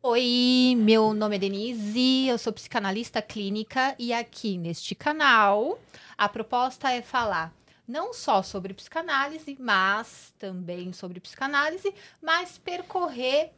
Oi, 0.00 0.76
meu 0.78 1.12
nome 1.12 1.34
é 1.34 1.38
Denise, 1.40 2.28
eu 2.28 2.38
sou 2.38 2.52
psicanalista 2.52 3.20
clínica 3.20 3.96
e 3.98 4.12
aqui 4.12 4.56
neste 4.56 4.94
canal 4.94 5.76
a 6.16 6.28
proposta 6.28 6.92
é 6.92 7.02
falar 7.02 7.52
não 7.86 8.14
só 8.14 8.40
sobre 8.40 8.72
psicanálise, 8.72 9.56
mas 9.58 10.32
também 10.38 10.92
sobre 10.92 11.18
psicanálise, 11.18 11.92
mas 12.22 12.56
percorrer 12.58 13.50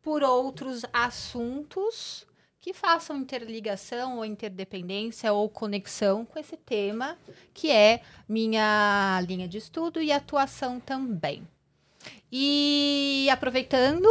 por 0.00 0.22
outros 0.22 0.84
assuntos 0.92 2.24
que 2.60 2.72
façam 2.72 3.16
interligação 3.16 4.18
ou 4.18 4.24
interdependência 4.24 5.32
ou 5.32 5.48
conexão 5.48 6.24
com 6.24 6.38
esse 6.38 6.56
tema, 6.56 7.18
que 7.52 7.72
é 7.72 8.02
minha 8.28 9.20
linha 9.26 9.48
de 9.48 9.58
estudo 9.58 10.00
e 10.00 10.12
atuação 10.12 10.78
também. 10.78 11.46
E 12.30 13.28
aproveitando, 13.32 14.08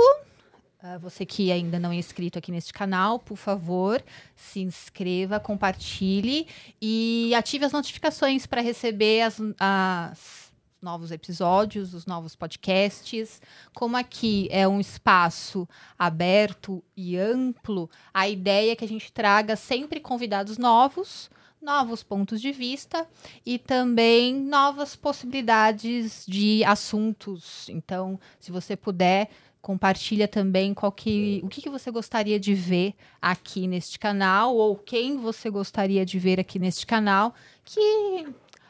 você 1.00 1.26
que 1.26 1.52
ainda 1.52 1.80
não 1.80 1.92
é 1.92 1.96
inscrito 1.96 2.38
aqui 2.38 2.52
neste 2.52 2.74
canal, 2.74 3.20
por 3.20 3.38
favor, 3.38 4.04
se 4.36 4.60
inscreva, 4.60 5.40
compartilhe 5.40 6.48
e 6.82 7.34
ative 7.36 7.66
as 7.66 7.72
notificações 7.72 8.46
para 8.46 8.62
receber 8.62 9.22
as, 9.22 9.42
as 9.60 10.54
novos 10.82 11.12
episódios, 11.12 11.94
os 11.94 12.06
novos 12.06 12.36
podcasts. 12.36 13.42
Como 13.74 13.98
aqui 13.98 14.48
é 14.52 14.68
um 14.68 14.80
espaço 14.80 15.68
aberto 15.98 16.84
e 16.96 17.18
amplo, 17.18 17.90
a 18.14 18.30
ideia 18.30 18.72
é 18.72 18.76
que 18.76 18.86
a 18.86 18.88
gente 18.88 19.12
traga 19.12 19.56
sempre 19.56 20.00
convidados 20.00 20.58
novos, 20.58 21.30
novos 21.60 22.04
pontos 22.04 22.40
de 22.40 22.52
vista 22.52 23.08
e 23.44 23.58
também 23.58 24.36
novas 24.36 24.96
possibilidades 24.96 26.24
de 26.28 26.64
assuntos. 26.64 27.68
Então, 27.70 28.20
se 28.40 28.52
você 28.52 28.76
puder 28.76 29.30
compartilha 29.66 30.28
também 30.28 30.76
qual 30.76 30.92
que, 30.92 31.42
o 31.44 31.48
que, 31.48 31.60
que 31.60 31.72
você 31.72 31.90
gostaria 31.90 32.40
de 32.40 32.54
ver 32.54 32.94
aqui 33.20 33.66
neste 33.66 33.98
canal 33.98 34.56
ou 34.56 34.76
quem 34.76 35.18
você 35.18 35.50
gostaria 35.50 36.06
de 36.06 36.20
ver 36.20 36.40
aqui 36.40 36.60
neste 36.60 36.86
canal, 36.86 37.34
que 37.64 38.28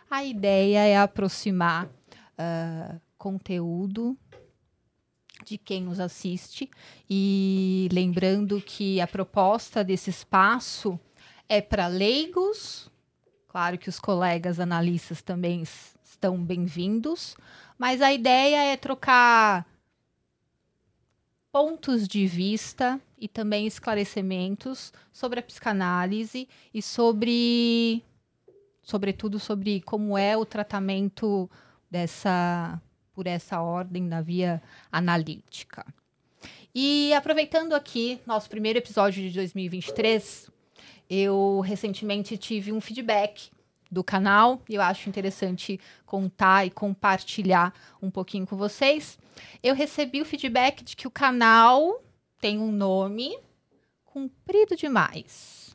a 0.09 0.23
ideia 0.23 0.85
é 0.85 0.97
aproximar 0.97 1.87
uh, 1.87 3.01
conteúdo 3.17 4.17
de 5.43 5.57
quem 5.57 5.83
nos 5.83 5.99
assiste. 5.99 6.71
E 7.09 7.89
lembrando 7.91 8.61
que 8.61 9.01
a 9.01 9.05
proposta 9.05 9.83
desse 9.83 10.09
espaço 10.09 10.97
é 11.49 11.59
para 11.59 11.87
leigos, 11.87 12.89
claro 13.49 13.77
que 13.77 13.89
os 13.89 13.99
colegas 13.99 14.61
analistas 14.61 15.21
também 15.21 15.61
estão 16.05 16.41
bem-vindos, 16.41 17.35
mas 17.77 18.01
a 18.01 18.13
ideia 18.13 18.71
é 18.71 18.77
trocar 18.77 19.74
pontos 21.55 22.05
de 22.05 22.27
vista 22.27 22.99
e 23.17 23.29
também 23.29 23.65
esclarecimentos 23.65 24.91
sobre 25.09 25.39
a 25.39 25.41
psicanálise 25.41 26.49
e 26.73 26.81
sobre, 26.81 28.03
sobretudo, 28.83 29.39
sobre 29.39 29.79
como 29.79 30.17
é 30.17 30.35
o 30.35 30.43
tratamento 30.43 31.49
dessa 31.89 32.77
por 33.13 33.25
essa 33.25 33.61
ordem 33.61 34.09
da 34.09 34.19
via 34.19 34.61
analítica. 34.91 35.85
E 36.75 37.13
aproveitando 37.13 37.71
aqui 37.71 38.19
nosso 38.25 38.49
primeiro 38.49 38.79
episódio 38.79 39.23
de 39.23 39.33
2023, 39.33 40.51
eu 41.09 41.61
recentemente 41.61 42.37
tive 42.37 42.73
um 42.73 42.81
feedback 42.81 43.49
do 43.91 44.03
canal 44.03 44.61
eu 44.69 44.81
acho 44.81 45.09
interessante 45.09 45.79
contar 46.05 46.65
e 46.65 46.69
compartilhar 46.69 47.73
um 48.01 48.09
pouquinho 48.09 48.45
com 48.45 48.55
vocês. 48.55 49.17
Eu 49.61 49.75
recebi 49.75 50.21
o 50.21 50.25
feedback 50.25 50.83
de 50.83 50.95
que 50.95 51.07
o 51.07 51.11
canal 51.11 52.01
tem 52.39 52.59
um 52.59 52.71
nome 52.71 53.37
comprido 54.05 54.75
demais. 54.75 55.73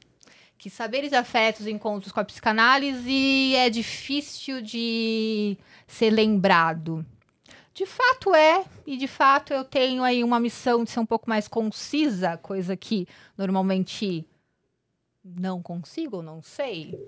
Que 0.56 0.68
saberes 0.68 1.12
afetos, 1.12 1.66
encontros 1.66 2.12
com 2.12 2.20
a 2.20 2.24
psicanálise 2.24 3.54
é 3.54 3.70
difícil 3.70 4.60
de 4.60 5.56
ser 5.86 6.10
lembrado. 6.10 7.04
De 7.72 7.86
fato 7.86 8.34
é, 8.34 8.64
e 8.86 8.96
de 8.96 9.06
fato 9.06 9.54
eu 9.54 9.64
tenho 9.64 10.02
aí 10.02 10.22
uma 10.22 10.38
missão 10.38 10.84
de 10.84 10.90
ser 10.90 11.00
um 11.00 11.06
pouco 11.06 11.30
mais 11.30 11.48
concisa, 11.48 12.36
coisa 12.36 12.76
que 12.76 13.06
normalmente 13.38 14.26
não 15.24 15.62
consigo, 15.62 16.22
não 16.22 16.42
sei. 16.42 16.98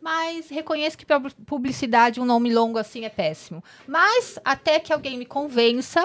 Mas 0.00 0.48
reconheço 0.48 0.98
que 0.98 1.06
para 1.06 1.20
publicidade 1.46 2.20
um 2.20 2.24
nome 2.24 2.52
longo 2.52 2.78
assim 2.78 3.04
é 3.04 3.08
péssimo. 3.08 3.62
Mas 3.86 4.38
até 4.44 4.78
que 4.78 4.92
alguém 4.92 5.18
me 5.18 5.26
convença 5.26 6.00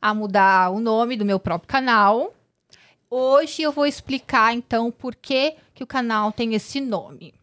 a 0.00 0.12
mudar 0.14 0.70
o 0.70 0.80
nome 0.80 1.16
do 1.16 1.24
meu 1.24 1.38
próprio 1.38 1.68
canal, 1.68 2.34
hoje 3.10 3.62
eu 3.62 3.72
vou 3.72 3.86
explicar 3.86 4.52
então 4.54 4.90
por 4.90 5.14
que, 5.14 5.54
que 5.74 5.84
o 5.84 5.86
canal 5.86 6.32
tem 6.32 6.54
esse 6.54 6.80
nome. 6.80 7.34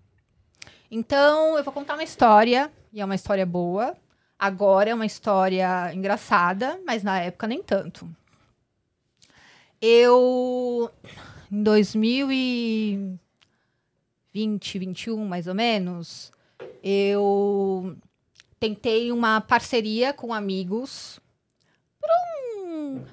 Então, 0.92 1.56
eu 1.56 1.64
vou 1.64 1.72
contar 1.72 1.94
uma 1.94 2.04
história, 2.04 2.72
e 2.92 3.00
é 3.00 3.06
uma 3.06 3.14
história 3.14 3.46
boa. 3.46 3.96
Agora 4.38 4.90
é 4.90 4.96
uma 4.96 5.06
história 5.06 5.94
engraçada, 5.94 6.80
mas 6.86 7.04
na 7.04 7.20
época 7.20 7.46
nem 7.46 7.62
tanto. 7.62 8.10
Eu, 9.80 10.90
em 11.52 11.62
2000 11.62 12.32
e 12.32 13.20
20, 14.34 14.80
21 14.80 15.26
mais 15.26 15.48
ou 15.48 15.56
menos, 15.56 16.32
eu 16.84 17.96
tentei 18.60 19.12
uma 19.12 19.42
parceria 19.42 20.14
com 20.14 20.34
amigos 20.34 21.20
para 22.00 22.14
um 22.58 23.06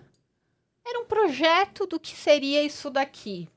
era 0.89 1.01
um 1.01 1.05
projeto 1.05 1.85
do 1.87 1.99
que 1.99 2.17
seria 2.17 2.63
isso 2.63 2.89
daqui. 2.89 3.49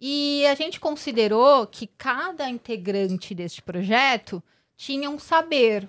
E 0.00 0.46
a 0.46 0.54
gente 0.54 0.78
considerou 0.78 1.66
que 1.66 1.88
cada 1.88 2.48
integrante 2.48 3.34
deste 3.34 3.60
projeto 3.60 4.42
tinha 4.76 5.10
um 5.10 5.18
saber. 5.18 5.88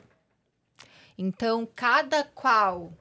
Então, 1.16 1.68
cada 1.76 2.24
qual 2.24 2.92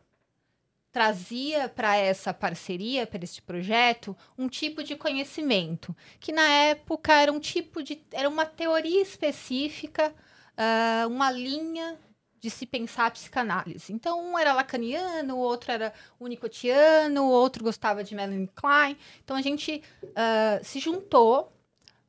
trazia 0.90 1.68
para 1.68 1.96
essa 1.96 2.32
parceria, 2.32 3.06
para 3.06 3.22
este 3.24 3.42
projeto, 3.42 4.16
um 4.36 4.48
tipo 4.48 4.82
de 4.82 4.96
conhecimento, 4.96 5.94
que 6.18 6.32
na 6.32 6.48
época 6.48 7.12
era 7.12 7.32
um 7.32 7.40
tipo 7.40 7.82
de. 7.82 8.02
era 8.12 8.28
uma 8.28 8.46
teoria 8.46 9.02
específica, 9.02 10.14
uh, 10.56 11.08
uma 11.08 11.30
linha 11.30 11.98
de 12.40 12.50
se 12.50 12.66
pensar 12.66 13.06
a 13.06 13.10
psicanálise. 13.10 13.92
Então, 13.92 14.32
um 14.32 14.38
era 14.38 14.52
lacaniano, 14.52 15.34
o 15.34 15.38
outro 15.38 15.72
era 15.72 15.92
unicotiano, 16.20 17.24
o 17.24 17.30
outro 17.30 17.64
gostava 17.64 18.04
de 18.04 18.14
Melanie 18.14 18.48
Klein. 18.54 18.96
Então, 19.24 19.36
a 19.36 19.42
gente 19.42 19.82
uh, 20.04 20.64
se 20.64 20.78
juntou 20.78 21.52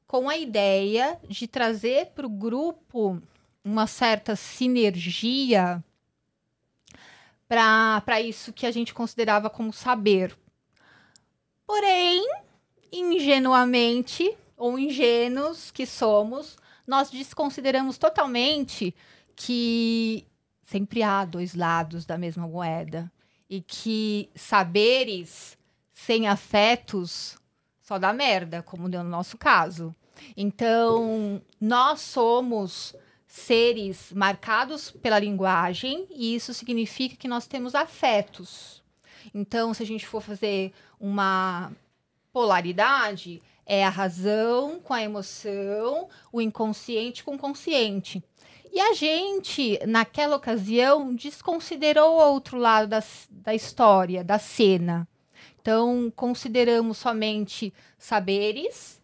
com 0.05 0.29
a 0.29 0.37
ideia 0.37 1.19
de 1.27 1.47
trazer 1.47 2.07
para 2.07 2.27
o 2.27 2.29
grupo 2.29 3.21
uma 3.63 3.87
certa 3.87 4.35
sinergia 4.35 5.83
para 7.49 8.21
isso 8.21 8.53
que 8.53 8.67
a 8.67 8.71
gente 8.71 8.93
considerava 8.93 9.49
como 9.49 9.73
saber. 9.73 10.37
Porém, 11.65 12.23
ingenuamente, 12.91 14.37
ou 14.55 14.77
ingênuos 14.77 15.71
que 15.71 15.85
somos, 15.85 16.57
nós 16.85 17.09
desconsideramos 17.09 17.97
totalmente 17.97 18.95
que 19.35 20.27
sempre 20.63 21.01
há 21.01 21.25
dois 21.25 21.55
lados 21.55 22.05
da 22.05 22.17
mesma 22.17 22.47
moeda 22.47 23.11
e 23.49 23.61
que 23.61 24.29
saberes 24.35 25.57
sem 25.91 26.27
afetos 26.27 27.35
só 27.81 27.97
dá 27.97 28.13
merda, 28.13 28.61
como 28.61 28.87
deu 28.87 29.03
no 29.03 29.09
nosso 29.09 29.37
caso. 29.37 29.95
Então, 30.37 31.41
nós 31.59 32.01
somos 32.01 32.95
seres 33.29 34.11
marcados 34.11 34.89
pela 34.89 35.19
linguagem, 35.19 36.07
e 36.09 36.33
isso 36.33 36.51
significa 36.51 37.15
que 37.15 37.27
nós 37.27 37.45
temos 37.45 37.75
afetos. 37.75 38.81
Então, 39.35 39.71
se 39.71 39.83
a 39.83 39.85
gente 39.85 40.07
for 40.07 40.19
fazer 40.19 40.73
uma 40.99 41.71
polaridade, 42.33 43.39
é 43.67 43.85
a 43.85 43.89
razão 43.89 44.79
com 44.79 44.95
a 44.95 45.03
emoção, 45.03 46.09
o 46.31 46.41
inconsciente 46.41 47.23
com 47.23 47.35
o 47.35 47.37
consciente. 47.37 48.23
E 48.73 48.79
a 48.79 48.93
gente, 48.93 49.79
naquela 49.85 50.35
ocasião, 50.35 51.13
desconsiderou 51.13 52.13
o 52.13 52.31
outro 52.31 52.57
lado 52.57 52.87
da, 52.87 53.03
da 53.29 53.53
história, 53.53 54.23
da 54.23 54.39
cena. 54.39 55.07
Então, 55.61 56.11
consideramos 56.15 56.97
somente 56.97 57.71
saberes, 57.95 58.99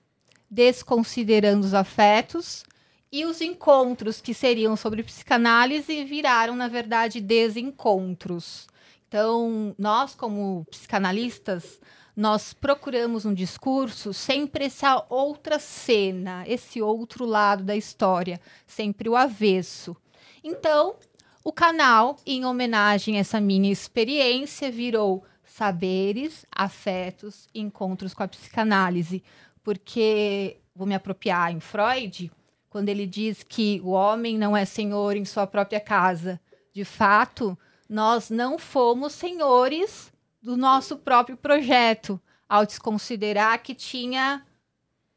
desconsiderando 0.49 1.63
os 1.63 1.75
afetos, 1.75 2.63
e 3.11 3.25
os 3.25 3.41
encontros 3.41 4.19
que 4.19 4.33
seriam 4.33 4.75
sobre 4.75 5.03
psicanálise 5.03 6.03
viraram, 6.03 6.55
na 6.55 6.67
verdade, 6.67 7.21
desencontros. 7.21 8.67
Então, 9.07 9.73
nós, 9.77 10.15
como 10.15 10.65
psicanalistas, 10.69 11.79
nós 12.15 12.53
procuramos 12.53 13.25
um 13.25 13.33
discurso 13.33 14.13
sempre 14.13 14.65
essa 14.65 15.05
outra 15.09 15.59
cena, 15.59 16.43
esse 16.47 16.81
outro 16.81 17.25
lado 17.25 17.63
da 17.63 17.75
história, 17.75 18.39
sempre 18.65 19.09
o 19.09 19.15
avesso. 19.15 19.95
Então, 20.43 20.95
o 21.43 21.51
canal, 21.51 22.17
em 22.25 22.45
homenagem 22.45 23.17
a 23.17 23.19
essa 23.19 23.39
minha 23.39 23.71
experiência, 23.71 24.71
virou 24.71 25.23
saberes, 25.43 26.45
afetos, 26.51 27.47
encontros 27.53 28.13
com 28.13 28.23
a 28.23 28.27
psicanálise. 28.27 29.23
Porque, 29.63 30.57
vou 30.75 30.87
me 30.87 30.95
apropriar 30.95 31.51
em 31.51 31.59
Freud, 31.59 32.31
quando 32.75 32.89
ele 32.89 33.07
diz 33.07 33.41
que 33.41 33.79
o 33.85 33.91
homem 33.91 34.37
não 34.37 34.55
é 34.55 34.65
senhor 34.65 35.15
em 35.15 35.23
sua 35.23 35.47
própria 35.47 35.79
casa. 35.79 36.37
De 36.73 36.83
fato, 36.83 37.57
nós 37.87 38.29
não 38.29 38.59
fomos 38.59 39.13
senhores 39.13 40.11
do 40.41 40.57
nosso 40.57 40.97
próprio 40.97 41.37
projeto, 41.37 42.19
ao 42.49 42.65
desconsiderar 42.65 43.63
que 43.63 43.73
tinha 43.73 44.45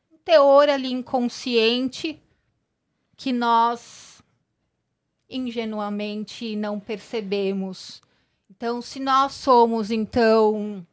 um 0.09 0.19
teor 0.19 0.69
ali 0.69 0.93
inconsciente 0.93 2.23
que 3.17 3.33
nós 3.33 4.23
ingenuamente 5.29 6.55
não 6.55 6.79
percebemos. 6.79 8.01
Então, 8.49 8.81
se 8.81 9.01
nós 9.01 9.33
somos, 9.33 9.91
então, 9.91 10.87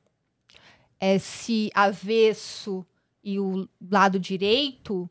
esse 1.00 1.70
avesso 1.76 2.84
e 3.24 3.40
o 3.40 3.70
lado 3.80 4.20
direito, 4.20 5.08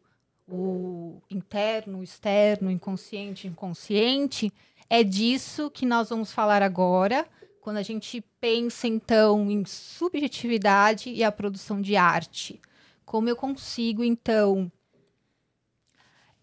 o 0.48 1.20
interno, 1.30 1.98
o 1.98 2.02
externo, 2.02 2.70
inconsciente, 2.70 3.46
inconsciente, 3.46 4.52
é 4.88 5.02
disso 5.02 5.70
que 5.70 5.86
nós 5.86 6.10
vamos 6.10 6.32
falar 6.32 6.62
agora, 6.62 7.26
quando 7.60 7.78
a 7.78 7.82
gente 7.82 8.22
pensa 8.40 8.86
então 8.86 9.50
em 9.50 9.64
subjetividade 9.64 11.10
e 11.10 11.24
a 11.24 11.32
produção 11.32 11.80
de 11.80 11.96
arte. 11.96 12.60
Como 13.06 13.28
eu 13.28 13.36
consigo 13.36 14.04
então 14.04 14.70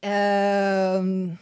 uh, 0.03 1.37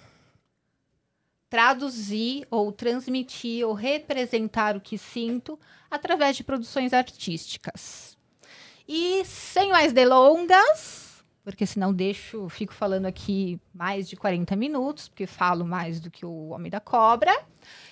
traduzir 1.49 2.45
ou 2.51 2.71
transmitir 2.71 3.65
ou 3.65 3.73
representar 3.73 4.75
o 4.75 4.81
que 4.81 4.97
sinto 4.97 5.57
através 5.89 6.35
de 6.35 6.43
produções 6.43 6.93
artísticas. 6.93 8.17
E 8.87 9.23
sem 9.23 9.69
mais 9.69 9.93
delongas, 9.93 11.08
porque 11.51 11.65
senão 11.65 11.93
deixo, 11.93 12.47
fico 12.49 12.73
falando 12.73 13.05
aqui 13.05 13.59
mais 13.73 14.07
de 14.07 14.15
40 14.15 14.55
minutos, 14.55 15.07
porque 15.07 15.25
falo 15.25 15.65
mais 15.65 15.99
do 15.99 16.11
que 16.11 16.25
o 16.25 16.49
Homem 16.49 16.69
da 16.69 16.79
Cobra. 16.79 17.31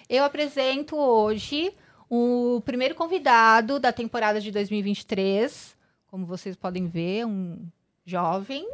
Eu 0.07 0.24
apresento 0.24 0.95
hoje 0.95 1.74
o 2.09 2.62
primeiro 2.65 2.95
convidado 2.95 3.80
da 3.80 3.92
temporada 3.92 4.39
de 4.39 4.51
2023, 4.51 5.75
como 6.07 6.25
vocês 6.25 6.56
podem 6.56 6.88
ver, 6.88 7.25
um 7.25 7.68
jovem. 8.06 8.68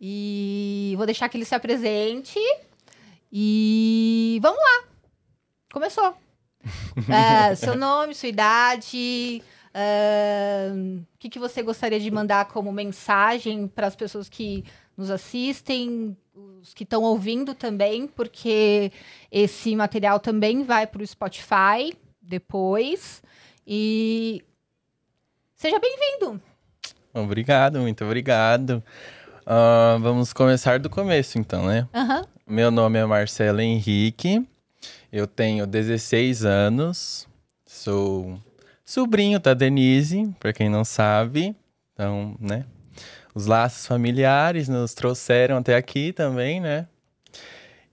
E 0.00 0.94
vou 0.96 1.06
deixar 1.06 1.28
que 1.28 1.36
ele 1.36 1.44
se 1.44 1.54
apresente. 1.54 2.38
E 3.32 4.38
vamos 4.42 4.58
lá. 4.58 4.88
Começou. 5.72 6.16
é, 7.10 7.54
seu 7.54 7.76
nome, 7.76 8.14
sua 8.14 8.28
idade, 8.28 9.42
o 9.74 11.18
que, 11.18 11.30
que 11.30 11.38
você 11.38 11.62
gostaria 11.62 11.98
de 11.98 12.10
mandar 12.10 12.46
como 12.46 12.70
mensagem 12.70 13.66
para 13.66 13.86
as 13.86 13.96
pessoas 13.96 14.28
que 14.28 14.64
nos 14.96 15.10
assistem, 15.10 16.16
os 16.34 16.74
que 16.74 16.84
estão 16.84 17.02
ouvindo 17.02 17.54
também, 17.54 18.06
porque 18.06 18.92
esse 19.30 19.74
material 19.74 20.20
também 20.20 20.62
vai 20.62 20.86
para 20.86 21.02
o 21.02 21.06
Spotify 21.06 21.96
depois. 22.20 23.22
E 23.66 24.44
seja 25.54 25.78
bem-vindo. 25.78 26.40
Obrigado, 27.14 27.78
muito 27.80 28.04
obrigado. 28.04 28.82
Uh, 29.42 29.98
vamos 30.00 30.32
começar 30.32 30.78
do 30.78 30.88
começo, 30.88 31.38
então, 31.38 31.66
né? 31.66 31.88
Uhum. 31.94 32.22
Meu 32.46 32.70
nome 32.70 32.98
é 32.98 33.04
Marcelo 33.04 33.60
Henrique, 33.60 34.46
eu 35.12 35.26
tenho 35.26 35.66
16 35.66 36.44
anos, 36.44 37.26
sou 37.66 38.38
sobrinho 38.84 39.38
da 39.38 39.54
Denise, 39.54 40.34
para 40.38 40.52
quem 40.52 40.68
não 40.68 40.84
sabe. 40.84 41.54
Então, 41.92 42.36
né? 42.40 42.64
Os 43.34 43.46
laços 43.46 43.86
familiares 43.86 44.68
nos 44.68 44.92
trouxeram 44.94 45.56
até 45.56 45.74
aqui 45.74 46.12
também, 46.12 46.60
né? 46.60 46.86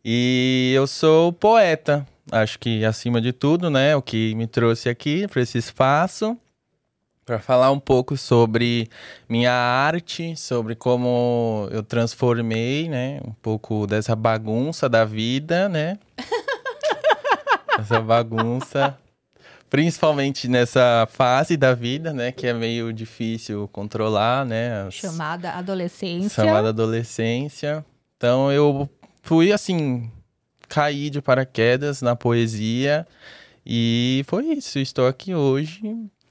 E 0.03 0.73
eu 0.75 0.85
sou 0.87 1.31
poeta. 1.31 2.05
Acho 2.31 2.59
que 2.59 2.85
acima 2.85 3.19
de 3.21 3.33
tudo, 3.33 3.69
né, 3.69 3.95
o 3.95 4.01
que 4.01 4.35
me 4.35 4.45
trouxe 4.45 4.87
aqui 4.87 5.27
para 5.27 5.41
esse 5.41 5.57
espaço 5.57 6.37
para 7.29 7.37
falar 7.37 7.69
um 7.69 7.79
pouco 7.79 8.17
sobre 8.17 8.89
minha 9.29 9.53
arte, 9.53 10.35
sobre 10.35 10.73
como 10.73 11.67
eu 11.69 11.83
transformei, 11.83 12.89
né, 12.89 13.19
um 13.23 13.33
pouco 13.33 13.85
dessa 13.85 14.15
bagunça 14.15 14.89
da 14.89 15.05
vida, 15.05 15.69
né? 15.69 15.99
Essa 17.77 18.01
bagunça 18.01 18.97
Principalmente 19.69 20.47
nessa 20.47 21.07
fase 21.11 21.55
da 21.55 21.73
vida, 21.73 22.11
né? 22.11 22.31
Que 22.31 22.47
é 22.47 22.53
meio 22.53 22.91
difícil 22.91 23.67
controlar, 23.67 24.45
né? 24.45 24.87
As... 24.87 24.95
Chamada 24.95 25.51
adolescência. 25.51 26.43
Chamada 26.43 26.69
adolescência. 26.69 27.85
Então 28.17 28.51
eu 28.51 28.89
fui 29.21 29.51
assim, 29.51 30.11
caí 30.67 31.09
de 31.09 31.21
paraquedas 31.21 32.01
na 32.01 32.15
poesia. 32.15 33.05
E 33.65 34.23
foi 34.27 34.45
isso. 34.47 34.79
Estou 34.79 35.07
aqui 35.07 35.35
hoje. 35.35 35.81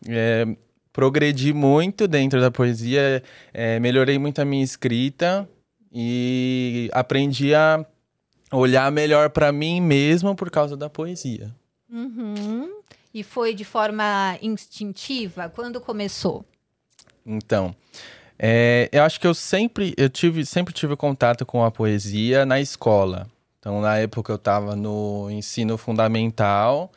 É, 0.08 0.44
progredi 0.93 1.52
muito 1.52 2.08
dentro 2.08 2.41
da 2.41 2.50
poesia, 2.50 3.23
é, 3.55 3.79
melhorei 3.79 4.19
muito 4.19 4.41
a 4.41 4.44
minha 4.44 4.64
escrita 4.64 5.49
e 5.93 6.91
aprendi 6.93 7.55
a 7.55 7.87
olhar 8.52 8.91
melhor 8.91 9.31
para 9.31 9.52
mim 9.52 9.81
mesmo 9.81 10.34
por 10.34 10.50
causa 10.50 10.76
da 10.76 10.91
poesia. 10.91 11.55
Uhum. 11.88 12.78
E 13.12 13.22
foi 13.22 13.55
de 13.55 13.64
forma 13.64 14.38
instintiva? 14.43 15.49
Quando 15.49 15.81
começou? 15.81 16.44
Então, 17.25 17.75
é, 18.38 18.88
eu 18.93 19.02
acho 19.02 19.19
que 19.19 19.26
eu 19.26 19.34
sempre, 19.34 19.94
eu 19.96 20.08
tive, 20.08 20.46
sempre 20.46 20.72
tive 20.72 20.94
contato 20.96 21.44
com 21.44 21.64
a 21.64 21.70
poesia 21.70 22.46
na 22.46 22.60
escola. 22.60 23.26
Então, 23.58 23.81
na 23.81 23.99
época 23.99 24.32
eu 24.32 24.37
estava 24.37 24.76
no 24.76 25.28
ensino 25.31 25.76
fundamental 25.76 26.93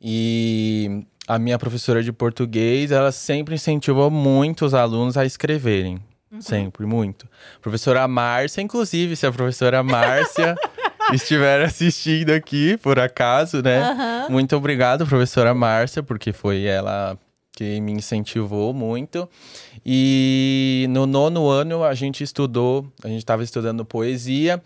e 0.00 1.04
a 1.28 1.38
minha 1.38 1.58
professora 1.58 2.02
de 2.02 2.12
português, 2.12 2.90
ela 2.90 3.12
sempre 3.12 3.54
incentivou 3.54 4.10
muito 4.10 4.64
os 4.64 4.74
alunos 4.74 5.16
a 5.16 5.24
escreverem. 5.24 5.98
Uhum. 6.30 6.40
Sempre, 6.40 6.86
muito. 6.86 7.28
Professora 7.60 8.06
Márcia, 8.08 8.60
inclusive, 8.60 9.14
se 9.14 9.26
a 9.26 9.32
professora 9.32 9.82
Márcia 9.82 10.56
estiver 11.12 11.62
assistindo 11.62 12.30
aqui, 12.30 12.76
por 12.78 12.98
acaso, 12.98 13.62
né? 13.62 13.90
Uhum. 13.90 14.32
Muito 14.32 14.56
obrigado, 14.56 15.06
professora 15.06 15.54
Márcia, 15.54 16.02
porque 16.02 16.32
foi 16.32 16.64
ela 16.64 17.18
que 17.52 17.80
me 17.80 17.92
incentivou 17.92 18.72
muito. 18.72 19.28
E 19.84 20.86
no 20.90 21.06
nono 21.06 21.48
ano 21.48 21.84
a 21.84 21.94
gente 21.94 22.24
estudou, 22.24 22.90
a 23.02 23.08
gente 23.08 23.18
estava 23.18 23.42
estudando 23.42 23.84
poesia. 23.84 24.62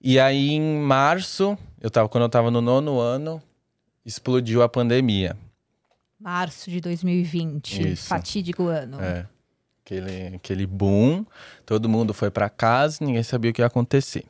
E 0.00 0.18
aí 0.18 0.50
em 0.50 0.78
março, 0.78 1.58
eu 1.80 1.90
tava, 1.90 2.08
quando 2.08 2.22
eu 2.22 2.28
estava 2.28 2.50
no 2.50 2.60
nono 2.60 2.98
ano, 2.98 3.42
explodiu 4.04 4.62
a 4.62 4.68
pandemia. 4.68 5.36
Março 6.18 6.70
de 6.70 6.80
2020, 6.80 7.92
Isso. 7.92 8.08
fatídico 8.08 8.66
ano. 8.66 9.00
É. 9.00 9.26
Aquele, 9.84 10.36
aquele 10.36 10.66
boom, 10.66 11.24
todo 11.66 11.88
mundo 11.88 12.14
foi 12.14 12.30
para 12.30 12.48
casa, 12.48 12.98
ninguém 13.00 13.22
sabia 13.22 13.50
o 13.50 13.54
que 13.54 13.60
ia 13.60 13.66
acontecer 13.66 14.24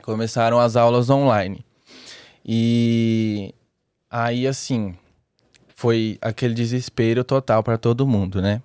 começaram 0.00 0.58
as 0.58 0.76
aulas 0.76 1.10
online. 1.10 1.64
E 2.44 3.54
aí, 4.10 4.46
assim, 4.46 4.96
foi 5.74 6.18
aquele 6.20 6.54
desespero 6.54 7.22
total 7.22 7.62
para 7.62 7.78
todo 7.78 8.06
mundo, 8.06 8.40
né? 8.42 8.62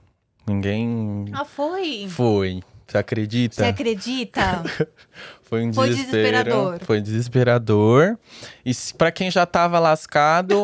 Ninguém. 0.47 1.25
Ah, 1.33 1.45
foi? 1.45 2.07
Foi. 2.09 2.61
Você 2.87 2.97
acredita? 2.97 3.55
Você 3.55 3.63
acredita? 3.65 4.63
foi 5.43 5.65
um 5.65 5.73
foi 5.73 5.89
desesperador. 5.89 6.79
Foi 6.83 7.01
desesperador. 7.01 8.17
E 8.65 8.71
para 8.97 9.11
quem 9.11 9.31
já 9.31 9.45
tava 9.45 9.79
lascado, 9.79 10.63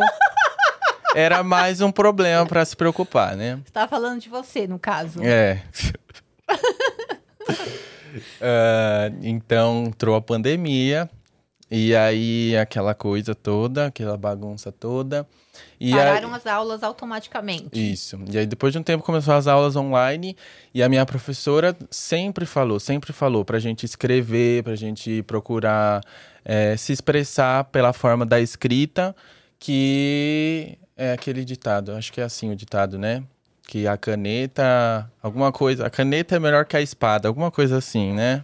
era 1.16 1.44
mais 1.44 1.82
um 1.82 1.92
problema 1.92 2.46
para 2.46 2.64
se 2.64 2.76
preocupar, 2.76 3.36
né? 3.36 3.60
Você 3.66 3.72
tava 3.72 3.88
falando 3.88 4.22
de 4.22 4.30
você, 4.30 4.68
no 4.68 4.78
caso. 4.78 5.22
É. 5.24 5.64
Uh, 8.18 9.18
então 9.22 9.86
entrou 9.88 10.16
a 10.16 10.22
pandemia, 10.22 11.10
e 11.74 11.96
aí 11.96 12.58
aquela 12.58 12.94
coisa 12.94 13.34
toda, 13.34 13.86
aquela 13.86 14.18
bagunça 14.18 14.74
toda. 14.74 15.26
E 15.80 15.92
Pararam 15.92 16.30
aí... 16.30 16.36
as 16.36 16.46
aulas 16.46 16.84
automaticamente. 16.84 17.70
Isso. 17.74 18.20
E 18.30 18.38
aí 18.38 18.46
depois 18.46 18.74
de 18.74 18.80
um 18.80 18.84
tempo 18.84 19.06
começou 19.06 19.34
as 19.34 19.48
aulas 19.48 19.78
online 19.78 20.36
e 20.74 20.84
a 20.84 20.90
minha 20.90 21.06
professora 21.06 21.74
sempre 21.90 22.46
falou, 22.46 22.78
sempre 22.78 23.14
falou 23.14 23.46
pra 23.46 23.58
gente 23.58 23.86
escrever, 23.86 24.64
pra 24.64 24.76
gente 24.76 25.24
procurar 25.24 26.04
é, 26.44 26.76
se 26.76 26.92
expressar 26.92 27.64
pela 27.66 27.94
forma 27.94 28.26
da 28.26 28.42
escrita, 28.42 29.16
que 29.58 30.78
é 30.98 31.14
aquele 31.14 31.46
ditado, 31.46 31.94
acho 31.94 32.12
que 32.12 32.20
é 32.20 32.26
assim 32.26 32.52
o 32.52 32.56
ditado, 32.56 32.98
né? 32.98 33.24
Que 33.72 33.88
a 33.88 33.96
caneta, 33.96 35.10
alguma 35.24 35.50
coisa, 35.50 35.86
a 35.86 35.90
caneta 35.90 36.36
é 36.36 36.40
melhor 36.40 36.66
que 36.66 36.76
a 36.76 36.82
espada, 36.82 37.30
alguma 37.30 37.50
coisa 37.50 37.78
assim, 37.78 38.12
né? 38.12 38.44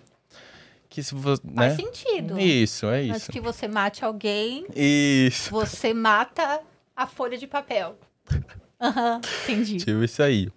Que 0.90 1.04
se 1.04 1.14
você, 1.14 1.42
né? 1.44 1.68
Faz 1.68 1.76
sentido. 1.76 2.40
Isso, 2.40 2.86
é 2.86 3.04
isso. 3.04 3.14
Antes 3.14 3.28
que 3.28 3.42
você 3.42 3.68
mate 3.68 4.06
alguém, 4.06 4.66
isso. 4.74 5.52
você 5.52 5.94
mata 5.94 6.62
a 6.96 7.06
folha 7.06 7.38
de 7.38 7.46
papel. 7.46 7.98
Aham, 8.80 9.20
entendi. 9.44 9.76
Tipo 9.76 10.02
isso 10.02 10.24
aí. 10.24 10.48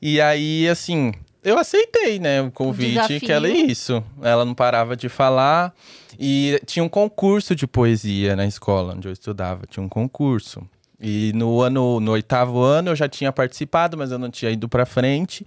E 0.00 0.20
aí, 0.20 0.68
assim, 0.68 1.12
eu 1.42 1.58
aceitei, 1.58 2.20
né, 2.20 2.40
o 2.42 2.52
convite, 2.52 2.92
desafio. 2.92 3.20
que 3.20 3.32
ela 3.32 3.48
é 3.48 3.56
isso. 3.56 4.04
Ela 4.22 4.44
não 4.44 4.54
parava 4.54 4.94
de 4.96 5.08
falar. 5.08 5.74
E 6.16 6.60
tinha 6.64 6.84
um 6.84 6.88
concurso 6.88 7.56
de 7.56 7.66
poesia 7.66 8.36
na 8.36 8.46
escola 8.46 8.94
onde 8.94 9.08
eu 9.08 9.12
estudava. 9.12 9.66
Tinha 9.66 9.84
um 9.84 9.88
concurso. 9.88 10.64
E 11.00 11.32
no 11.34 11.60
ano, 11.60 12.00
no 12.00 12.12
oitavo 12.12 12.60
ano 12.62 12.90
eu 12.90 12.96
já 12.96 13.08
tinha 13.08 13.30
participado, 13.32 13.96
mas 13.98 14.10
eu 14.10 14.18
não 14.18 14.30
tinha 14.30 14.50
ido 14.50 14.68
pra 14.68 14.86
frente. 14.86 15.44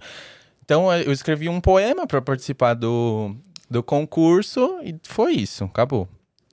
Então 0.64 0.92
eu 0.92 1.10
escrevi 1.12 1.48
um 1.48 1.60
poema 1.60 2.06
para 2.06 2.22
participar 2.22 2.74
do, 2.74 3.34
do 3.68 3.82
concurso 3.82 4.78
e 4.82 4.94
foi 5.02 5.32
isso, 5.32 5.64
acabou. 5.64 6.08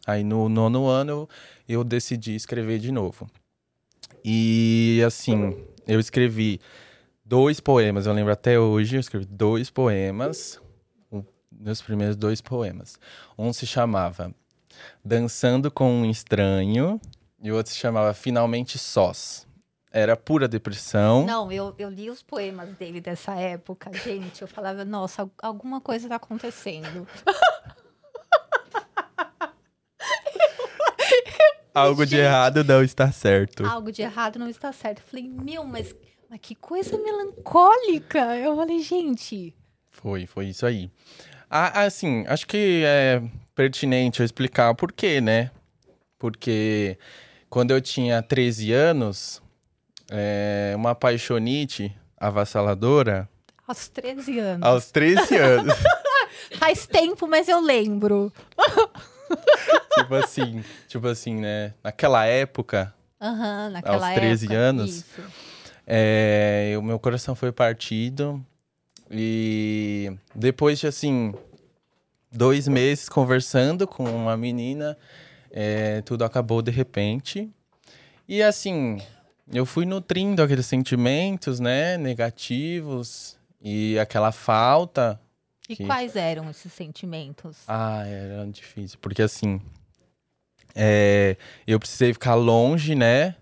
Aí 0.05 0.23
no 0.23 0.49
nono 0.49 0.87
ano 0.87 1.29
eu, 1.69 1.83
decidi 1.83 2.35
escrever 2.35 2.79
de 2.79 2.91
novo. 2.91 3.29
E 4.23 5.01
assim, 5.05 5.55
eu 5.87 5.99
escrevi 5.99 6.59
dois 7.23 7.59
poemas, 7.59 8.05
eu 8.07 8.13
lembro 8.13 8.31
até 8.33 8.59
hoje, 8.59 8.95
eu 8.95 8.99
escrevi 8.99 9.25
dois 9.25 9.69
poemas, 9.69 10.59
o- 11.11 11.23
meus 11.51 11.81
primeiros 11.81 12.15
dois 12.15 12.41
poemas. 12.41 12.97
Um 13.37 13.53
se 13.53 13.67
chamava 13.67 14.33
Dançando 15.03 15.69
com 15.71 15.91
um 15.91 16.09
Estranho 16.09 16.99
e 17.41 17.51
o 17.51 17.55
outro 17.55 17.71
se 17.71 17.77
chamava 17.77 18.13
Finalmente 18.13 18.77
Sós. 18.77 19.45
Era 19.91 20.15
pura 20.17 20.47
depressão. 20.47 21.25
Não, 21.25 21.51
eu, 21.51 21.73
eu 21.79 21.89
li 21.89 22.09
os 22.09 22.21
poemas 22.21 22.69
dele 22.77 22.99
dessa 23.01 23.33
época, 23.35 23.91
gente. 23.93 24.41
Eu 24.41 24.47
falava, 24.47 24.83
nossa, 24.85 25.23
al- 25.23 25.31
alguma 25.41 25.79
coisa 25.81 26.09
tá 26.09 26.15
acontecendo. 26.17 27.07
Algo 31.73 32.05
de 32.05 32.11
Gente. 32.15 32.21
errado 32.25 32.63
não 32.63 32.83
está 32.83 33.11
certo. 33.11 33.63
Algo 33.65 33.91
de 33.91 34.01
errado 34.01 34.39
não 34.39 34.49
está 34.49 34.71
certo. 34.73 34.97
Eu 34.99 35.03
falei, 35.05 35.27
meu, 35.29 35.63
mas, 35.63 35.95
mas 36.29 36.39
que 36.41 36.55
coisa 36.55 36.97
melancólica. 36.97 38.35
Eu 38.35 38.55
falei, 38.55 38.79
gente. 38.81 39.55
Foi, 39.91 40.25
foi 40.25 40.47
isso 40.47 40.65
aí. 40.65 40.89
Ah, 41.49 41.83
assim, 41.83 42.25
acho 42.27 42.47
que 42.47 42.83
é 42.83 43.21
pertinente 43.53 44.19
eu 44.21 44.25
explicar 44.25 44.71
o 44.71 44.75
porquê, 44.75 45.21
né? 45.21 45.51
Porque 46.17 46.97
quando 47.49 47.71
eu 47.71 47.81
tinha 47.81 48.21
13 48.21 48.71
anos, 48.73 49.41
é, 50.11 50.73
uma 50.75 50.93
paixonite 50.95 51.95
avassaladora, 52.17 53.29
Aos 53.67 53.87
13 53.89 54.39
anos. 54.39 54.67
aos 54.67 54.91
13 54.91 55.35
anos, 55.37 55.73
Faz 56.59 56.85
tempo, 56.87 57.27
mas 57.27 57.47
eu 57.49 57.59
lembro. 57.59 58.31
tipo 59.95 60.15
assim, 60.15 60.63
tipo 60.87 61.07
assim, 61.07 61.35
né? 61.35 61.73
Naquela 61.83 62.25
época, 62.25 62.93
Aham, 63.21 63.69
naquela 63.71 64.07
Aos 64.07 64.15
13 64.15 64.45
época. 64.45 64.59
anos? 64.59 65.05
É, 65.85 66.75
o 66.77 66.81
meu 66.81 66.99
coração 66.99 67.33
foi 67.35 67.51
partido 67.51 68.43
e 69.09 70.11
depois 70.35 70.79
de 70.79 70.87
assim 70.87 71.33
dois 72.31 72.67
meses 72.67 73.09
conversando 73.09 73.87
com 73.87 74.03
uma 74.03 74.37
menina, 74.37 74.97
é, 75.59 76.01
tudo 76.03 76.23
acabou 76.23 76.61
de 76.61 76.69
repente 76.69 77.49
e 78.29 78.43
assim 78.43 79.01
eu 79.51 79.65
fui 79.65 79.85
nutrindo 79.85 80.43
aqueles 80.43 80.65
sentimentos, 80.67 81.59
né, 81.59 81.97
negativos 81.97 83.35
e 83.61 83.97
aquela 83.97 84.31
falta. 84.31 85.19
E 85.67 85.75
Que- 85.75 85.85
quais 85.85 86.15
eram 86.15 86.47
esses 86.49 86.71
sentimentos? 86.71 87.57
Ah, 87.67 88.05
era 88.05 88.45
difícil 88.45 88.99
porque 89.01 89.21
assim 89.23 89.59
é, 90.75 91.35
eu 91.65 91.79
precisei 91.79 92.13
ficar 92.13 92.35
longe, 92.35 92.93
né, 92.93 93.35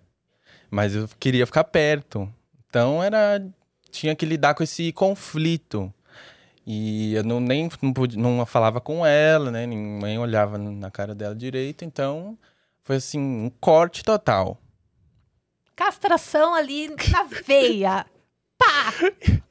mas 0.72 0.96
eu 0.96 1.10
queria 1.20 1.46
ficar 1.46 1.66
perto. 1.66 2.32
Então 2.70 3.04
era 3.04 3.46
tinha 3.92 4.16
que 4.16 4.26
lidar 4.26 4.54
com 4.54 4.64
esse 4.64 4.92
conflito. 4.94 5.94
E 6.66 7.14
eu 7.14 7.24
não 7.24 7.40
nem 7.40 7.70
não, 7.82 7.94
pude- 7.94 8.18
não 8.18 8.44
falava 8.46 8.82
com 8.82 9.06
ela, 9.06 9.52
né? 9.52 9.68
Nem 9.68 10.18
olhava 10.18 10.58
na 10.58 10.90
cara 10.90 11.14
dela 11.14 11.36
direito, 11.36 11.86
então 11.86 12.38
foi 12.84 12.96
assim, 12.96 13.20
um 13.20 13.52
corte 13.60 14.04
total. 14.04 14.60
Castração 15.76 16.56
ali 16.56 16.88
na 17.12 17.24
veia. 17.46 18.06
Pá! 18.58 18.94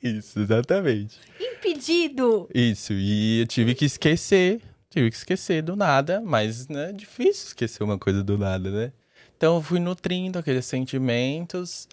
Isso, 0.03 0.41
exatamente. 0.41 1.19
Impedido! 1.39 2.49
Isso, 2.55 2.93
e 2.95 3.41
eu 3.43 3.47
tive 3.47 3.75
que 3.75 3.85
esquecer, 3.85 4.61
tive 4.89 5.11
que 5.11 5.17
esquecer 5.17 5.63
do 5.63 5.77
nada, 5.77 6.21
mas 6.21 6.67
né, 6.69 6.91
é 6.91 6.93
difícil 6.93 7.49
esquecer 7.49 7.83
uma 7.83 7.99
coisa 7.99 8.25
do 8.25 8.39
nada, 8.39 8.71
né? 8.71 8.93
Então 9.37 9.57
eu 9.57 9.63
fui 9.63 9.79
nutrindo 9.79 10.39
aqueles 10.39 10.65
sentimentos. 10.65 11.87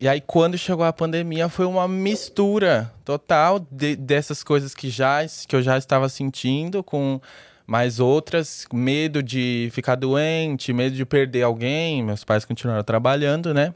E 0.00 0.08
aí 0.08 0.20
quando 0.20 0.56
chegou 0.56 0.84
a 0.84 0.92
pandemia 0.92 1.48
foi 1.48 1.66
uma 1.66 1.86
mistura 1.86 2.90
total 3.04 3.58
de- 3.70 3.96
dessas 3.96 4.42
coisas 4.42 4.74
que 4.74 4.88
já 4.88 5.18
que 5.46 5.54
eu 5.54 5.60
já 5.62 5.76
estava 5.76 6.08
sentindo 6.08 6.82
com 6.82 7.20
mais 7.66 8.00
outras, 8.00 8.66
medo 8.72 9.22
de 9.22 9.68
ficar 9.72 9.94
doente, 9.96 10.72
medo 10.72 10.96
de 10.96 11.04
perder 11.04 11.42
alguém, 11.42 12.02
meus 12.02 12.24
pais 12.24 12.44
continuaram 12.44 12.82
trabalhando, 12.82 13.52
né? 13.54 13.74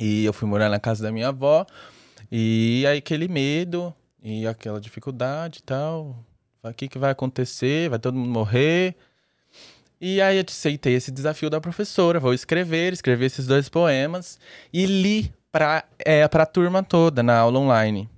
E 0.00 0.24
eu 0.24 0.32
fui 0.32 0.48
morar 0.48 0.68
na 0.68 0.80
casa 0.80 1.02
da 1.02 1.12
minha 1.12 1.28
avó. 1.28 1.66
E 2.32 2.84
aí 2.88 2.98
aquele 2.98 3.28
medo 3.28 3.94
e 4.22 4.46
aquela 4.46 4.80
dificuldade 4.80 5.58
e 5.60 5.62
tal. 5.62 6.24
O 6.62 6.72
que, 6.72 6.88
que 6.88 6.98
vai 6.98 7.10
acontecer? 7.12 7.88
Vai 7.88 7.98
todo 7.98 8.16
mundo 8.16 8.30
morrer? 8.30 8.96
E 10.00 10.20
aí 10.20 10.36
eu 10.38 10.44
aceitei 10.46 10.94
esse 10.94 11.10
desafio 11.10 11.50
da 11.50 11.60
professora. 11.60 12.20
Vou 12.20 12.32
escrever, 12.32 12.92
escrever 12.92 13.26
esses 13.26 13.46
dois 13.46 13.68
poemas. 13.68 14.38
E 14.72 14.86
li 14.86 15.32
pra, 15.50 15.84
é, 15.98 16.26
pra 16.28 16.46
turma 16.46 16.82
toda 16.82 17.22
na 17.22 17.36
aula 17.36 17.58
online. 17.58 18.08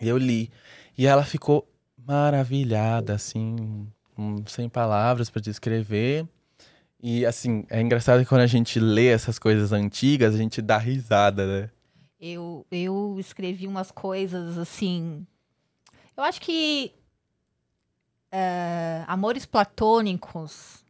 Eu 0.00 0.18
li. 0.18 0.50
E 0.96 1.06
ela 1.06 1.24
ficou 1.24 1.68
maravilhada, 1.96 3.14
assim, 3.14 3.86
sem 4.46 4.68
palavras 4.68 5.30
para 5.30 5.40
descrever. 5.40 6.26
E 7.02 7.24
assim, 7.24 7.64
é 7.70 7.80
engraçado 7.80 8.20
que 8.20 8.28
quando 8.28 8.42
a 8.42 8.46
gente 8.46 8.78
lê 8.78 9.06
essas 9.06 9.38
coisas 9.38 9.72
antigas, 9.72 10.34
a 10.34 10.38
gente 10.38 10.60
dá 10.60 10.76
risada, 10.76 11.46
né? 11.46 11.70
Eu, 12.20 12.66
eu 12.70 13.16
escrevi 13.18 13.66
umas 13.66 13.90
coisas 13.90 14.58
assim. 14.58 15.26
Eu 16.14 16.22
acho 16.22 16.40
que. 16.40 16.92
É, 18.32 19.04
amores 19.06 19.44
platônicos. 19.46 20.84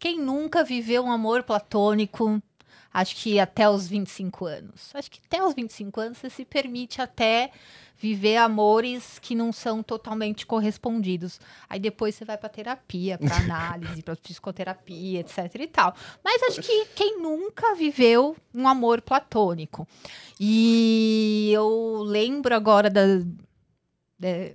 Quem 0.00 0.18
nunca 0.18 0.64
viveu 0.64 1.04
um 1.04 1.12
amor 1.12 1.42
platônico, 1.44 2.42
acho 2.92 3.14
que 3.16 3.38
até 3.38 3.68
os 3.70 3.86
25 3.86 4.46
anos. 4.46 4.90
Acho 4.94 5.10
que 5.10 5.20
até 5.24 5.42
os 5.44 5.54
25 5.54 6.00
anos 6.00 6.18
você 6.18 6.28
se 6.28 6.44
permite 6.44 7.00
até 7.00 7.50
viver 7.96 8.36
amores 8.38 9.20
que 9.20 9.32
não 9.32 9.52
são 9.52 9.80
totalmente 9.80 10.44
correspondidos. 10.44 11.38
Aí 11.68 11.78
depois 11.78 12.16
você 12.16 12.24
vai 12.24 12.36
pra 12.36 12.48
terapia, 12.48 13.16
pra 13.16 13.36
análise, 13.38 14.02
pra 14.02 14.16
psicoterapia, 14.16 15.20
etc 15.20 15.38
e 15.60 15.66
tal. 15.68 15.94
Mas 16.24 16.42
acho 16.42 16.60
que 16.62 16.86
quem 16.96 17.22
nunca 17.22 17.76
viveu 17.76 18.36
um 18.52 18.66
amor 18.66 19.00
platônico. 19.00 19.86
E 20.40 21.48
eu 21.54 22.02
lembro 22.04 22.52
agora 22.56 22.90
da, 22.90 23.02
da- 24.18 24.50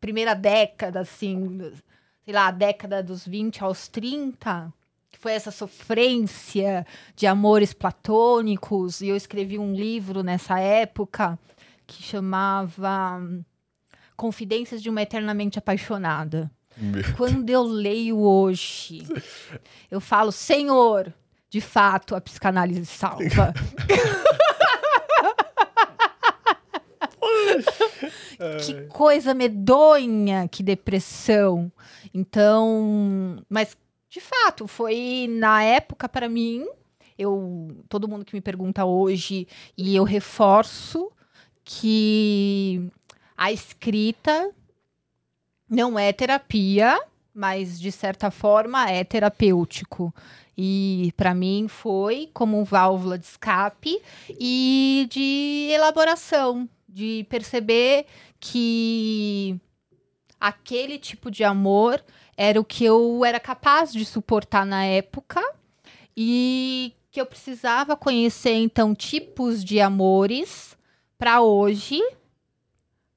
primeira 0.00 0.34
década, 0.34 1.00
assim, 1.00 1.72
sei 2.24 2.34
lá, 2.34 2.48
a 2.48 2.50
década 2.50 3.02
dos 3.02 3.26
20 3.26 3.62
aos 3.62 3.88
30, 3.88 4.72
que 5.10 5.18
foi 5.18 5.32
essa 5.32 5.50
sofrência 5.50 6.86
de 7.14 7.26
amores 7.26 7.72
platônicos, 7.72 9.00
e 9.00 9.08
eu 9.08 9.16
escrevi 9.16 9.58
um 9.58 9.74
livro 9.74 10.22
nessa 10.22 10.58
época 10.58 11.38
que 11.86 12.02
chamava 12.02 13.20
Confidências 14.16 14.82
de 14.82 14.88
uma 14.88 15.02
Eternamente 15.02 15.58
Apaixonada. 15.58 16.50
Quando 17.16 17.48
eu 17.50 17.62
leio 17.62 18.18
hoje, 18.18 19.06
eu 19.90 20.00
falo, 20.00 20.32
Senhor, 20.32 21.12
de 21.48 21.60
fato, 21.60 22.16
a 22.16 22.20
psicanálise 22.20 22.86
salva. 22.86 23.54
que 28.64 28.86
coisa 28.88 29.34
medonha, 29.34 30.48
que 30.48 30.62
depressão. 30.62 31.70
Então, 32.12 33.42
mas 33.48 33.76
de 34.08 34.20
fato, 34.20 34.68
foi 34.68 35.26
na 35.28 35.62
época 35.64 36.08
para 36.08 36.28
mim, 36.28 36.64
eu 37.18 37.76
todo 37.88 38.06
mundo 38.06 38.24
que 38.24 38.34
me 38.34 38.40
pergunta 38.40 38.84
hoje 38.84 39.48
e 39.76 39.96
eu 39.96 40.04
reforço 40.04 41.10
que 41.64 42.88
a 43.36 43.50
escrita 43.50 44.52
não 45.68 45.98
é 45.98 46.12
terapia, 46.12 47.00
mas 47.34 47.80
de 47.80 47.90
certa 47.90 48.30
forma 48.30 48.88
é 48.88 49.02
terapêutico. 49.02 50.14
E 50.56 51.12
para 51.16 51.34
mim 51.34 51.66
foi 51.68 52.30
como 52.32 52.64
válvula 52.64 53.18
de 53.18 53.26
escape 53.26 54.00
e 54.28 55.08
de 55.10 55.70
elaboração, 55.72 56.68
de 56.94 57.26
perceber 57.28 58.06
que 58.38 59.60
aquele 60.38 60.96
tipo 60.96 61.28
de 61.28 61.42
amor 61.42 62.00
era 62.36 62.60
o 62.60 62.64
que 62.64 62.84
eu 62.84 63.24
era 63.24 63.40
capaz 63.40 63.92
de 63.92 64.04
suportar 64.04 64.64
na 64.64 64.84
época 64.84 65.42
e 66.16 66.94
que 67.10 67.20
eu 67.20 67.26
precisava 67.26 67.96
conhecer 67.96 68.54
então 68.54 68.94
tipos 68.94 69.64
de 69.64 69.80
amores 69.80 70.78
para 71.18 71.42
hoje, 71.42 72.00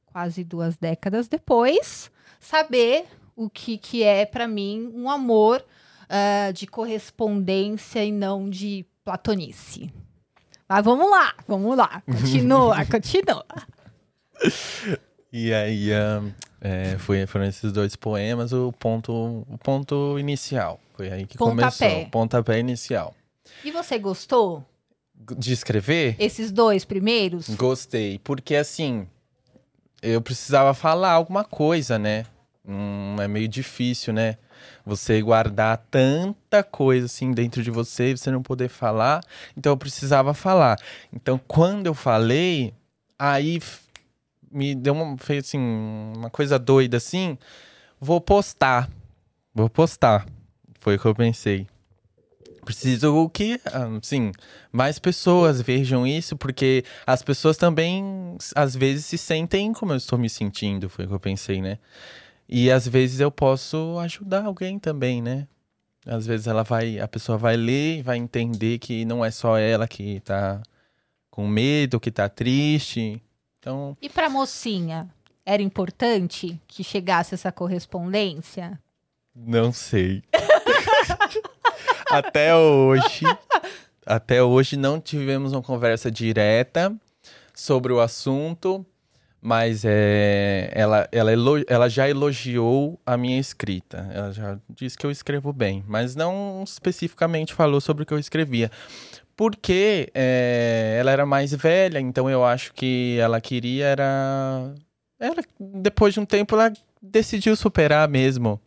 quase 0.07 0.43
duas 0.43 0.75
décadas 0.75 1.27
depois, 1.27 2.09
saber 2.39 3.05
o 3.35 3.47
que, 3.47 3.77
que 3.77 4.01
é 4.01 4.25
para 4.25 4.47
mim 4.47 4.91
um 4.95 5.07
amor 5.07 5.63
uh, 6.03 6.51
de 6.51 6.65
correspondência 6.65 8.03
e 8.03 8.11
não 8.11 8.49
de 8.49 8.83
platonice. 9.03 9.93
Mas 10.67 10.83
vamos 10.83 11.09
lá, 11.09 11.33
vamos 11.47 11.77
lá. 11.77 12.01
Continua, 12.05 12.85
continua. 12.85 13.45
E 15.31 15.53
aí, 15.53 15.89
é, 16.61 16.97
foi, 16.99 17.25
foram 17.25 17.45
esses 17.45 17.71
dois 17.71 17.95
poemas 17.95 18.51
o 18.53 18.71
ponto, 18.73 19.13
o 19.49 19.57
ponto 19.59 20.17
inicial. 20.19 20.79
Foi 20.95 21.11
aí 21.11 21.25
que 21.25 21.37
Pontapé. 21.37 21.89
começou. 21.89 22.09
Pontapé 22.11 22.59
inicial. 22.59 23.15
E 23.63 23.71
você 23.71 23.97
gostou? 23.97 24.65
De 25.15 25.51
escrever? 25.51 26.15
Esses 26.19 26.51
dois 26.51 26.85
primeiros? 26.85 27.49
Gostei, 27.49 28.19
porque 28.19 28.55
assim, 28.55 29.07
eu 30.01 30.21
precisava 30.21 30.73
falar 30.73 31.11
alguma 31.11 31.43
coisa, 31.43 31.97
né? 31.97 32.25
Hum, 32.65 33.15
é 33.19 33.27
meio 33.27 33.47
difícil, 33.47 34.13
né? 34.13 34.37
Você 34.85 35.21
guardar 35.21 35.77
tanta 35.91 36.63
coisa 36.63 37.05
assim 37.05 37.31
dentro 37.31 37.63
de 37.63 37.71
você 37.71 38.15
você 38.15 38.31
não 38.31 38.41
poder 38.41 38.69
falar. 38.69 39.21
Então 39.55 39.71
eu 39.71 39.77
precisava 39.77 40.33
falar. 40.33 40.77
Então 41.13 41.39
quando 41.47 41.87
eu 41.87 41.93
falei, 41.93 42.73
aí 43.17 43.59
me 44.51 44.75
deu 44.75 44.93
uma, 44.93 45.17
fez 45.17 45.45
assim, 45.45 45.59
uma 45.59 46.29
coisa 46.29 46.57
doida 46.57 46.97
assim. 46.97 47.37
Vou 47.99 48.21
postar. 48.21 48.89
Vou 49.53 49.69
postar. 49.69 50.25
Foi 50.79 50.95
o 50.95 50.99
que 50.99 51.05
eu 51.05 51.15
pensei. 51.15 51.67
Preciso 52.67 53.29
que, 53.29 53.61
assim, 54.01 54.33
mais 54.73 54.99
pessoas 54.99 55.61
vejam 55.61 56.05
isso, 56.05 56.35
porque 56.35 56.83
as 57.05 57.21
pessoas 57.23 57.55
também, 57.55 58.35
às 58.53 58.75
vezes, 58.75 59.05
se 59.05 59.17
sentem 59.17 59.71
como 59.71 59.93
eu 59.93 59.97
estou 59.97 60.19
me 60.19 60.29
sentindo, 60.29 60.89
foi 60.89 61.05
o 61.05 61.07
que 61.07 61.13
eu 61.13 61.19
pensei, 61.19 61.61
né? 61.61 61.79
E 62.47 62.71
às 62.71 62.87
vezes 62.87 63.19
eu 63.19 63.29
posso 63.29 63.97
ajudar 63.99 64.45
alguém 64.45 64.79
também, 64.79 65.21
né? 65.21 65.47
Às 66.05 66.25
vezes 66.25 66.47
ela 66.47 66.63
vai, 66.63 66.99
a 66.99 67.07
pessoa 67.07 67.37
vai 67.37 67.57
ler 67.57 67.97
e 67.97 68.01
vai 68.01 68.17
entender 68.17 68.79
que 68.79 69.03
não 69.03 69.25
é 69.25 69.29
só 69.29 69.57
ela 69.57 69.87
que 69.87 70.21
tá 70.21 70.61
com 71.29 71.45
medo, 71.45 71.99
que 71.99 72.09
tá 72.09 72.29
triste. 72.29 73.21
Então. 73.59 73.97
E 74.01 74.09
pra 74.09 74.29
mocinha, 74.29 75.09
era 75.45 75.61
importante 75.61 76.59
que 76.67 76.83
chegasse 76.83 77.33
essa 77.33 77.51
correspondência? 77.51 78.79
Não 79.35 79.73
sei. 79.73 80.23
até 82.09 82.55
hoje, 82.55 83.25
até 84.05 84.41
hoje 84.41 84.77
não 84.77 84.99
tivemos 85.01 85.51
uma 85.51 85.61
conversa 85.61 86.09
direta 86.09 86.95
sobre 87.53 87.91
o 87.91 87.99
assunto 87.99 88.85
mas 89.41 89.83
é, 89.85 90.71
ela, 90.73 91.07
ela, 91.11 91.31
ela 91.67 91.89
já 91.89 92.09
elogiou 92.09 92.99
a 93.05 93.15
minha 93.15 93.39
escrita. 93.39 94.09
Ela 94.11 94.31
já 94.31 94.57
disse 94.69 94.97
que 94.97 95.05
eu 95.05 95.11
escrevo 95.11 95.53
bem, 95.53 95.83
mas 95.87 96.15
não 96.15 96.63
especificamente 96.63 97.53
falou 97.53 97.79
sobre 97.79 98.03
o 98.03 98.05
que 98.05 98.13
eu 98.13 98.19
escrevia. 98.19 98.71
Porque 99.35 100.09
é, 100.15 100.97
ela 100.99 101.11
era 101.11 101.25
mais 101.25 101.53
velha, 101.53 101.99
então 101.99 102.29
eu 102.29 102.43
acho 102.43 102.73
que 102.73 103.17
ela 103.19 103.39
queria 103.39 103.85
era. 103.85 104.73
Ela, 105.19 105.35
depois 105.59 106.13
de 106.13 106.19
um 106.19 106.25
tempo, 106.25 106.55
ela 106.55 106.73
decidiu 107.01 107.55
superar 107.55 108.07
mesmo. 108.09 108.59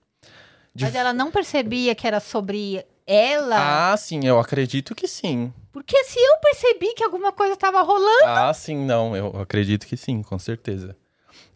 De... 0.75 0.85
Mas 0.85 0.95
ela 0.95 1.12
não 1.12 1.31
percebia 1.31 1.95
que 1.95 2.07
era 2.07 2.21
sobre 2.21 2.85
ela? 3.12 3.90
Ah, 3.93 3.97
sim, 3.97 4.21
eu 4.25 4.38
acredito 4.38 4.95
que 4.95 5.09
sim. 5.09 5.52
Porque 5.73 6.05
se 6.05 6.17
eu 6.19 6.39
percebi 6.41 6.95
que 6.95 7.02
alguma 7.02 7.32
coisa 7.32 7.54
estava 7.54 7.82
rolando. 7.82 8.25
Ah, 8.25 8.54
sim, 8.54 8.76
não. 8.76 9.17
Eu 9.17 9.41
acredito 9.41 9.85
que 9.85 9.97
sim, 9.97 10.23
com 10.23 10.39
certeza. 10.39 10.97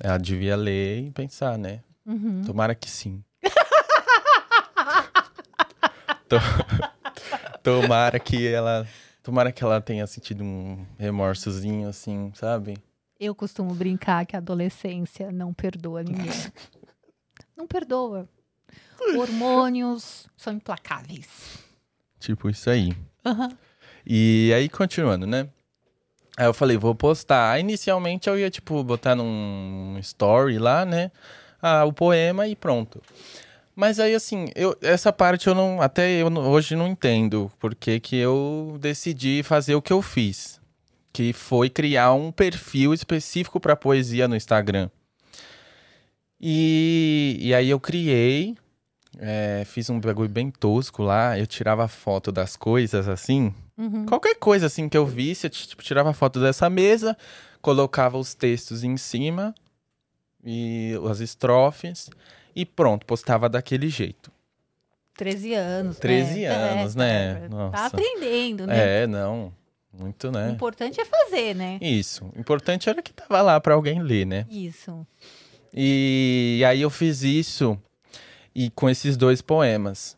Ela 0.00 0.18
devia 0.18 0.56
ler 0.56 0.98
e 0.98 1.10
pensar, 1.12 1.56
né? 1.56 1.80
Uhum. 2.04 2.42
Tomara 2.44 2.74
que 2.74 2.90
sim. 2.90 3.22
Tomara 7.62 8.18
que 8.18 8.48
ela. 8.48 8.84
Tomara 9.22 9.52
que 9.52 9.62
ela 9.62 9.80
tenha 9.80 10.06
sentido 10.08 10.42
um 10.42 10.84
remorsozinho, 10.98 11.88
assim, 11.88 12.32
sabe? 12.34 12.76
Eu 13.18 13.34
costumo 13.34 13.72
brincar 13.74 14.26
que 14.26 14.34
a 14.34 14.40
adolescência 14.40 15.30
não 15.30 15.54
perdoa 15.54 16.02
ninguém. 16.02 16.26
não 17.56 17.66
perdoa. 17.66 18.28
Hormônios 19.16 20.26
são 20.36 20.52
implacáveis. 20.52 21.58
Tipo 22.18 22.48
isso 22.48 22.70
aí. 22.70 22.92
Uhum. 23.24 23.48
E 24.06 24.52
aí, 24.54 24.68
continuando, 24.68 25.26
né? 25.26 25.48
Aí 26.36 26.46
eu 26.46 26.54
falei, 26.54 26.76
vou 26.76 26.94
postar. 26.94 27.52
Aí, 27.52 27.60
inicialmente 27.60 28.28
eu 28.28 28.38
ia, 28.38 28.50
tipo, 28.50 28.82
botar 28.82 29.14
num 29.14 29.96
story 30.00 30.58
lá, 30.58 30.84
né? 30.84 31.10
Ah, 31.62 31.84
o 31.84 31.92
poema 31.92 32.46
e 32.46 32.56
pronto. 32.56 33.00
Mas 33.74 33.98
aí, 33.98 34.14
assim, 34.14 34.48
eu, 34.54 34.76
essa 34.82 35.12
parte 35.12 35.46
eu 35.48 35.54
não. 35.54 35.80
Até 35.80 36.22
eu 36.22 36.28
hoje 36.28 36.76
não 36.76 36.86
entendo 36.86 37.50
porque 37.58 37.98
que 37.98 38.16
eu 38.16 38.76
decidi 38.80 39.42
fazer 39.42 39.74
o 39.74 39.82
que 39.82 39.92
eu 39.92 40.02
fiz. 40.02 40.60
Que 41.12 41.32
foi 41.32 41.70
criar 41.70 42.12
um 42.12 42.30
perfil 42.30 42.92
específico 42.92 43.58
para 43.60 43.76
poesia 43.76 44.28
no 44.28 44.36
Instagram. 44.36 44.90
E, 46.40 47.38
e 47.40 47.54
aí 47.54 47.70
eu 47.70 47.80
criei, 47.80 48.56
é, 49.18 49.62
fiz 49.66 49.90
um 49.90 50.00
bagulho 50.00 50.28
bem 50.28 50.50
tosco 50.50 51.02
lá. 51.02 51.38
Eu 51.38 51.46
tirava 51.46 51.86
foto 51.88 52.30
das 52.32 52.56
coisas 52.56 53.08
assim. 53.08 53.54
Uhum. 53.76 54.06
Qualquer 54.06 54.36
coisa 54.36 54.66
assim 54.66 54.88
que 54.88 54.96
eu 54.96 55.06
visse, 55.06 55.46
eu 55.46 55.50
tipo, 55.50 55.82
tirava 55.82 56.12
foto 56.12 56.40
dessa 56.40 56.70
mesa, 56.70 57.16
colocava 57.60 58.16
os 58.16 58.34
textos 58.34 58.84
em 58.84 58.96
cima 58.96 59.54
e 60.44 60.92
as 61.10 61.20
estrofes 61.20 62.10
e 62.54 62.64
pronto, 62.64 63.04
postava 63.04 63.48
daquele 63.48 63.88
jeito. 63.88 64.30
13 65.16 65.54
anos, 65.54 65.98
13 65.98 66.40
né? 66.40 66.46
anos, 66.46 66.96
é, 66.96 66.98
né? 66.98 67.42
É, 67.44 67.48
Nossa. 67.48 67.72
Tá 67.72 67.86
aprendendo, 67.86 68.66
né? 68.66 69.02
É, 69.02 69.06
não. 69.06 69.52
Muito, 69.92 70.30
né? 70.32 70.48
O 70.48 70.52
importante 70.52 71.00
é 71.00 71.04
fazer, 71.04 71.54
né? 71.54 71.78
Isso. 71.80 72.24
O 72.36 72.40
importante 72.40 72.88
era 72.88 73.00
que 73.00 73.12
tava 73.12 73.40
lá 73.40 73.60
para 73.60 73.74
alguém 73.74 74.02
ler, 74.02 74.26
né? 74.26 74.44
Isso. 74.50 75.06
E 75.72 76.64
aí 76.66 76.80
eu 76.80 76.90
fiz 76.90 77.22
isso 77.22 77.78
e 78.54 78.70
com 78.70 78.88
esses 78.88 79.16
dois 79.16 79.42
poemas. 79.42 80.16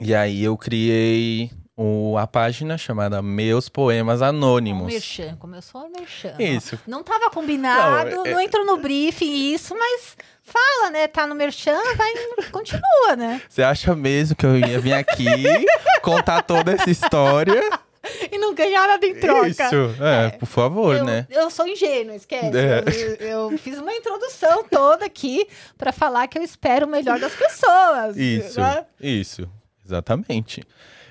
E 0.00 0.14
aí 0.14 0.42
eu 0.42 0.56
criei 0.56 1.50
o, 1.76 2.16
a 2.16 2.26
página 2.26 2.78
chamada 2.78 3.20
Meus 3.20 3.68
Poemas 3.68 4.22
Anônimos. 4.22 4.92
Merchan, 4.92 5.36
começou 5.36 5.80
a 5.80 5.88
merchan. 5.88 6.34
Isso. 6.38 6.78
Não 6.86 7.00
estava 7.00 7.30
combinado, 7.30 8.10
não, 8.10 8.26
é... 8.26 8.32
não 8.32 8.40
entrou 8.40 8.64
no 8.64 8.76
briefing 8.76 9.52
isso, 9.52 9.74
mas 9.76 10.16
fala, 10.42 10.90
né? 10.90 11.08
Tá 11.08 11.26
no 11.26 11.34
merchan, 11.34 11.76
vai, 11.96 12.12
continua, 12.50 13.16
né? 13.16 13.42
Você 13.48 13.62
acha 13.62 13.94
mesmo 13.94 14.36
que 14.36 14.46
eu 14.46 14.58
ia 14.58 14.78
vir 14.80 14.92
aqui 14.92 15.44
contar 16.02 16.42
toda 16.42 16.72
essa 16.72 16.90
história? 16.90 17.70
e 18.30 18.38
não 18.38 18.54
ganhar 18.54 18.86
nada 18.86 19.06
em 19.06 19.14
troca. 19.14 19.48
Isso, 19.48 19.64
é, 20.00 20.26
é. 20.26 20.30
por 20.30 20.46
favor, 20.46 20.96
eu, 20.96 21.04
né? 21.04 21.26
Eu 21.30 21.50
sou 21.50 21.66
ingênua, 21.66 22.14
esquece. 22.14 22.56
É. 22.56 22.84
Eu, 23.20 23.50
eu, 23.50 23.58
fiz 23.58 23.78
uma 23.78 23.92
introdução 23.92 24.64
toda 24.64 25.06
aqui 25.06 25.46
para 25.76 25.92
falar 25.92 26.26
que 26.28 26.38
eu 26.38 26.42
espero 26.42 26.86
o 26.86 26.88
melhor 26.88 27.18
das 27.18 27.34
pessoas. 27.34 28.16
Isso, 28.16 28.60
né? 28.60 28.84
isso, 29.00 29.48
exatamente. 29.84 30.62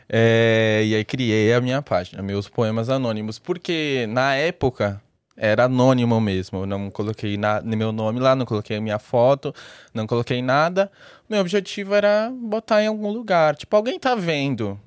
É, 0.07 0.83
e 0.85 0.95
aí 0.95 1.05
criei 1.05 1.53
a 1.53 1.61
minha 1.61 1.81
página, 1.81 2.21
meus 2.21 2.47
poemas 2.47 2.89
anônimos, 2.89 3.39
porque 3.39 4.05
na 4.09 4.35
época 4.35 5.01
era 5.35 5.65
anônimo 5.65 6.19
mesmo. 6.21 6.59
Eu 6.59 6.65
não 6.65 6.91
coloquei 6.91 7.37
na, 7.37 7.61
meu 7.61 7.91
nome 7.91 8.19
lá, 8.19 8.35
não 8.35 8.45
coloquei 8.45 8.77
a 8.77 8.81
minha 8.81 8.99
foto, 8.99 9.53
não 9.93 10.05
coloquei 10.05 10.41
nada. 10.41 10.91
Meu 11.29 11.41
objetivo 11.41 11.95
era 11.95 12.31
botar 12.31 12.83
em 12.83 12.87
algum 12.87 13.09
lugar. 13.11 13.55
Tipo, 13.55 13.75
alguém 13.75 13.99
tá 13.99 14.13
vendo. 14.13 14.79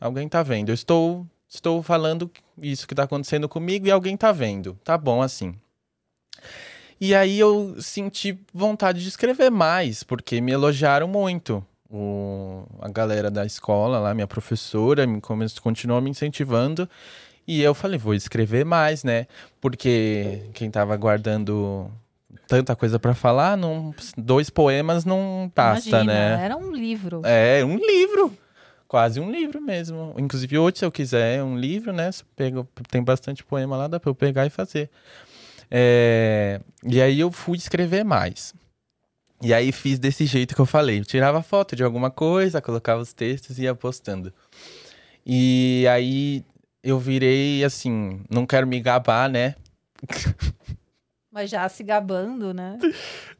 Alguém 0.00 0.28
tá 0.28 0.42
vendo. 0.42 0.70
Eu 0.70 0.74
estou, 0.74 1.26
estou 1.54 1.82
falando 1.82 2.30
isso 2.60 2.86
que 2.86 2.94
tá 2.94 3.04
acontecendo 3.04 3.48
comigo 3.48 3.86
e 3.86 3.90
alguém 3.90 4.16
tá 4.16 4.32
vendo. 4.32 4.78
Tá 4.84 4.98
bom 4.98 5.22
assim. 5.22 5.54
E 7.00 7.14
aí 7.14 7.38
eu 7.38 7.76
senti 7.80 8.38
vontade 8.52 9.02
de 9.02 9.08
escrever 9.08 9.50
mais, 9.50 10.02
porque 10.02 10.40
me 10.40 10.52
elogiaram 10.52 11.08
muito 11.08 11.64
o, 11.90 12.64
a 12.80 12.88
galera 12.88 13.30
da 13.30 13.44
escola 13.44 13.98
lá, 13.98 14.14
minha 14.14 14.26
professora, 14.26 15.06
me, 15.06 15.20
continuou 15.62 16.00
me 16.00 16.10
incentivando. 16.10 16.88
E 17.46 17.62
eu 17.62 17.74
falei, 17.74 17.98
vou 17.98 18.14
escrever 18.14 18.64
mais, 18.64 19.04
né? 19.04 19.26
Porque 19.60 20.44
quem 20.54 20.70
tava 20.70 20.96
guardando 20.96 21.90
tanta 22.48 22.74
coisa 22.74 22.98
para 22.98 23.14
falar, 23.14 23.56
não, 23.56 23.94
dois 24.16 24.48
poemas 24.48 25.04
não 25.04 25.52
basta, 25.54 25.88
Imagina, 25.88 26.12
né? 26.12 26.44
Era 26.44 26.56
um 26.56 26.72
livro. 26.72 27.20
É, 27.24 27.62
um 27.64 27.76
livro. 27.76 28.32
Quase 28.86 29.18
um 29.18 29.30
livro 29.30 29.60
mesmo. 29.60 30.14
Inclusive, 30.18 30.58
hoje, 30.58 30.78
se 30.78 30.84
eu 30.84 30.92
quiser 30.92 31.42
um 31.42 31.58
livro, 31.58 31.92
né? 31.92 32.10
Pego, 32.36 32.68
tem 32.90 33.02
bastante 33.02 33.42
poema 33.42 33.76
lá, 33.76 33.88
dá 33.88 33.98
pra 33.98 34.10
eu 34.10 34.14
pegar 34.14 34.46
e 34.46 34.50
fazer. 34.50 34.90
É, 35.70 36.60
e 36.84 37.00
aí 37.00 37.20
eu 37.20 37.32
fui 37.32 37.56
escrever 37.56 38.04
mais. 38.04 38.54
E 39.42 39.52
aí 39.52 39.72
fiz 39.72 39.98
desse 39.98 40.26
jeito 40.26 40.54
que 40.54 40.60
eu 40.60 40.66
falei. 40.66 41.00
Eu 41.00 41.04
tirava 41.04 41.42
foto 41.42 41.74
de 41.74 41.82
alguma 41.82 42.10
coisa, 42.10 42.62
colocava 42.62 43.00
os 43.00 43.12
textos 43.12 43.58
e 43.58 43.62
ia 43.62 43.74
postando. 43.74 44.32
E 45.26 45.86
aí 45.90 46.44
eu 46.82 46.98
virei 46.98 47.64
assim, 47.64 48.22
não 48.30 48.46
quero 48.46 48.66
me 48.66 48.80
gabar, 48.80 49.28
né? 49.28 49.54
Mas 51.32 51.50
já 51.50 51.68
se 51.68 51.82
gabando, 51.82 52.54
né? 52.54 52.78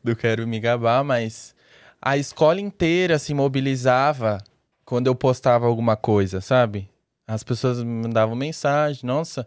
Não 0.02 0.14
quero 0.16 0.48
me 0.48 0.58
gabar, 0.58 1.04
mas 1.04 1.54
a 2.02 2.18
escola 2.18 2.60
inteira 2.60 3.20
se 3.20 3.32
mobilizava 3.32 4.38
quando 4.84 5.06
eu 5.06 5.14
postava 5.14 5.66
alguma 5.66 5.96
coisa, 5.96 6.40
sabe? 6.40 6.88
As 7.26 7.42
pessoas 7.42 7.82
me 7.82 8.02
mandavam 8.02 8.34
mensagem, 8.34 9.00
nossa, 9.04 9.46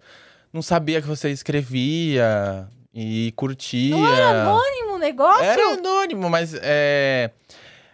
não 0.51 0.61
sabia 0.61 1.01
que 1.01 1.07
você 1.07 1.29
escrevia 1.29 2.67
e 2.93 3.31
curtia. 3.35 3.95
Não 3.95 4.07
era 4.07 4.41
anônimo 4.41 4.95
o 4.95 4.97
negócio? 4.97 5.43
Era 5.43 5.73
anônimo, 5.73 6.29
mas 6.29 6.55
é, 6.55 7.31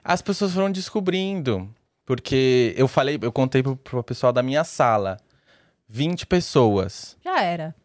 as 0.03 0.21
pessoas 0.21 0.53
foram 0.53 0.71
descobrindo. 0.71 1.69
Porque 2.05 2.73
eu 2.77 2.87
falei, 2.87 3.17
eu 3.21 3.31
contei 3.31 3.63
pro, 3.63 3.77
pro 3.77 4.03
pessoal 4.03 4.33
da 4.33 4.43
minha 4.43 4.63
sala. 4.63 5.17
20 5.87 6.25
pessoas. 6.27 7.15
Já 7.23 7.41
era. 7.41 7.75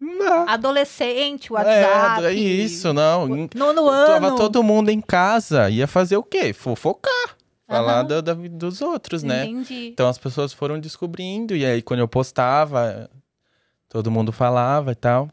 Não. 0.00 0.48
Adolescente, 0.48 1.52
WhatsApp. 1.52 2.26
É, 2.26 2.32
isso, 2.32 2.92
não. 2.92 3.26
Nono 3.54 3.88
ano. 3.88 4.06
Tava 4.06 4.36
todo 4.36 4.62
mundo 4.62 4.90
em 4.90 5.00
casa. 5.00 5.68
Ia 5.68 5.86
fazer 5.86 6.16
o 6.16 6.22
quê? 6.22 6.52
Fofocar. 6.52 7.36
Falar 7.68 7.98
Aham. 8.00 8.06
do- 8.06 8.22
da- 8.22 8.34
dos 8.34 8.80
outros, 8.80 9.22
né? 9.22 9.44
Entendi. 9.44 9.88
Então 9.92 10.08
as 10.08 10.16
pessoas 10.16 10.54
foram 10.54 10.80
descobrindo. 10.80 11.54
E 11.54 11.66
aí, 11.66 11.82
quando 11.82 12.00
eu 12.00 12.08
postava, 12.08 13.10
todo 13.90 14.10
mundo 14.10 14.32
falava 14.32 14.92
e 14.92 14.94
tal. 14.94 15.30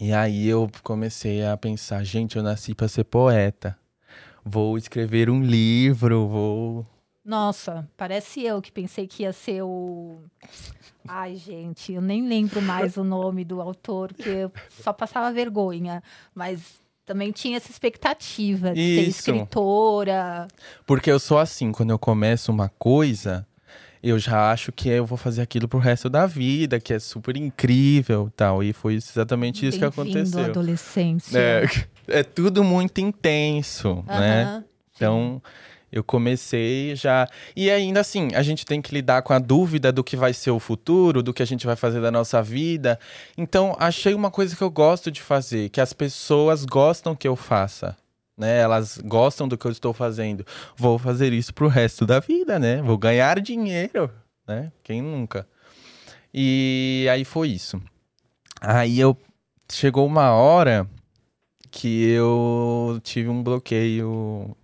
E 0.00 0.12
aí 0.12 0.46
eu 0.48 0.70
comecei 0.82 1.44
a 1.44 1.54
pensar, 1.56 2.02
gente, 2.02 2.36
eu 2.36 2.42
nasci 2.42 2.74
pra 2.74 2.88
ser 2.88 3.04
poeta. 3.04 3.78
Vou 4.44 4.76
escrever 4.78 5.28
um 5.28 5.42
livro, 5.42 6.26
vou. 6.26 6.86
Nossa, 7.24 7.88
parece 7.96 8.42
eu 8.42 8.60
que 8.60 8.72
pensei 8.72 9.06
que 9.06 9.22
ia 9.22 9.32
ser 9.32 9.62
o. 9.62 10.22
Ai, 11.06 11.36
gente, 11.36 11.92
eu 11.92 12.00
nem 12.00 12.26
lembro 12.26 12.62
mais 12.62 12.96
o 12.96 13.04
nome 13.04 13.44
do 13.44 13.60
autor, 13.60 14.12
porque 14.14 14.28
eu 14.30 14.52
só 14.70 14.92
passava 14.92 15.30
vergonha. 15.32 16.02
Mas 16.34 16.82
também 17.04 17.32
tinha 17.32 17.56
essa 17.56 17.70
expectativa 17.70 18.72
de 18.74 18.80
ser 18.80 19.02
Isso. 19.02 19.18
escritora. 19.20 20.48
Porque 20.86 21.10
eu 21.10 21.18
sou 21.18 21.38
assim, 21.38 21.72
quando 21.72 21.90
eu 21.90 21.98
começo 21.98 22.50
uma 22.50 22.68
coisa, 22.68 23.46
eu 24.02 24.18
já 24.18 24.50
acho 24.50 24.72
que 24.72 24.88
eu 24.88 25.06
vou 25.06 25.18
fazer 25.18 25.42
aquilo 25.42 25.66
pro 25.68 25.78
resto 25.78 26.08
da 26.08 26.26
vida, 26.26 26.80
que 26.80 26.92
é 26.92 26.98
super 26.98 27.36
incrível 27.36 28.28
e 28.28 28.36
tal. 28.36 28.62
E 28.62 28.72
foi 28.72 28.94
exatamente 28.94 29.66
isso 29.66 29.78
que 29.78 29.84
aconteceu. 29.84 30.44
adolescência. 30.44 31.38
É, 31.38 31.64
é 32.20 32.22
tudo 32.22 32.62
muito 32.62 33.00
intenso, 33.00 34.04
né? 34.06 34.44
Aham, 34.44 34.64
Então, 34.94 35.42
eu 35.94 36.02
comecei 36.02 36.96
já. 36.96 37.28
E 37.54 37.70
ainda 37.70 38.00
assim, 38.00 38.30
a 38.34 38.42
gente 38.42 38.66
tem 38.66 38.82
que 38.82 38.92
lidar 38.92 39.22
com 39.22 39.32
a 39.32 39.38
dúvida 39.38 39.92
do 39.92 40.02
que 40.02 40.16
vai 40.16 40.34
ser 40.34 40.50
o 40.50 40.58
futuro, 40.58 41.22
do 41.22 41.32
que 41.32 41.40
a 41.40 41.46
gente 41.46 41.64
vai 41.64 41.76
fazer 41.76 42.00
da 42.00 42.10
nossa 42.10 42.42
vida. 42.42 42.98
Então, 43.38 43.76
achei 43.78 44.12
uma 44.12 44.28
coisa 44.28 44.56
que 44.56 44.62
eu 44.62 44.70
gosto 44.70 45.08
de 45.08 45.22
fazer, 45.22 45.68
que 45.68 45.80
as 45.80 45.92
pessoas 45.92 46.64
gostam 46.64 47.14
que 47.14 47.28
eu 47.28 47.36
faça. 47.36 47.96
Né? 48.36 48.58
Elas 48.58 48.98
gostam 49.04 49.46
do 49.46 49.56
que 49.56 49.64
eu 49.64 49.70
estou 49.70 49.92
fazendo. 49.92 50.44
Vou 50.76 50.98
fazer 50.98 51.32
isso 51.32 51.54
pro 51.54 51.68
resto 51.68 52.04
da 52.04 52.18
vida, 52.18 52.58
né? 52.58 52.82
Vou 52.82 52.98
ganhar 52.98 53.40
dinheiro, 53.40 54.10
né? 54.48 54.72
Quem 54.82 55.00
nunca? 55.00 55.46
E 56.32 57.06
aí 57.08 57.24
foi 57.24 57.50
isso. 57.50 57.80
Aí 58.60 58.98
eu 58.98 59.16
chegou 59.70 60.04
uma 60.04 60.32
hora 60.32 60.90
que 61.70 62.08
eu 62.08 62.98
tive 63.04 63.28
um 63.28 63.40
bloqueio 63.40 64.56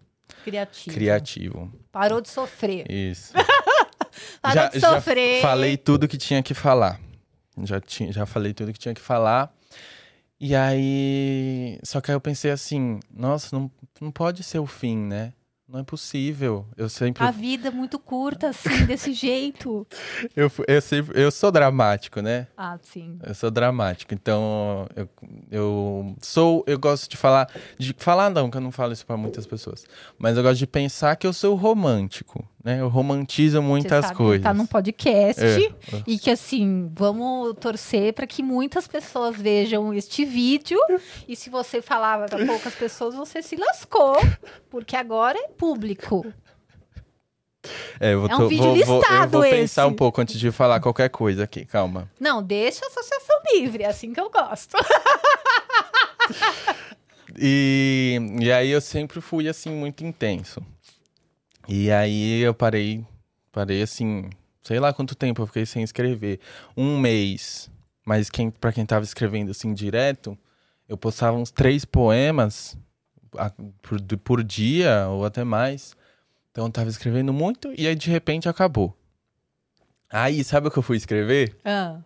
Criativo. 0.44 0.94
criativo. 0.94 1.72
Parou 1.92 2.20
de 2.20 2.28
sofrer. 2.28 2.90
Isso. 2.90 3.32
Parou 4.42 4.68
de 4.68 4.80
sofrer. 4.80 5.40
falei 5.40 5.76
tudo 5.76 6.08
que 6.08 6.16
tinha 6.18 6.42
que 6.42 6.54
falar. 6.54 7.00
Já, 7.62 7.80
tinha, 7.80 8.12
já 8.12 8.26
falei 8.26 8.54
tudo 8.54 8.72
que 8.72 8.78
tinha 8.78 8.94
que 8.94 9.00
falar. 9.00 9.52
E 10.38 10.54
aí. 10.54 11.78
Só 11.82 12.00
que 12.00 12.10
aí 12.10 12.14
eu 12.14 12.20
pensei 12.20 12.50
assim: 12.50 12.98
nossa, 13.10 13.54
não, 13.56 13.70
não 14.00 14.10
pode 14.10 14.42
ser 14.42 14.58
o 14.58 14.66
fim, 14.66 14.96
né? 14.96 15.32
Não 15.72 15.78
é 15.78 15.84
possível. 15.84 16.66
Eu 16.76 16.88
sempre. 16.88 17.22
A 17.22 17.30
vida 17.30 17.68
é 17.68 17.70
muito 17.70 17.96
curta, 17.96 18.48
assim, 18.48 18.68
desse 18.86 19.12
jeito. 19.12 19.86
Eu, 20.34 20.50
eu, 20.66 20.82
sempre 20.82 21.22
eu 21.22 21.30
sou 21.30 21.52
dramático, 21.52 22.20
né? 22.20 22.48
Ah, 22.56 22.76
sim. 22.82 23.20
Eu 23.22 23.32
sou 23.34 23.52
dramático, 23.52 24.12
então 24.12 24.88
eu, 24.96 25.08
eu 25.48 26.16
sou, 26.20 26.64
eu 26.66 26.76
gosto 26.76 27.08
de 27.08 27.16
falar, 27.16 27.48
de 27.78 27.94
falar 27.96 28.30
não, 28.30 28.50
que 28.50 28.56
eu 28.56 28.60
não 28.60 28.72
falo 28.72 28.92
isso 28.92 29.06
pra 29.06 29.16
muitas 29.16 29.46
pessoas, 29.46 29.84
mas 30.18 30.36
eu 30.36 30.42
gosto 30.42 30.58
de 30.58 30.66
pensar 30.66 31.14
que 31.14 31.26
eu 31.26 31.32
sou 31.32 31.54
romântico, 31.54 32.44
né? 32.62 32.80
Eu 32.80 32.88
romantizo 32.88 33.62
muitas 33.62 34.04
sabe, 34.06 34.16
coisas. 34.16 34.42
Tá 34.42 34.52
num 34.54 34.66
podcast. 34.66 35.42
É. 35.42 35.72
E 36.06 36.18
que 36.18 36.30
assim, 36.30 36.90
vamos 36.94 37.54
torcer 37.58 38.12
para 38.12 38.26
que 38.26 38.42
muitas 38.42 38.86
pessoas 38.86 39.36
vejam 39.36 39.92
este 39.94 40.24
vídeo. 40.24 40.78
E 41.26 41.34
se 41.34 41.48
você 41.50 41.80
falava 41.80 42.26
para 42.26 42.44
poucas 42.44 42.74
pessoas, 42.74 43.14
você 43.14 43.42
se 43.42 43.56
lascou, 43.56 44.16
porque 44.68 44.94
agora 44.96 45.38
é 45.38 45.48
público. 45.48 46.24
É, 48.00 48.14
eu 48.14 48.20
vou, 48.22 48.30
É 48.30 48.36
um 48.36 48.48
vídeo 48.48 48.64
vou, 48.64 48.74
vou- 48.84 48.94
eu 48.94 49.00
listado 49.00 49.30
vou 49.32 49.42
pensar 49.42 49.82
esse. 49.82 49.92
um 49.92 49.94
pouco 49.94 50.20
antes 50.20 50.38
de 50.40 50.50
falar 50.50 50.80
qualquer 50.80 51.10
coisa 51.10 51.44
aqui, 51.44 51.66
calma. 51.66 52.10
Não, 52.18 52.42
deixa 52.42 52.84
a 52.84 52.88
associação 52.88 53.36
livre, 53.52 53.82
é 53.82 53.86
assim 53.88 54.12
que 54.14 54.20
eu 54.20 54.30
gosto. 54.30 54.76
E, 57.38 58.18
e 58.40 58.50
aí 58.52 58.70
eu 58.70 58.80
sempre 58.80 59.20
fui 59.20 59.48
assim 59.48 59.70
muito 59.70 60.04
intenso. 60.04 60.60
E 61.72 61.90
aí 61.92 62.40
eu 62.40 62.52
parei, 62.52 63.04
parei 63.52 63.80
assim, 63.80 64.28
sei 64.62 64.80
lá 64.80 64.92
quanto 64.92 65.14
tempo 65.14 65.40
eu 65.40 65.46
fiquei 65.46 65.64
sem 65.64 65.82
escrever, 65.84 66.40
um 66.76 66.98
mês. 66.98 67.70
Mas 68.04 68.28
quem, 68.28 68.50
para 68.50 68.72
quem 68.72 68.84
tava 68.84 69.04
escrevendo 69.04 69.52
assim 69.52 69.72
direto, 69.72 70.36
eu 70.88 70.96
postava 70.98 71.36
uns 71.36 71.52
três 71.52 71.84
poemas 71.84 72.76
por, 73.80 74.00
por 74.18 74.42
dia 74.42 75.06
ou 75.08 75.24
até 75.24 75.44
mais. 75.44 75.96
Então 76.50 76.64
eu 76.66 76.70
tava 76.72 76.88
escrevendo 76.90 77.32
muito 77.32 77.72
e 77.78 77.86
aí 77.86 77.94
de 77.94 78.10
repente 78.10 78.48
acabou. 78.48 78.96
Aí, 80.12 80.42
sabe 80.42 80.66
o 80.66 80.70
que 80.72 80.78
eu 80.78 80.82
fui 80.82 80.96
escrever? 80.96 81.56
Ah, 81.64 82.00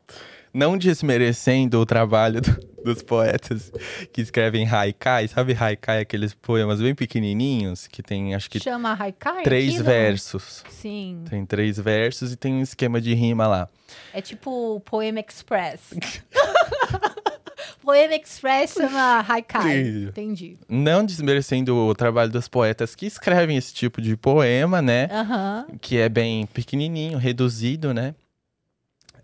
Não 0.52 0.76
desmerecendo 0.76 1.80
o 1.80 1.86
trabalho 1.86 2.42
do- 2.42 2.73
dos 2.84 3.02
poetas 3.02 3.72
que 4.12 4.20
escrevem 4.20 4.68
haikai. 4.68 5.26
Sabe 5.28 5.56
haikai, 5.58 6.00
aqueles 6.00 6.34
poemas 6.34 6.80
bem 6.80 6.94
pequenininhos 6.94 7.86
que 7.86 8.02
tem, 8.02 8.34
acho 8.34 8.50
que, 8.50 8.60
chama 8.60 8.96
Haikai? 8.98 9.42
três 9.42 9.80
versos. 9.80 10.62
Sim. 10.68 11.24
Tem 11.28 11.44
três 11.46 11.78
versos 11.78 12.32
e 12.32 12.36
tem 12.36 12.54
um 12.54 12.62
esquema 12.62 13.00
de 13.00 13.14
rima 13.14 13.46
lá. 13.46 13.68
É 14.12 14.20
tipo 14.20 14.76
o 14.76 14.80
Poema 14.80 15.20
Express. 15.20 15.94
Poema 17.82 18.14
Express 18.14 18.72
chama 18.72 19.24
Haikai. 19.28 19.82
Isso. 19.82 20.08
Entendi. 20.08 20.58
Não 20.68 21.04
desmerecendo 21.04 21.76
o 21.76 21.94
trabalho 21.94 22.30
dos 22.30 22.48
poetas 22.48 22.94
que 22.94 23.04
escrevem 23.04 23.56
esse 23.58 23.74
tipo 23.74 24.00
de 24.00 24.16
poema, 24.16 24.80
né? 24.80 25.08
Aham. 25.10 25.66
que 25.80 25.98
é 25.98 26.08
bem 26.08 26.46
pequenininho, 26.46 27.18
reduzido, 27.18 27.92
né? 27.92 28.14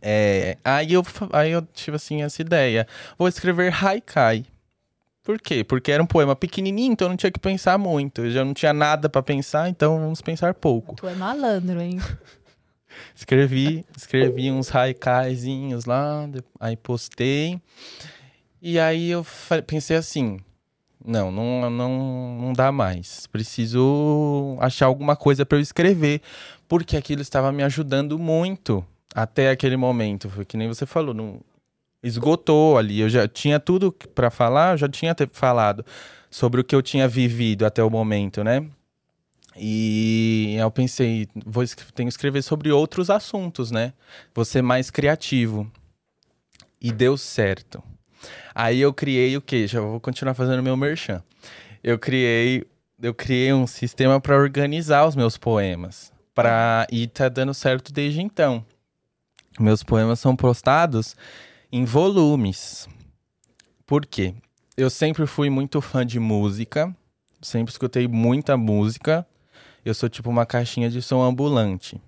É, 0.02 0.56
aí, 0.64 0.92
eu, 0.92 1.04
aí 1.32 1.50
eu 1.50 1.62
tive 1.74 1.96
assim 1.96 2.22
essa 2.22 2.40
ideia. 2.40 2.86
Vou 3.18 3.28
escrever 3.28 3.72
haikai. 3.72 4.46
Por 5.22 5.38
quê? 5.38 5.62
Porque 5.62 5.92
era 5.92 6.02
um 6.02 6.06
poema 6.06 6.34
pequenininho, 6.34 6.92
então 6.92 7.06
eu 7.06 7.10
não 7.10 7.16
tinha 7.16 7.30
que 7.30 7.38
pensar 7.38 7.76
muito. 7.78 8.22
Eu 8.22 8.30
já 8.30 8.44
não 8.44 8.54
tinha 8.54 8.72
nada 8.72 9.08
pra 9.08 9.22
pensar, 9.22 9.68
então 9.68 10.00
vamos 10.00 10.20
pensar 10.20 10.54
pouco. 10.54 10.96
Tu 10.96 11.06
é 11.06 11.14
malandro, 11.14 11.80
hein? 11.80 12.00
Escrevi, 13.14 13.84
escrevi 13.96 14.50
uns 14.50 14.74
haikaizinhos 14.74 15.84
lá, 15.84 16.28
aí 16.58 16.76
postei. 16.76 17.60
E 18.60 18.78
aí 18.80 19.10
eu 19.10 19.24
pensei 19.66 19.96
assim, 19.96 20.40
não, 21.04 21.30
não, 21.30 21.70
não, 21.70 22.38
não 22.40 22.52
dá 22.52 22.72
mais. 22.72 23.26
Preciso 23.26 24.56
achar 24.60 24.86
alguma 24.86 25.14
coisa 25.14 25.46
para 25.46 25.58
eu 25.58 25.62
escrever, 25.62 26.20
porque 26.68 26.96
aquilo 26.96 27.22
estava 27.22 27.52
me 27.52 27.62
ajudando 27.62 28.18
muito 28.18 28.84
até 29.14 29.50
aquele 29.50 29.76
momento. 29.76 30.28
Foi 30.28 30.44
que 30.44 30.56
nem 30.56 30.68
você 30.68 30.86
falou, 30.86 31.14
não 31.14 31.40
esgotou 32.02 32.78
ali. 32.78 33.00
Eu 33.00 33.08
já 33.08 33.28
tinha 33.28 33.60
tudo 33.60 33.92
para 33.92 34.30
falar, 34.30 34.74
eu 34.74 34.78
já 34.78 34.88
tinha 34.88 35.14
falado 35.32 35.84
sobre 36.30 36.60
o 36.60 36.64
que 36.64 36.74
eu 36.74 36.82
tinha 36.82 37.08
vivido 37.08 37.66
até 37.66 37.82
o 37.82 37.90
momento, 37.90 38.44
né? 38.44 38.66
E 39.56 40.56
eu 40.58 40.70
pensei, 40.70 41.28
vou 41.44 41.64
tenho 41.94 42.08
que 42.08 42.12
escrever 42.12 42.42
sobre 42.42 42.70
outros 42.70 43.10
assuntos, 43.10 43.70
né? 43.70 43.92
Vou 44.34 44.44
ser 44.44 44.62
mais 44.62 44.90
criativo. 44.90 45.70
E 46.80 46.90
deu 46.92 47.16
certo. 47.18 47.82
Aí 48.54 48.80
eu 48.80 48.92
criei 48.92 49.36
o 49.36 49.42
quê? 49.42 49.66
Já 49.66 49.80
vou 49.80 50.00
continuar 50.00 50.34
fazendo 50.34 50.62
meu 50.62 50.76
merchan. 50.76 51.22
Eu 51.82 51.98
criei, 51.98 52.64
eu 53.02 53.12
criei 53.12 53.52
um 53.52 53.66
sistema 53.66 54.20
para 54.20 54.36
organizar 54.36 55.06
os 55.06 55.16
meus 55.16 55.36
poemas. 55.36 56.12
Pra, 56.34 56.86
e 56.90 57.06
tá 57.06 57.28
dando 57.28 57.52
certo 57.52 57.92
desde 57.92 58.22
então. 58.22 58.64
Meus 59.58 59.82
poemas 59.82 60.20
são 60.20 60.36
postados 60.36 61.16
em 61.72 61.84
volumes. 61.84 62.88
Por 63.86 64.06
quê? 64.06 64.34
Eu 64.76 64.88
sempre 64.88 65.26
fui 65.26 65.50
muito 65.50 65.80
fã 65.80 66.06
de 66.06 66.20
música, 66.20 66.94
sempre 67.42 67.72
escutei 67.72 68.06
muita 68.06 68.56
música. 68.56 69.26
Eu 69.84 69.94
sou 69.94 70.08
tipo 70.08 70.30
uma 70.30 70.46
caixinha 70.46 70.88
de 70.88 71.02
som 71.02 71.22
ambulante. 71.22 72.00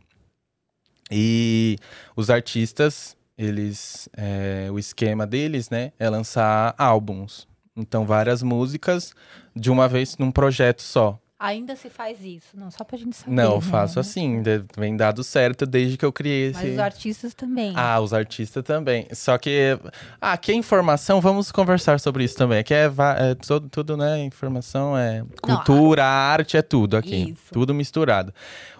E 1.10 1.76
os 2.16 2.30
artistas, 2.30 3.16
eles, 3.36 4.08
é, 4.16 4.68
o 4.70 4.78
esquema 4.78 5.26
deles, 5.26 5.68
né, 5.68 5.92
é 5.98 6.08
lançar 6.08 6.74
álbuns. 6.78 7.46
Então, 7.76 8.06
várias 8.06 8.42
músicas 8.42 9.14
de 9.54 9.70
uma 9.70 9.88
vez 9.88 10.16
num 10.16 10.30
projeto 10.30 10.82
só. 10.82 11.18
Ainda 11.44 11.74
se 11.74 11.90
faz 11.90 12.18
isso, 12.24 12.46
não, 12.54 12.70
só 12.70 12.84
pra 12.84 12.96
gente 12.96 13.16
saber. 13.16 13.32
Não, 13.34 13.54
eu 13.54 13.60
né? 13.60 13.62
faço 13.62 13.98
assim, 13.98 14.40
de- 14.42 14.62
vem 14.78 14.96
dado 14.96 15.24
certo 15.24 15.66
desde 15.66 15.96
que 15.96 16.04
eu 16.04 16.12
criei 16.12 16.52
Mas 16.54 16.62
esse. 16.62 16.72
os 16.74 16.78
artistas 16.78 17.34
também. 17.34 17.72
Ah, 17.74 17.98
os 18.00 18.14
artistas 18.14 18.62
também. 18.62 19.08
Só 19.12 19.36
que. 19.38 19.76
Ah, 20.20 20.34
aqui 20.34 20.52
é 20.52 20.54
informação, 20.54 21.20
vamos 21.20 21.50
conversar 21.50 21.98
sobre 21.98 22.22
isso 22.22 22.36
também. 22.36 22.60
Aqui 22.60 22.72
é, 22.72 22.84
é 23.18 23.34
tudo, 23.34 23.68
tudo, 23.68 23.96
né? 23.96 24.22
Informação 24.22 24.96
é 24.96 25.24
cultura, 25.42 26.04
arte, 26.04 26.56
é 26.56 26.62
tudo 26.62 26.96
aqui. 26.96 27.30
Isso. 27.30 27.52
Tudo 27.52 27.74
misturado. 27.74 28.32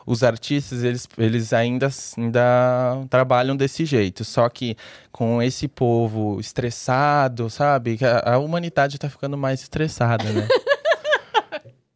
Os 0.06 0.22
artistas, 0.22 0.82
eles, 0.84 1.08
eles 1.18 1.52
ainda, 1.52 1.88
ainda 2.16 3.04
trabalham 3.10 3.56
desse 3.56 3.84
jeito. 3.84 4.24
Só 4.24 4.48
que 4.48 4.76
com 5.10 5.42
esse 5.42 5.66
povo 5.66 6.38
estressado, 6.40 7.50
sabe? 7.50 7.96
Que 7.96 8.04
A, 8.04 8.34
a 8.34 8.38
humanidade 8.38 8.98
tá 8.98 9.08
ficando 9.08 9.36
mais 9.36 9.60
estressada, 9.62 10.24
né? 10.24 10.46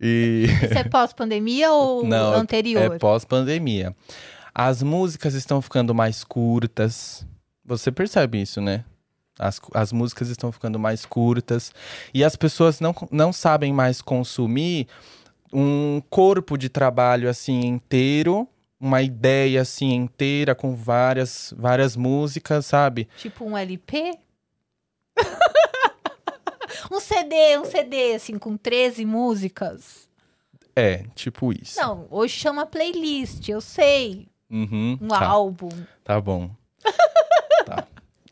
e. 0.00 0.46
Isso 0.62 0.78
é 0.78 0.84
pós-pandemia 0.84 1.72
ou 1.72 2.04
Não, 2.06 2.34
anterior? 2.34 2.94
É 2.94 2.98
pós-pandemia. 2.98 3.94
As 4.54 4.82
músicas 4.82 5.34
estão 5.34 5.60
ficando 5.60 5.94
mais 5.94 6.24
curtas. 6.24 7.26
Você 7.64 7.92
percebe 7.92 8.40
isso, 8.40 8.60
né? 8.60 8.84
As, 9.38 9.60
as 9.74 9.92
músicas 9.92 10.28
estão 10.28 10.50
ficando 10.50 10.78
mais 10.78 11.04
curtas. 11.04 11.72
E 12.14 12.24
as 12.24 12.36
pessoas 12.36 12.80
não, 12.80 12.94
não 13.10 13.32
sabem 13.32 13.72
mais 13.72 14.00
consumir 14.00 14.86
um 15.52 16.00
corpo 16.08 16.56
de 16.56 16.68
trabalho 16.68 17.28
assim 17.28 17.66
inteiro. 17.66 18.48
Uma 18.80 19.02
ideia 19.02 19.62
assim 19.62 19.92
inteira 19.94 20.54
com 20.54 20.74
várias, 20.74 21.52
várias 21.56 21.96
músicas, 21.96 22.66
sabe? 22.66 23.08
Tipo 23.16 23.44
um 23.44 23.56
LP? 23.56 24.12
um 26.90 27.00
CD, 27.00 27.58
um 27.58 27.64
CD, 27.64 28.14
assim, 28.14 28.38
com 28.38 28.56
13 28.56 29.04
músicas. 29.04 30.08
É, 30.74 31.04
tipo 31.14 31.52
isso. 31.52 31.80
Não, 31.80 32.06
hoje 32.10 32.34
chama 32.34 32.66
playlist, 32.66 33.48
eu 33.48 33.60
sei. 33.60 34.28
Uhum, 34.50 34.98
Um 35.00 35.08
tá, 35.08 35.24
álbum. 35.26 35.70
tá 36.04 36.20
bom. 36.20 36.50
Tá. 37.66 37.84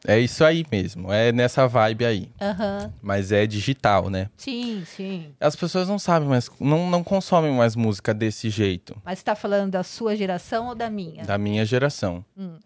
É 0.06 0.20
isso 0.20 0.44
aí 0.44 0.64
mesmo. 0.70 1.10
É 1.12 1.32
nessa 1.32 1.66
vibe 1.66 2.04
aí. 2.04 2.30
Aham. 2.40 2.92
Mas 3.02 3.32
é 3.32 3.46
digital, 3.46 4.08
né? 4.10 4.28
Sim, 4.36 4.84
sim. 4.86 5.34
As 5.40 5.56
pessoas 5.56 5.88
não 5.88 5.98
sabem 5.98 6.28
mais, 6.28 6.48
não, 6.60 6.88
não 6.90 7.02
consomem 7.02 7.50
mais 7.52 7.74
música 7.74 8.12
desse 8.14 8.48
jeito, 8.50 8.94
Mas 9.04 9.18
você 9.18 9.24
tá 9.24 9.34
falando 9.34 9.72
da 9.72 9.82
sua 9.82 10.14
geração 10.14 10.68
ou 10.68 10.74
da 10.74 10.88
minha? 10.90 11.24
da 11.24 11.36
minha 11.38 11.64
geração. 11.64 12.24
Hum. 12.36 12.58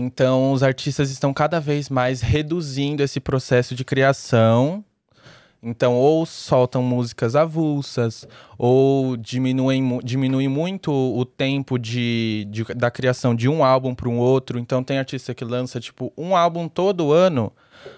Então, 0.00 0.52
os 0.52 0.62
artistas 0.62 1.10
estão 1.10 1.34
cada 1.34 1.58
vez 1.58 1.88
mais 1.88 2.20
reduzindo 2.20 3.02
esse 3.02 3.18
processo 3.18 3.74
de 3.74 3.84
criação. 3.84 4.84
Então, 5.60 5.94
ou 5.96 6.24
soltam 6.24 6.80
músicas 6.80 7.34
avulsas, 7.34 8.24
ou 8.56 9.16
diminuem, 9.16 9.98
diminuem 10.04 10.46
muito 10.46 10.92
o 10.92 11.24
tempo 11.24 11.76
de, 11.76 12.46
de- 12.48 12.74
da 12.74 12.92
criação 12.92 13.34
de 13.34 13.48
um 13.48 13.64
álbum 13.64 13.92
para 13.92 14.08
um 14.08 14.18
outro. 14.18 14.56
Então, 14.60 14.84
tem 14.84 14.98
artista 14.98 15.34
que 15.34 15.44
lança, 15.44 15.80
tipo, 15.80 16.12
um 16.16 16.36
álbum 16.36 16.68
todo 16.68 17.10
ano. 17.12 17.52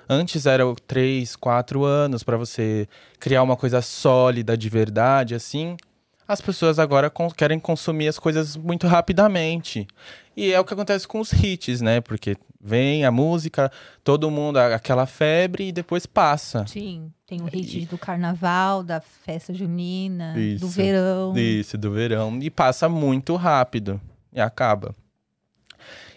Antes 0.08 0.46
era 0.46 0.64
três, 0.86 1.36
quatro 1.36 1.84
anos 1.84 2.22
para 2.22 2.38
você 2.38 2.88
criar 3.18 3.42
uma 3.42 3.56
coisa 3.58 3.82
sólida 3.82 4.56
de 4.56 4.68
verdade, 4.70 5.34
assim. 5.34 5.76
As 6.30 6.40
pessoas 6.40 6.78
agora 6.78 7.12
querem 7.36 7.58
consumir 7.58 8.06
as 8.06 8.16
coisas 8.16 8.56
muito 8.56 8.86
rapidamente. 8.86 9.84
E 10.36 10.52
é 10.52 10.60
o 10.60 10.64
que 10.64 10.72
acontece 10.72 11.08
com 11.08 11.18
os 11.18 11.32
hits, 11.32 11.80
né? 11.80 12.00
Porque 12.00 12.36
vem 12.60 13.04
a 13.04 13.10
música, 13.10 13.68
todo 14.04 14.30
mundo, 14.30 14.58
aquela 14.58 15.06
febre 15.06 15.66
e 15.66 15.72
depois 15.72 16.06
passa. 16.06 16.64
Sim, 16.68 17.10
tem 17.26 17.42
o 17.42 17.46
hit 17.46 17.84
do 17.86 17.98
carnaval, 17.98 18.84
da 18.84 19.00
festa 19.00 19.52
junina, 19.52 20.34
do 20.34 20.38
Isso. 20.38 20.68
verão. 20.68 21.36
Isso, 21.36 21.76
do 21.76 21.90
verão. 21.90 22.38
E 22.40 22.48
passa 22.48 22.88
muito 22.88 23.34
rápido. 23.34 24.00
E 24.32 24.40
acaba. 24.40 24.94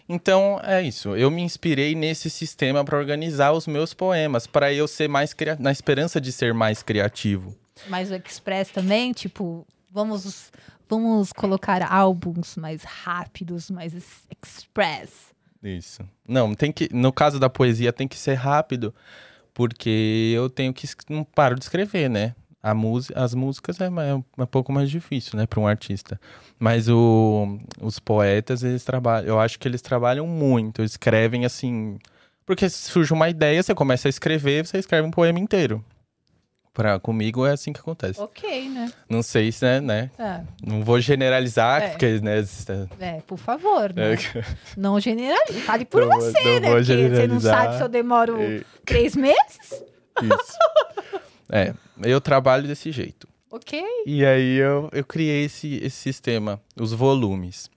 Então, 0.07 0.61
é 0.63 0.79
isso. 0.83 1.15
Eu 1.15 1.31
me 1.31 1.41
inspirei 1.41 1.95
nesse 1.95 2.29
sistema 2.29 2.85
para 2.85 2.99
organizar 2.99 3.51
os 3.51 3.65
meus 3.65 3.95
poemas, 3.95 4.45
para 4.45 4.71
eu 4.71 4.87
ser 4.87 5.09
mais 5.09 5.33
cria... 5.33 5.57
na 5.59 5.71
esperança 5.71 6.21
de 6.21 6.31
ser 6.31 6.53
mais 6.53 6.83
criativo. 6.83 7.57
Mas 7.87 8.11
o 8.11 8.15
Express 8.15 8.69
também, 8.69 9.11
tipo, 9.11 9.65
vamos, 9.93 10.51
vamos 10.89 11.31
colocar 11.31 11.81
álbuns 11.83 12.55
mais 12.57 12.83
rápidos, 12.83 13.69
mais 13.69 13.93
ex- 13.93 14.27
express. 14.41 15.31
Isso. 15.61 16.01
Não, 16.27 16.53
tem 16.53 16.71
que, 16.71 16.89
no 16.91 17.13
caso 17.13 17.39
da 17.39 17.49
poesia 17.49 17.93
tem 17.93 18.07
que 18.07 18.17
ser 18.17 18.33
rápido, 18.33 18.93
porque 19.53 20.33
eu 20.35 20.49
tenho 20.49 20.73
que 20.73 20.87
não 21.09 21.23
paro 21.23 21.55
de 21.55 21.63
escrever, 21.63 22.09
né? 22.09 22.35
A 22.61 22.73
música, 22.73 23.21
as 23.21 23.33
músicas 23.33 23.79
é, 23.81 23.89
ma- 23.89 24.03
é 24.05 24.15
um 24.15 24.45
pouco 24.49 24.71
mais 24.71 24.89
difícil, 24.89 25.37
né, 25.37 25.45
para 25.45 25.59
um 25.59 25.67
artista. 25.67 26.19
Mas 26.57 26.87
o, 26.87 27.59
os 27.81 27.99
poetas, 27.99 28.63
eles 28.63 28.83
trabalham, 28.85 29.27
eu 29.27 29.39
acho 29.39 29.59
que 29.59 29.67
eles 29.67 29.81
trabalham 29.81 30.25
muito, 30.25 30.81
escrevem 30.81 31.43
assim, 31.45 31.99
porque 32.45 32.69
surge 32.69 33.11
uma 33.13 33.29
ideia, 33.29 33.61
você 33.61 33.75
começa 33.75 34.07
a 34.07 34.09
escrever, 34.09 34.65
você 34.65 34.77
escreve 34.77 35.05
um 35.05 35.11
poema 35.11 35.39
inteiro. 35.39 35.83
Pra, 36.73 36.99
comigo 36.99 37.45
é 37.45 37.51
assim 37.51 37.71
que 37.71 37.79
acontece. 37.79 38.19
Ok, 38.19 38.67
né? 38.69 38.91
Não 39.07 39.21
sei 39.21 39.51
se, 39.51 39.63
né, 39.63 39.79
né? 39.79 40.11
É, 40.17 40.41
Não 40.65 40.83
vou 40.83 40.99
generalizar, 40.99 41.83
É. 41.83 41.89
porque, 41.89 42.19
né? 42.19 42.43
é, 42.99 43.21
por 43.27 43.37
favor, 43.37 43.93
né? 43.93 44.13
É, 44.13 44.17
Não 44.75 44.99
generalize. 44.99 45.61
Fale 45.61 45.85
por 45.85 46.01
Não 46.01 46.09
você, 46.19 46.31
não 46.43 46.59
né? 46.61 46.69
vou 46.69 46.75
Porque 46.77 46.83
você 46.85 46.95
não 46.95 47.07
generalizar. 47.09 47.63
sabe 47.65 47.77
se 47.77 47.83
eu 47.83 47.87
demoro 47.89 48.41
é, 48.41 48.63
três 48.83 49.15
meses? 49.15 49.83
Isso. 50.23 50.57
É, 51.51 51.75
eu 52.01 52.19
trabalho 52.19 52.67
desse 52.67 52.91
jeito. 52.91 53.27
Ok. 53.51 53.79
E 54.07 54.25
aí 54.25 54.55
eu, 54.57 54.89
eu 54.91 55.05
criei 55.05 55.45
esse, 55.45 55.75
esse 55.75 55.95
sistema, 55.97 56.59
os 56.75 56.91
volumes. 56.91 57.69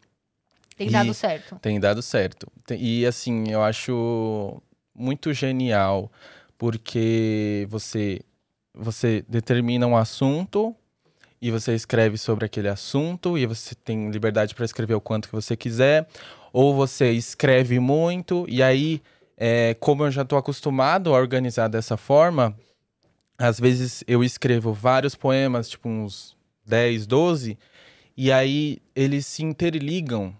Tem 0.75 0.89
E- 0.89 0.91
dado 0.91 1.13
certo. 1.13 1.59
Tem 1.61 1.79
dado 1.79 2.01
certo. 2.01 2.51
E 2.71 3.05
assim, 3.05 3.51
eu 3.51 3.63
acho 3.63 4.63
muito 4.95 5.35
genial, 5.35 6.11
porque 6.57 7.67
você, 7.69 8.21
você 8.77 9.25
determina 9.29 9.87
um 9.87 9.97
assunto 9.97 10.75
e 11.41 11.51
você 11.51 11.75
escreve 11.75 12.19
sobre 12.19 12.45
aquele 12.45 12.69
assunto 12.69 13.37
e 13.39 13.47
você 13.47 13.75
tem 13.75 14.11
liberdade 14.11 14.55
para 14.55 14.65
escrever 14.65 14.95
o 14.95 15.01
quanto 15.01 15.29
que 15.29 15.35
você 15.35 15.57
quiser, 15.57 16.07
ou 16.53 16.75
você 16.75 17.11
escreve 17.13 17.79
muito 17.81 18.45
e 18.49 18.63
aí, 18.63 19.03
é, 19.37 19.75
como 19.75 20.05
eu 20.05 20.11
já 20.11 20.23
estou 20.23 20.39
acostumado 20.39 21.15
a 21.15 21.19
organizar 21.19 21.69
dessa 21.69 21.97
forma, 21.97 22.57
às 23.39 23.59
vezes 23.59 24.03
eu 24.07 24.23
escrevo 24.23 24.73
vários 24.73 25.15
poemas, 25.15 25.69
tipo 25.69 25.89
uns 25.89 26.37
10, 26.67 27.07
12, 27.07 27.59
e 28.17 28.33
aí 28.33 28.79
eles 28.95 29.27
se 29.27 29.43
interligam, 29.43 30.35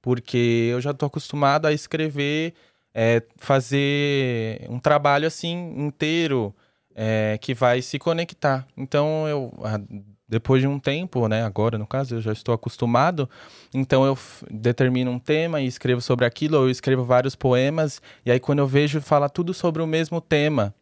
porque 0.00 0.68
eu 0.70 0.80
já 0.80 0.92
estou 0.92 1.06
acostumado 1.06 1.66
a 1.66 1.72
escrever, 1.72 2.54
é, 2.94 3.22
fazer 3.36 4.66
um 4.68 4.78
trabalho 4.78 5.26
assim 5.26 5.74
inteiro 5.76 6.54
é, 7.02 7.38
que 7.40 7.54
vai 7.54 7.80
se 7.80 7.98
conectar. 7.98 8.66
Então 8.76 9.26
eu 9.26 9.50
ah, 9.64 9.80
depois 10.28 10.60
de 10.60 10.68
um 10.68 10.78
tempo, 10.78 11.26
né, 11.28 11.42
agora 11.42 11.78
no 11.78 11.86
caso 11.86 12.16
eu 12.16 12.20
já 12.20 12.30
estou 12.30 12.54
acostumado, 12.54 13.28
então 13.72 14.04
eu 14.04 14.16
determino 14.50 15.10
um 15.10 15.18
tema 15.18 15.62
e 15.62 15.66
escrevo 15.66 16.02
sobre 16.02 16.26
aquilo, 16.26 16.58
ou 16.58 16.64
eu 16.64 16.70
escrevo 16.70 17.02
vários 17.02 17.34
poemas 17.34 18.02
e 18.24 18.30
aí 18.30 18.38
quando 18.38 18.58
eu 18.58 18.66
vejo 18.66 19.00
fala 19.00 19.30
tudo 19.30 19.54
sobre 19.54 19.80
o 19.80 19.86
mesmo 19.86 20.20
tema. 20.20 20.74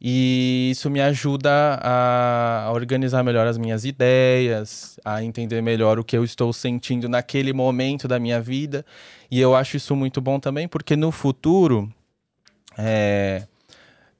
E 0.00 0.70
isso 0.72 0.90
me 0.90 1.00
ajuda 1.00 1.78
a 1.82 2.64
a 2.66 2.72
organizar 2.72 3.22
melhor 3.22 3.46
as 3.46 3.58
minhas 3.58 3.84
ideias, 3.84 4.98
a 5.04 5.22
entender 5.22 5.60
melhor 5.60 5.98
o 5.98 6.04
que 6.04 6.16
eu 6.16 6.24
estou 6.24 6.52
sentindo 6.52 7.08
naquele 7.08 7.52
momento 7.52 8.08
da 8.08 8.18
minha 8.18 8.40
vida. 8.40 8.84
E 9.30 9.38
eu 9.40 9.54
acho 9.54 9.76
isso 9.76 9.94
muito 9.94 10.20
bom 10.20 10.40
também, 10.40 10.66
porque 10.66 10.96
no 10.96 11.12
futuro 11.12 11.92
é, 12.78 13.46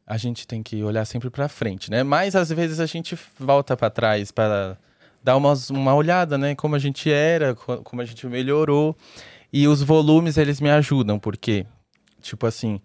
a 0.07 0.17
gente 0.17 0.47
tem 0.47 0.63
que 0.63 0.83
olhar 0.83 1.05
sempre 1.05 1.31
para 1.31 1.49
frente, 1.49 1.91
né? 1.91 2.03
Mas 2.03 2.37
às 2.37 2.51
vezes 2.51 2.81
a 2.81 2.87
gente 2.87 3.19
volta 3.39 3.77
para 3.77 3.91
trás 3.91 4.31
para 4.31 4.77
dar 5.23 5.37
umas, 5.37 5.71
uma 5.71 5.95
olhada, 5.95 6.37
né? 6.37 6.55
Como 6.55 6.75
a 6.75 6.79
gente 6.79 7.11
era, 7.11 7.55
co- 7.55 7.79
como 7.83 8.03
a 8.03 8.05
gente 8.05 8.27
melhorou. 8.27 8.97
E 9.53 9.67
os 9.69 9.83
volumes 9.83 10.37
eles 10.37 10.61
me 10.61 10.69
ajudam, 10.71 11.19
porque 11.19 11.65
tipo 12.21 12.47
assim, 12.47 12.81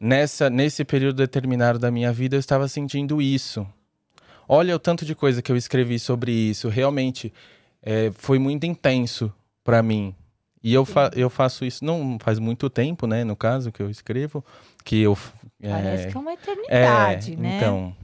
nessa 0.00 0.50
nesse 0.50 0.84
período 0.84 1.16
determinado 1.16 1.78
da 1.78 1.90
minha 1.90 2.12
vida 2.12 2.36
eu 2.36 2.40
estava 2.40 2.68
sentindo 2.68 3.22
isso. 3.22 3.66
Olha 4.48 4.74
o 4.74 4.78
tanto 4.78 5.04
de 5.04 5.14
coisa 5.14 5.42
que 5.42 5.52
eu 5.52 5.56
escrevi 5.56 5.98
sobre 5.98 6.32
isso. 6.32 6.68
Realmente 6.68 7.32
é, 7.82 8.10
foi 8.14 8.38
muito 8.38 8.64
intenso 8.66 9.32
para 9.62 9.82
mim. 9.82 10.14
E 10.62 10.74
eu, 10.74 10.84
fa 10.84 11.10
eu 11.14 11.30
faço 11.30 11.64
isso 11.64 11.84
não 11.84 12.18
faz 12.20 12.38
muito 12.38 12.68
tempo, 12.68 13.06
né? 13.06 13.22
No 13.24 13.36
caso 13.36 13.70
que 13.70 13.80
eu 13.80 13.88
escrevo, 13.88 14.44
que 14.84 15.00
eu 15.02 15.16
é, 15.60 15.70
Parece 15.70 16.08
que 16.08 16.16
é 16.16 16.20
uma 16.20 16.30
é, 16.30 16.34
eternidade, 16.34 17.36
né? 17.36 17.56
então 17.56 17.96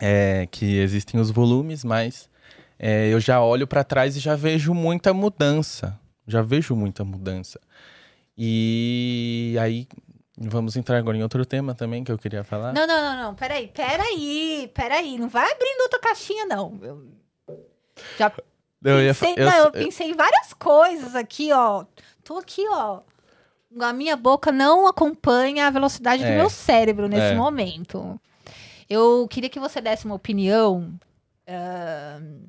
é 0.00 0.46
que 0.50 0.78
existem 0.78 1.20
os 1.20 1.30
volumes, 1.30 1.84
mas 1.84 2.28
é, 2.78 3.08
eu 3.08 3.18
já 3.20 3.40
olho 3.42 3.66
para 3.66 3.82
trás 3.84 4.16
e 4.16 4.20
já 4.20 4.34
vejo 4.36 4.74
muita 4.74 5.14
mudança, 5.14 5.98
Já 6.26 6.42
vejo 6.42 6.74
muita 6.74 7.04
mudança. 7.04 7.60
E 8.36 9.56
aí, 9.60 9.88
vamos 10.36 10.76
entrar 10.76 10.98
agora 10.98 11.16
em 11.16 11.22
outro 11.22 11.46
tema 11.46 11.74
também 11.74 12.04
que 12.04 12.12
eu 12.12 12.18
queria 12.18 12.44
falar. 12.44 12.72
Não, 12.74 12.86
não, 12.86 13.02
não, 13.02 13.22
não. 13.22 13.34
Peraí, 13.34 13.68
peraí, 13.68 14.70
peraí. 14.74 15.16
Não 15.18 15.28
vai 15.28 15.50
abrindo 15.50 15.80
outra 15.82 15.98
caixinha, 16.00 16.44
não. 16.46 16.78
Eu 16.82 17.08
já 18.18 18.30
Eu, 18.84 19.00
ia, 19.02 19.14
pensei, 19.14 19.34
fa- 19.34 19.40
eu- 19.40 19.46
não, 19.50 19.56
eu 19.58 19.64
eu- 19.66 19.72
pensei 19.72 20.10
em 20.10 20.14
várias 20.14 20.52
coisas 20.52 21.14
aqui, 21.14 21.50
ó. 21.52 21.84
Tô 22.22 22.36
aqui, 22.36 22.62
ó. 22.68 23.00
A 23.80 23.92
minha 23.92 24.16
boca 24.16 24.50
não 24.50 24.86
acompanha 24.86 25.66
a 25.66 25.70
velocidade 25.70 26.22
do 26.22 26.28
É. 26.30 26.36
meu 26.36 26.48
cérebro 26.48 27.08
nesse 27.08 27.32
É. 27.32 27.34
momento. 27.34 28.18
Eu 28.88 29.26
queria 29.28 29.50
que 29.50 29.60
você 29.60 29.80
desse 29.80 30.04
uma 30.06 30.14
opinião. 30.14 30.98
ahn, 31.48 32.46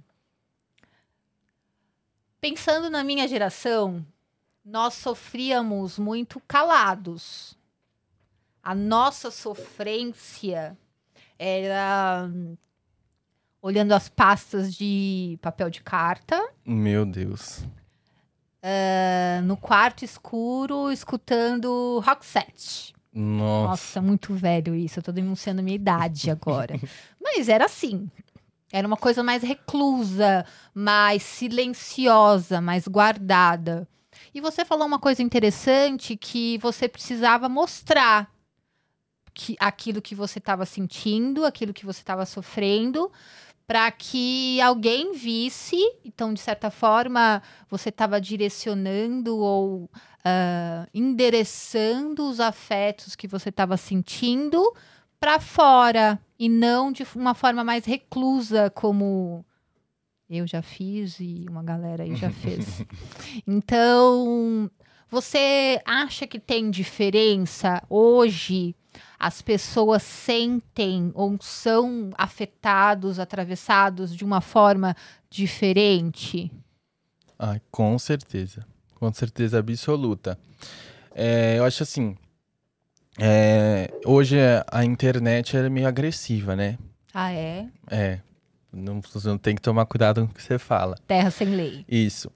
Pensando 2.40 2.90
na 2.90 3.04
minha 3.04 3.28
geração, 3.28 4.06
nós 4.64 4.94
sofríamos 4.94 5.98
muito 6.00 6.40
calados. 6.48 7.58
A 8.64 8.74
nossa 8.76 9.32
sofrência 9.32 10.78
era 11.38 12.30
olhando 13.62 13.92
as 13.94 14.08
pastas 14.08 14.74
de 14.76 15.38
papel 15.42 15.70
de 15.70 15.82
carta, 15.82 16.48
Meu 16.66 17.06
Deus. 17.06 17.64
Ah, 18.62 19.42
no 19.44 19.58
quarto 19.58 20.04
escuro, 20.04 20.92
escutando 20.92 22.02
rock 22.06 22.26
set. 22.26 22.94
Nossa. 23.14 23.68
Nossa, 23.70 24.02
muito 24.02 24.34
velho 24.34 24.76
isso. 24.76 25.00
Eu 25.00 25.04
tô 25.04 25.12
denunciando 25.12 25.64
minha 25.64 25.76
idade 25.76 26.30
agora. 26.30 26.80
Mas 27.22 27.50
era 27.50 27.66
assim. 27.66 28.10
Era 28.72 28.86
uma 28.86 28.98
coisa 28.98 29.24
mais 29.24 29.44
reclusa, 29.44 30.46
mais 30.74 31.24
silenciosa, 31.24 32.60
mais 32.60 32.88
guardada. 32.88 33.88
E 34.34 34.42
você 34.42 34.66
falou 34.66 34.86
uma 34.86 35.00
coisa 35.00 35.24
interessante 35.24 36.18
que 36.18 36.58
você 36.58 36.88
precisava 36.88 37.48
mostrar 37.48 38.30
que 39.34 39.56
aquilo 39.60 40.02
que 40.02 40.16
você 40.16 40.40
estava 40.40 40.66
sentindo, 40.66 41.46
aquilo 41.46 41.74
que 41.74 41.86
você 41.86 42.02
estava 42.02 42.26
sofrendo, 42.26 43.12
para 43.68 43.92
que 43.92 44.60
alguém 44.62 45.14
visse. 45.14 45.78
Então, 46.06 46.34
de 46.34 46.40
certa 46.40 46.72
forma, 46.72 47.44
você 47.70 47.90
estava 47.90 48.20
direcionando 48.20 49.38
ou 49.38 49.90
ah, 50.24 50.88
endereçando 50.94 52.30
os 52.30 52.40
afetos 52.40 53.16
que 53.16 53.28
você 53.28 53.50
estava 53.50 53.76
sentindo 53.76 54.74
para 55.20 55.40
fora 55.40 56.20
e 56.40 56.48
não 56.48 56.92
de 56.92 57.06
uma 57.16 57.34
forma 57.34 57.64
mais 57.64 57.86
reclusa 57.86 58.70
como 58.70 59.46
eu 60.30 60.46
já 60.46 60.62
fiz 60.62 61.20
e 61.20 61.46
uma 61.50 61.64
galera 61.64 62.04
aí 62.04 62.16
já 62.16 62.30
fez. 62.32 62.86
Então, 63.48 64.70
você 65.10 65.82
acha 65.86 66.28
que 66.28 66.40
tem 66.40 66.70
diferença 66.70 67.82
hoje? 67.90 68.76
As 69.20 69.42
pessoas 69.42 70.04
sentem 70.04 71.12
ou 71.14 71.38
são 71.42 72.12
afetados, 72.18 73.20
atravessados 73.20 74.16
de 74.16 74.24
uma 74.24 74.42
forma 74.42 74.96
diferente? 75.30 76.52
Ai, 77.38 77.62
com 77.72 77.98
certeza. 78.00 78.66
Com 78.96 79.14
certeza 79.14 79.60
absoluta. 79.60 80.40
É, 81.14 81.56
eu 81.58 81.66
acho 81.66 81.84
assim. 81.84 82.16
é, 83.20 83.92
hoje 84.06 84.38
a 84.72 84.84
internet 84.84 85.56
é 85.58 85.70
meio 85.70 85.88
agressiva, 85.88 86.56
né? 86.56 86.78
Ah, 87.14 87.32
é? 87.32 87.68
É. 87.90 88.20
Não, 88.72 89.02
você 89.02 89.28
não 89.28 89.38
tem 89.38 89.56
que 89.56 89.62
tomar 89.62 89.86
cuidado 89.86 90.26
com 90.26 90.32
o 90.32 90.34
que 90.34 90.44
você 90.44 90.60
fala. 90.60 90.98
Terra 91.08 91.32
sem 91.32 91.48
lei. 91.48 91.86
Isso. 91.88 92.32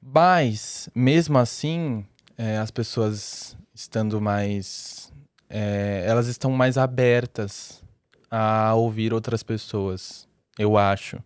Mas, 0.00 0.88
mesmo 0.94 1.38
assim, 1.38 2.04
é, 2.36 2.56
as 2.58 2.70
pessoas 2.70 3.56
estando 3.74 4.20
mais. 4.20 5.12
É, 5.48 6.04
elas 6.06 6.26
estão 6.26 6.50
mais 6.50 6.76
abertas 6.76 7.82
a 8.30 8.74
ouvir 8.74 9.12
outras 9.12 9.42
pessoas, 9.42 10.28
eu 10.58 10.76
acho. 10.76 11.18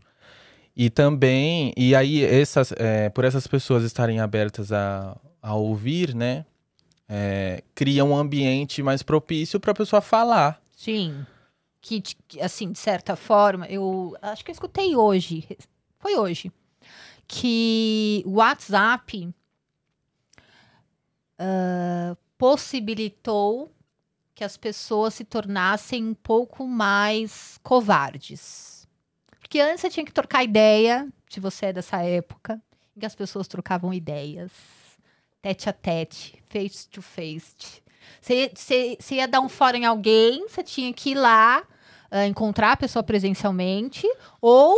E 0.75 0.89
também, 0.89 1.73
e 1.77 1.95
aí, 1.95 2.25
essas, 2.25 2.73
é, 2.73 3.11
por 3.11 3.25
essas 3.25 3.47
pessoas 3.47 3.85
estarem 3.85 4.21
abertas 4.21 4.73
a, 4.73 5.17
a 5.43 5.55
ouvir, 5.55 6.15
né? 6.15 6.47
é, 7.15 7.63
cria 7.75 8.07
um 8.07 8.17
ambiente 8.17 8.83
mais 8.83 9.03
propício 9.03 9.61
para 9.61 9.73
a 9.73 9.75
pessoa 9.75 10.01
falar. 10.01 10.63
Sim. 10.75 11.27
Que, 11.79 12.03
assim, 12.41 12.73
de 12.73 12.79
certa 12.79 13.17
forma, 13.17 13.67
eu 13.67 14.17
acho 14.23 14.43
que 14.43 14.51
eu 14.51 14.55
escutei 14.55 14.97
hoje, 14.97 15.47
foi 15.99 16.17
hoje, 16.17 16.51
que 17.29 18.23
o 18.25 18.37
WhatsApp 18.37 19.29
ah, 21.39 22.17
possibilitou 22.39 23.71
que 24.43 24.45
as 24.45 24.57
pessoas 24.57 25.15
se 25.15 25.23
tornassem 25.23 26.05
um 26.05 26.15
pouco 26.15 26.67
mais 26.67 27.61
covardes. 27.63 28.89
Porque 29.39 29.61
antes 29.61 29.83
você 29.83 29.89
tinha 29.89 30.05
que 30.05 30.13
trocar 30.13 30.43
ideia, 30.43 31.09
se 31.31 31.39
você 31.39 31.67
é 31.67 31.73
dessa 31.73 32.03
época, 32.03 32.61
em 32.97 32.99
que 32.99 33.07
as 33.07 33.15
pessoas 33.15 33.47
trocavam 33.47 33.95
ideias, 33.95 34.51
tete 35.41 35.69
a 35.69 35.73
tete, 35.73 36.43
face 36.49 36.89
to 36.89 37.01
face. 37.01 37.55
Você, 38.21 38.99
ia 39.13 39.29
dar 39.29 39.41
um 39.41 39.49
fora 39.49 39.77
em 39.77 39.85
alguém, 39.85 40.49
você 40.49 40.65
tinha 40.65 40.93
que 40.93 41.11
ir 41.11 41.15
lá 41.15 41.63
ah, 42.11 42.27
encontrar 42.27 42.73
a 42.73 42.77
pessoa 42.77 43.05
presencialmente, 43.05 44.09
ou. 44.41 44.77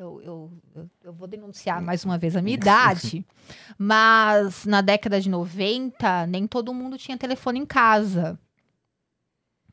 Eu, 0.00 0.22
eu, 0.22 0.52
eu, 0.74 0.90
eu 1.04 1.12
vou 1.12 1.28
denunciar 1.28 1.82
mais 1.82 2.06
uma 2.06 2.16
vez 2.16 2.34
a 2.34 2.40
minha 2.40 2.54
idade, 2.54 3.22
mas 3.76 4.64
na 4.64 4.80
década 4.80 5.20
de 5.20 5.28
90, 5.28 6.26
nem 6.26 6.46
todo 6.46 6.72
mundo 6.72 6.96
tinha 6.96 7.18
telefone 7.18 7.58
em 7.58 7.66
casa. 7.66 8.40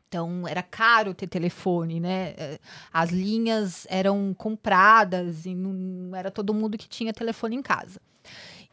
Então 0.06 0.46
era 0.46 0.62
caro 0.62 1.14
ter 1.14 1.28
telefone, 1.28 2.02
né? 2.02 2.34
Eh, 2.38 2.60
As 2.92 3.10
linhas 3.10 3.88
eram 3.90 4.34
compradas 4.34 5.46
e 5.46 5.56
não, 5.56 5.72
não 5.72 6.14
era 6.14 6.30
todo 6.30 6.54
mundo 6.54 6.78
que 6.78 6.90
tinha 6.90 7.14
telefone 7.14 7.56
em 7.56 7.62
casa. 7.62 8.02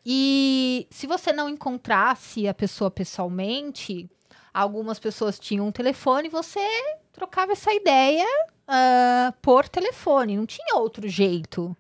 E 0.05 0.89
se 0.91 1.07
você 1.07 1.33
não 1.33 1.49
encontrasse 1.49 2.49
a 2.49 2.55
pessoa 2.55 2.91
pessoalmente, 2.91 4.11
algumas 4.53 4.99
pessoas 4.99 5.39
tinham 5.39 5.69
um 5.69 5.73
telefone, 5.73 6.29
você 6.29 6.67
trocava 7.13 7.53
essa 7.53 7.73
ideia 7.73 8.27
ah, 8.67 9.33
por 9.43 9.69
telefone, 9.69 10.37
não 10.37 10.47
tinha 10.47 10.77
outro 10.77 11.09
jeito. 11.09 11.77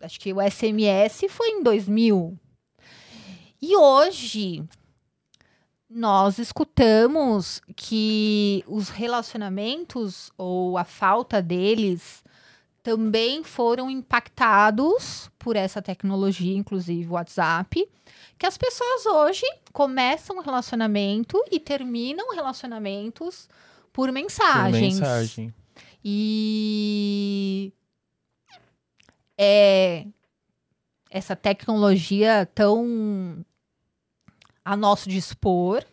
Acho 0.00 0.20
que 0.20 0.32
o 0.32 0.36
SMS 0.40 1.24
foi 1.28 1.48
em 1.48 1.62
2000. 1.62 2.38
E 3.60 3.76
hoje 3.76 4.62
nós 5.88 6.38
escutamos 6.38 7.60
que 7.74 8.62
os 8.66 8.88
relacionamentos 8.88 10.30
ou 10.36 10.76
a 10.76 10.84
falta 10.84 11.40
deles 11.40 12.22
também 12.82 13.42
foram 13.42 13.90
impactados 13.90 15.30
por 15.38 15.56
essa 15.56 15.82
tecnologia, 15.82 16.56
inclusive 16.56 17.08
o 17.08 17.12
WhatsApp, 17.12 17.88
que 18.38 18.46
as 18.46 18.56
pessoas 18.56 19.06
hoje 19.06 19.44
começam 19.72 20.36
um 20.36 20.40
relacionamento 20.40 21.42
e 21.50 21.58
terminam 21.58 22.32
relacionamentos 22.34 23.48
por 23.92 24.08
Por 24.08 24.12
mensagens. 24.12 24.94
mensagem. 25.00 25.54
E 26.08 27.72
é 29.36 30.06
essa 31.10 31.34
tecnologia 31.34 32.48
tão 32.54 33.44
a 34.64 34.76
nosso 34.76 35.08
dispor, 35.08 35.84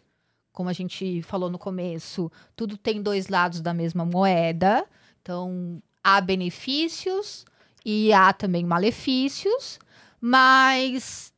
como 0.52 0.69
a 0.69 0.74
gente 0.74 1.24
falou 1.24 1.49
no 1.49 1.57
começo, 1.57 2.32
tudo 2.55 2.78
tem 2.78 3.01
dois 3.01 3.28
lados 3.28 3.59
da 3.59 3.74
mesma 3.74 4.05
moeda. 4.05 4.86
Então, 5.20 5.82
há 6.03 6.22
benefícios 6.22 7.43
e 7.84 8.14
há 8.14 8.32
também 8.34 8.64
malefícios, 8.64 9.80
mas 10.22 11.34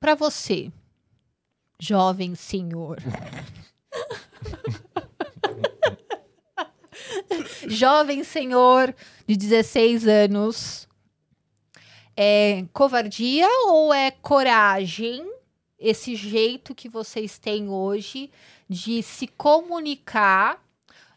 para 0.00 0.14
você, 0.14 0.72
jovem 1.78 2.34
senhor, 2.34 2.96
jovem 7.66 8.24
senhor 8.24 8.94
de 9.26 9.36
16 9.36 10.06
anos, 10.06 10.88
é 12.16 12.64
covardia 12.72 13.48
ou 13.66 13.92
é 13.92 14.10
coragem 14.10 15.30
esse 15.78 16.16
jeito 16.16 16.74
que 16.74 16.88
vocês 16.88 17.38
têm 17.38 17.68
hoje 17.68 18.30
de 18.68 19.02
se 19.02 19.26
comunicar 19.26 20.62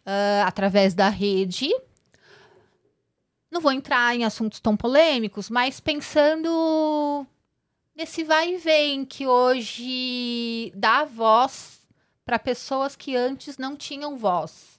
ah, 0.06 0.44
através 0.46 0.94
da 0.94 1.10
rede? 1.10 1.70
Não 3.50 3.62
vou 3.62 3.72
entrar 3.72 4.16
em 4.16 4.26
assuntos 4.26 4.60
tão 4.60 4.76
polêmicos, 4.76 5.50
mas 5.50 5.80
pensando 5.80 7.26
nesse 7.96 8.24
vai 8.24 8.56
e 8.56 8.58
vem 8.58 9.06
que 9.06 9.26
hoje 9.26 10.72
dá 10.76 11.04
voz 11.06 11.80
para 12.26 12.38
pessoas 12.38 12.96
que 12.96 13.16
antes 13.16 13.58
não 13.58 13.76
tinham 13.76 14.18
voz. 14.18 14.79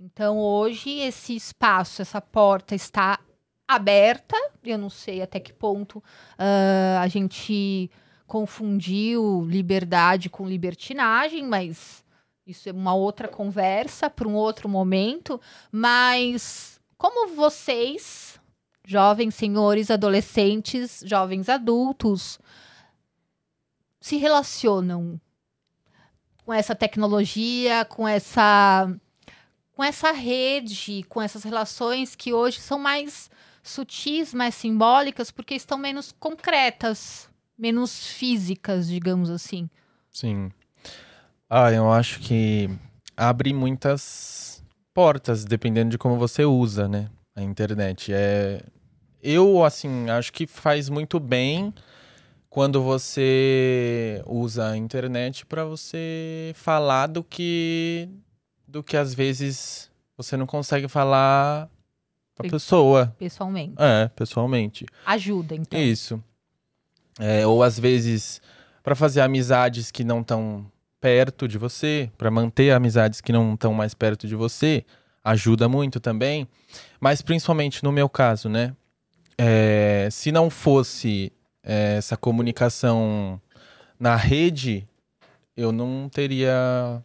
Então, 0.00 0.38
hoje, 0.38 1.00
esse 1.00 1.34
espaço, 1.34 2.00
essa 2.00 2.20
porta 2.20 2.72
está 2.72 3.18
aberta. 3.66 4.36
Eu 4.62 4.78
não 4.78 4.88
sei 4.88 5.20
até 5.20 5.40
que 5.40 5.52
ponto 5.52 5.98
uh, 5.98 6.98
a 7.00 7.08
gente 7.08 7.90
confundiu 8.24 9.44
liberdade 9.44 10.30
com 10.30 10.46
libertinagem, 10.46 11.44
mas 11.44 12.04
isso 12.46 12.68
é 12.68 12.72
uma 12.72 12.94
outra 12.94 13.26
conversa 13.26 14.08
para 14.08 14.28
um 14.28 14.34
outro 14.34 14.68
momento. 14.68 15.40
Mas 15.72 16.80
como 16.96 17.34
vocês, 17.34 18.38
jovens 18.86 19.34
senhores, 19.34 19.90
adolescentes, 19.90 21.02
jovens 21.04 21.48
adultos, 21.48 22.38
se 24.00 24.16
relacionam 24.16 25.20
com 26.44 26.54
essa 26.54 26.74
tecnologia, 26.74 27.84
com 27.84 28.06
essa 28.06 28.88
com 29.78 29.84
essa 29.84 30.10
rede, 30.10 31.04
com 31.08 31.22
essas 31.22 31.44
relações 31.44 32.16
que 32.16 32.32
hoje 32.32 32.58
são 32.58 32.80
mais 32.80 33.30
sutis, 33.62 34.34
mais 34.34 34.56
simbólicas, 34.56 35.30
porque 35.30 35.54
estão 35.54 35.78
menos 35.78 36.10
concretas, 36.18 37.30
menos 37.56 38.08
físicas, 38.08 38.88
digamos 38.88 39.30
assim. 39.30 39.70
Sim. 40.10 40.50
Ah, 41.48 41.70
eu 41.70 41.92
acho 41.92 42.18
que 42.18 42.68
abre 43.16 43.54
muitas 43.54 44.64
portas, 44.92 45.44
dependendo 45.44 45.90
de 45.90 45.98
como 45.98 46.18
você 46.18 46.44
usa, 46.44 46.88
né? 46.88 47.08
A 47.36 47.42
internet. 47.44 48.12
É... 48.12 48.60
Eu, 49.22 49.64
assim, 49.64 50.10
acho 50.10 50.32
que 50.32 50.44
faz 50.44 50.88
muito 50.88 51.20
bem 51.20 51.72
quando 52.50 52.82
você 52.82 54.24
usa 54.26 54.70
a 54.70 54.76
internet 54.76 55.46
para 55.46 55.64
você 55.64 56.50
falar 56.56 57.06
do 57.06 57.22
que 57.22 58.08
do 58.68 58.82
que 58.82 58.96
às 58.96 59.14
vezes 59.14 59.90
você 60.16 60.36
não 60.36 60.46
consegue 60.46 60.86
falar 60.86 61.68
pra 62.34 62.48
pessoa. 62.48 63.14
Pessoalmente. 63.18 63.74
É, 63.78 64.08
pessoalmente. 64.08 64.86
Ajuda, 65.06 65.54
então. 65.54 65.80
Isso. 65.80 66.22
É, 67.18 67.46
ou 67.46 67.62
às 67.62 67.78
vezes 67.78 68.40
para 68.82 68.94
fazer 68.94 69.20
amizades 69.20 69.90
que 69.90 70.04
não 70.04 70.20
estão 70.20 70.70
perto 71.00 71.46
de 71.48 71.58
você, 71.58 72.10
para 72.16 72.30
manter 72.30 72.70
amizades 72.70 73.20
que 73.20 73.32
não 73.32 73.54
estão 73.54 73.72
mais 73.72 73.94
perto 73.94 74.26
de 74.26 74.34
você, 74.34 74.84
ajuda 75.22 75.68
muito 75.68 76.00
também. 76.00 76.46
Mas 77.00 77.22
principalmente 77.22 77.82
no 77.82 77.92
meu 77.92 78.08
caso, 78.08 78.48
né? 78.48 78.74
É, 79.36 80.08
se 80.10 80.32
não 80.32 80.50
fosse 80.50 81.32
é, 81.62 81.96
essa 81.96 82.16
comunicação 82.16 83.40
na 83.98 84.16
rede, 84.16 84.88
eu 85.56 85.70
não 85.70 86.08
teria. 86.08 87.02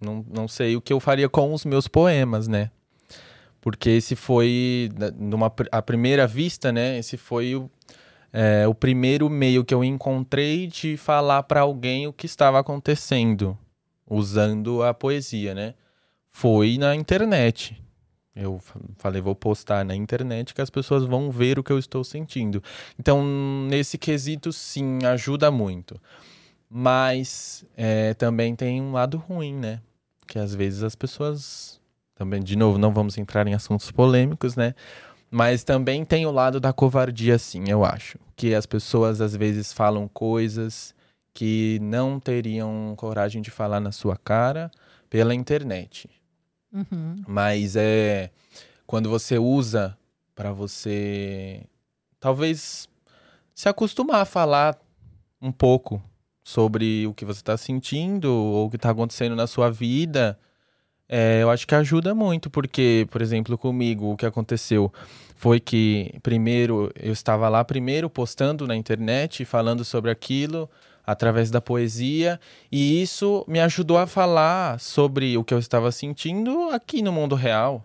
Não, 0.00 0.24
não 0.28 0.46
sei 0.46 0.76
o 0.76 0.80
que 0.80 0.92
eu 0.92 1.00
faria 1.00 1.28
com 1.28 1.52
os 1.52 1.64
meus 1.64 1.88
poemas, 1.88 2.46
né? 2.48 2.70
Porque 3.60 3.90
esse 3.90 4.14
foi, 4.14 4.90
numa, 5.18 5.52
a 5.72 5.82
primeira 5.82 6.26
vista, 6.26 6.70
né? 6.70 6.98
Esse 6.98 7.16
foi 7.16 7.56
o, 7.56 7.70
é, 8.32 8.66
o 8.68 8.74
primeiro 8.74 9.28
meio 9.28 9.64
que 9.64 9.74
eu 9.74 9.82
encontrei 9.82 10.66
de 10.66 10.96
falar 10.96 11.42
para 11.44 11.62
alguém 11.62 12.06
o 12.06 12.12
que 12.12 12.26
estava 12.26 12.58
acontecendo, 12.58 13.58
usando 14.06 14.82
a 14.82 14.94
poesia, 14.94 15.54
né? 15.54 15.74
Foi 16.30 16.76
na 16.78 16.94
internet. 16.94 17.82
Eu 18.36 18.60
falei, 18.98 19.22
vou 19.22 19.34
postar 19.34 19.82
na 19.82 19.96
internet 19.96 20.52
que 20.52 20.60
as 20.60 20.68
pessoas 20.68 21.04
vão 21.04 21.30
ver 21.30 21.58
o 21.58 21.64
que 21.64 21.72
eu 21.72 21.78
estou 21.78 22.04
sentindo. 22.04 22.62
Então, 22.98 23.24
nesse 23.68 23.96
quesito, 23.96 24.52
sim, 24.52 24.98
ajuda 25.06 25.50
muito. 25.50 25.98
Mas 26.68 27.64
é, 27.74 28.12
também 28.12 28.54
tem 28.54 28.82
um 28.82 28.92
lado 28.92 29.16
ruim, 29.16 29.54
né? 29.54 29.80
Que 30.26 30.38
às 30.38 30.54
vezes 30.54 30.82
as 30.82 30.94
pessoas. 30.94 31.80
Também, 32.14 32.42
de 32.42 32.56
novo, 32.56 32.78
não 32.78 32.92
vamos 32.92 33.18
entrar 33.18 33.46
em 33.46 33.52
assuntos 33.52 33.90
polêmicos, 33.90 34.56
né? 34.56 34.74
Mas 35.30 35.62
também 35.62 36.04
tem 36.04 36.24
o 36.24 36.30
lado 36.30 36.58
da 36.58 36.72
covardia, 36.72 37.38
sim, 37.38 37.64
eu 37.68 37.84
acho. 37.84 38.18
Que 38.34 38.54
as 38.54 38.64
pessoas 38.64 39.20
às 39.20 39.36
vezes 39.36 39.72
falam 39.72 40.08
coisas 40.08 40.94
que 41.34 41.78
não 41.82 42.18
teriam 42.18 42.94
coragem 42.96 43.42
de 43.42 43.50
falar 43.50 43.80
na 43.80 43.92
sua 43.92 44.16
cara 44.16 44.70
pela 45.10 45.34
internet. 45.34 46.08
Uhum. 46.72 47.22
Mas 47.26 47.76
é 47.76 48.30
quando 48.86 49.10
você 49.10 49.38
usa 49.38 49.96
para 50.34 50.52
você 50.52 51.62
talvez 52.20 52.88
se 53.54 53.68
acostumar 53.68 54.22
a 54.22 54.24
falar 54.24 54.78
um 55.40 55.52
pouco 55.52 56.02
sobre 56.46 57.04
o 57.08 57.12
que 57.12 57.24
você 57.24 57.40
está 57.40 57.56
sentindo 57.56 58.32
ou 58.32 58.66
o 58.66 58.70
que 58.70 58.76
está 58.76 58.90
acontecendo 58.90 59.34
na 59.34 59.48
sua 59.48 59.68
vida, 59.68 60.38
é, 61.08 61.42
eu 61.42 61.50
acho 61.50 61.66
que 61.66 61.74
ajuda 61.74 62.14
muito, 62.14 62.48
porque, 62.48 63.04
por 63.10 63.20
exemplo, 63.20 63.58
comigo, 63.58 64.12
o 64.12 64.16
que 64.16 64.24
aconteceu 64.24 64.92
foi 65.34 65.58
que, 65.58 66.14
primeiro, 66.22 66.88
eu 66.94 67.12
estava 67.12 67.48
lá, 67.48 67.64
primeiro, 67.64 68.08
postando 68.08 68.64
na 68.64 68.76
internet, 68.76 69.44
falando 69.44 69.84
sobre 69.84 70.08
aquilo, 70.08 70.70
através 71.04 71.50
da 71.50 71.60
poesia, 71.60 72.38
e 72.70 73.02
isso 73.02 73.44
me 73.48 73.58
ajudou 73.58 73.98
a 73.98 74.06
falar 74.06 74.78
sobre 74.78 75.36
o 75.36 75.42
que 75.42 75.52
eu 75.52 75.58
estava 75.58 75.90
sentindo 75.90 76.70
aqui 76.70 77.02
no 77.02 77.10
mundo 77.10 77.34
real. 77.34 77.84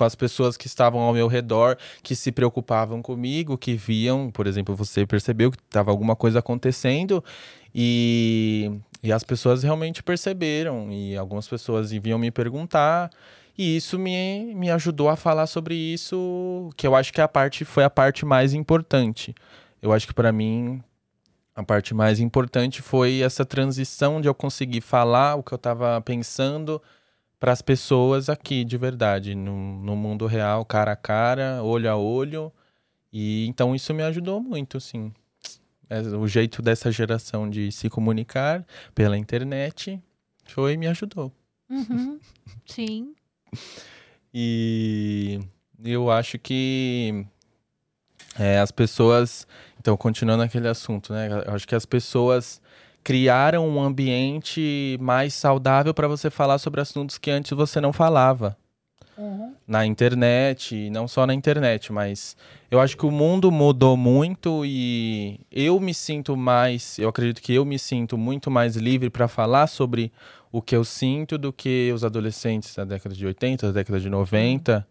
Com 0.00 0.04
as 0.04 0.14
pessoas 0.14 0.56
que 0.56 0.66
estavam 0.66 1.02
ao 1.02 1.12
meu 1.12 1.26
redor, 1.26 1.76
que 2.02 2.16
se 2.16 2.32
preocupavam 2.32 3.02
comigo, 3.02 3.58
que 3.58 3.74
viam, 3.74 4.30
por 4.30 4.46
exemplo, 4.46 4.74
você 4.74 5.04
percebeu 5.04 5.50
que 5.50 5.58
estava 5.58 5.90
alguma 5.90 6.16
coisa 6.16 6.38
acontecendo 6.38 7.22
e, 7.74 8.80
e 9.02 9.12
as 9.12 9.22
pessoas 9.22 9.62
realmente 9.62 10.02
perceberam. 10.02 10.90
E 10.90 11.18
algumas 11.18 11.46
pessoas 11.46 11.90
vinham 11.90 12.18
me 12.18 12.30
perguntar. 12.30 13.10
E 13.58 13.76
isso 13.76 13.98
me, 13.98 14.54
me 14.54 14.70
ajudou 14.70 15.10
a 15.10 15.16
falar 15.16 15.46
sobre 15.46 15.74
isso, 15.74 16.70
que 16.78 16.86
eu 16.86 16.96
acho 16.96 17.12
que 17.12 17.20
a 17.20 17.28
parte 17.28 17.66
foi 17.66 17.84
a 17.84 17.90
parte 17.90 18.24
mais 18.24 18.54
importante. 18.54 19.34
Eu 19.82 19.92
acho 19.92 20.06
que 20.06 20.14
para 20.14 20.32
mim 20.32 20.82
a 21.54 21.62
parte 21.62 21.92
mais 21.92 22.20
importante 22.20 22.80
foi 22.80 23.20
essa 23.20 23.44
transição 23.44 24.18
de 24.18 24.28
eu 24.28 24.34
conseguir 24.34 24.80
falar 24.80 25.34
o 25.34 25.42
que 25.42 25.52
eu 25.52 25.56
estava 25.56 26.00
pensando 26.00 26.80
para 27.40 27.52
as 27.52 27.62
pessoas 27.62 28.28
aqui, 28.28 28.64
de 28.64 28.76
verdade, 28.76 29.34
no, 29.34 29.82
no 29.82 29.96
mundo 29.96 30.26
real, 30.26 30.64
cara 30.64 30.92
a 30.92 30.96
cara, 30.96 31.62
olho 31.62 31.90
a 31.90 31.96
olho. 31.96 32.52
E 33.12 33.46
então 33.46 33.74
isso 33.74 33.92
me 33.92 34.02
ajudou 34.02 34.40
muito, 34.40 34.78
sim. 34.78 35.12
É, 35.88 36.00
o 36.00 36.28
jeito 36.28 36.62
dessa 36.62 36.92
geração 36.92 37.50
de 37.50 37.72
se 37.72 37.88
comunicar 37.88 38.64
pela 38.94 39.18
internet 39.18 40.00
foi 40.44 40.76
me 40.76 40.86
ajudou. 40.86 41.32
Uhum, 41.68 42.20
sim. 42.66 43.14
e 44.32 45.40
eu 45.82 46.10
acho 46.10 46.38
que 46.38 47.26
é, 48.38 48.58
as 48.60 48.70
pessoas 48.70 49.46
então, 49.80 49.96
continuando 49.96 50.42
aquele 50.42 50.68
assunto, 50.68 51.10
né? 51.14 51.28
Eu 51.46 51.54
acho 51.54 51.66
que 51.66 51.74
as 51.74 51.86
pessoas 51.86 52.60
criaram 53.02 53.68
um 53.68 53.82
ambiente 53.82 54.96
mais 55.00 55.34
saudável 55.34 55.94
para 55.94 56.08
você 56.08 56.30
falar 56.30 56.58
sobre 56.58 56.80
assuntos 56.80 57.18
que 57.18 57.30
antes 57.30 57.52
você 57.52 57.80
não 57.80 57.92
falava. 57.92 58.56
Uhum. 59.16 59.54
Na 59.66 59.84
internet, 59.84 60.88
não 60.88 61.06
só 61.06 61.26
na 61.26 61.34
internet, 61.34 61.92
mas 61.92 62.34
eu 62.70 62.80
acho 62.80 62.96
que 62.96 63.04
o 63.04 63.10
mundo 63.10 63.50
mudou 63.52 63.94
muito 63.94 64.62
e 64.64 65.38
eu 65.52 65.78
me 65.78 65.92
sinto 65.92 66.34
mais, 66.36 66.98
eu 66.98 67.08
acredito 67.08 67.42
que 67.42 67.52
eu 67.52 67.64
me 67.66 67.78
sinto 67.78 68.16
muito 68.16 68.50
mais 68.50 68.76
livre 68.76 69.10
para 69.10 69.28
falar 69.28 69.66
sobre 69.66 70.10
o 70.50 70.62
que 70.62 70.74
eu 70.74 70.84
sinto 70.84 71.36
do 71.36 71.52
que 71.52 71.92
os 71.94 72.02
adolescentes 72.02 72.74
da 72.74 72.84
década 72.84 73.14
de 73.14 73.26
80, 73.26 73.66
da 73.66 73.72
década 73.72 74.00
de 74.00 74.08
90, 74.08 74.86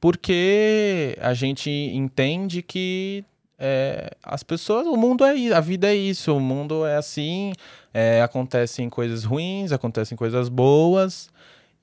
porque 0.00 1.18
a 1.20 1.34
gente 1.34 1.68
entende 1.68 2.62
que 2.62 3.24
é, 3.58 4.10
as 4.22 4.42
pessoas, 4.42 4.86
o 4.86 4.96
mundo 4.96 5.24
é 5.24 5.52
a 5.52 5.60
vida 5.60 5.88
é 5.88 5.94
isso, 5.94 6.36
o 6.36 6.40
mundo 6.40 6.84
é 6.84 6.96
assim, 6.96 7.52
é, 7.92 8.20
acontecem 8.22 8.88
coisas 8.90 9.24
ruins, 9.24 9.72
acontecem 9.72 10.16
coisas 10.16 10.48
boas, 10.48 11.30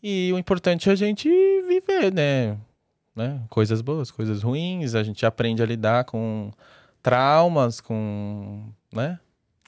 e 0.02 0.32
o 0.34 0.38
importante 0.38 0.90
é 0.90 0.92
a 0.92 0.96
gente 0.96 1.30
viver, 1.68 2.14
né? 2.14 2.58
né? 3.16 3.42
Coisas 3.50 3.82
boas, 3.82 4.12
coisas 4.12 4.44
ruins, 4.44 4.96
a 4.96 5.04
gente 5.04 5.26
aprende 5.26 5.62
a 5.64 5.66
lidar 5.66 6.04
com 6.06 6.52
traumas, 7.02 7.80
com, 7.80 8.66
né? 8.92 9.20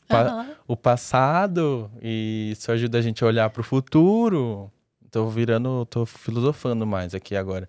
Pa 0.08 0.36
uhum. 0.36 0.56
O 0.68 0.78
passado, 0.78 1.90
e 2.02 2.52
isso 2.52 2.72
ajuda 2.72 3.00
a 3.00 3.02
gente 3.02 3.24
a 3.24 3.28
olhar 3.28 3.50
para 3.50 3.62
o 3.62 3.64
futuro. 3.64 4.72
Tô 5.10 5.28
virando, 5.30 5.86
tô 5.86 6.06
filosofando 6.06 6.86
mais 6.86 7.16
aqui 7.16 7.36
agora. 7.36 7.68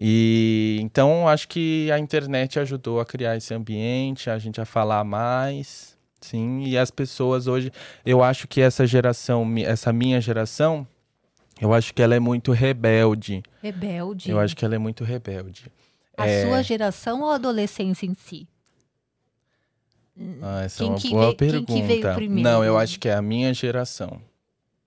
E 0.00 0.78
então 0.80 1.26
acho 1.26 1.48
que 1.48 1.90
a 1.90 1.98
internet 1.98 2.60
ajudou 2.60 3.00
a 3.00 3.04
criar 3.04 3.36
esse 3.36 3.52
ambiente, 3.52 4.30
a 4.30 4.38
gente 4.38 4.60
a 4.60 4.64
falar 4.64 5.02
mais, 5.02 5.96
sim, 6.20 6.62
e 6.64 6.78
as 6.78 6.90
pessoas 6.90 7.48
hoje, 7.48 7.72
eu 8.06 8.22
acho 8.22 8.46
que 8.46 8.60
essa 8.60 8.86
geração, 8.86 9.44
essa 9.58 9.92
minha 9.92 10.20
geração, 10.20 10.86
eu 11.60 11.74
acho 11.74 11.92
que 11.92 12.00
ela 12.00 12.14
é 12.14 12.20
muito 12.20 12.52
rebelde. 12.52 13.42
Rebelde. 13.60 14.30
Eu 14.30 14.38
acho 14.38 14.56
que 14.56 14.64
ela 14.64 14.76
é 14.76 14.78
muito 14.78 15.02
rebelde. 15.02 15.66
A 16.16 16.28
é... 16.28 16.46
sua 16.46 16.62
geração 16.62 17.22
ou 17.22 17.30
a 17.30 17.34
adolescência 17.34 18.06
em 18.06 18.14
si? 18.14 18.46
Ah, 20.42 20.62
essa 20.64 20.78
quem 20.78 20.86
é 20.86 20.90
uma 20.90 20.98
boa 20.98 21.36
veio, 21.36 21.36
pergunta. 21.36 22.20
Não, 22.28 22.64
eu 22.64 22.78
acho 22.78 22.98
que 22.98 23.08
é 23.08 23.14
a 23.14 23.22
minha 23.22 23.52
geração. 23.54 24.20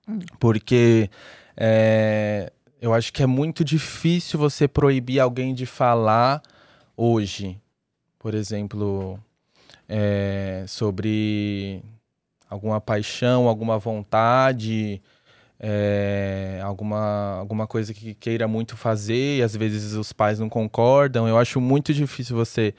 Hum. 0.07 0.19
Porque 0.39 1.09
é, 1.55 2.50
eu 2.81 2.93
acho 2.93 3.13
que 3.13 3.21
é 3.21 3.27
muito 3.27 3.63
difícil 3.63 4.39
você 4.39 4.67
proibir 4.67 5.19
alguém 5.19 5.53
de 5.53 5.67
falar 5.67 6.41
hoje, 6.97 7.61
por 8.17 8.33
exemplo, 8.33 9.19
é, 9.87 10.65
sobre 10.67 11.83
alguma 12.49 12.81
paixão, 12.81 13.47
alguma 13.47 13.77
vontade, 13.77 14.99
é, 15.59 16.59
alguma, 16.63 17.37
alguma 17.37 17.67
coisa 17.67 17.93
que 17.93 18.15
queira 18.15 18.47
muito 18.47 18.75
fazer 18.75 19.37
e 19.37 19.43
às 19.43 19.55
vezes 19.55 19.93
os 19.93 20.11
pais 20.11 20.39
não 20.39 20.49
concordam. 20.49 21.27
Eu 21.27 21.37
acho 21.37 21.61
muito 21.61 21.93
difícil 21.93 22.35
você 22.35 22.73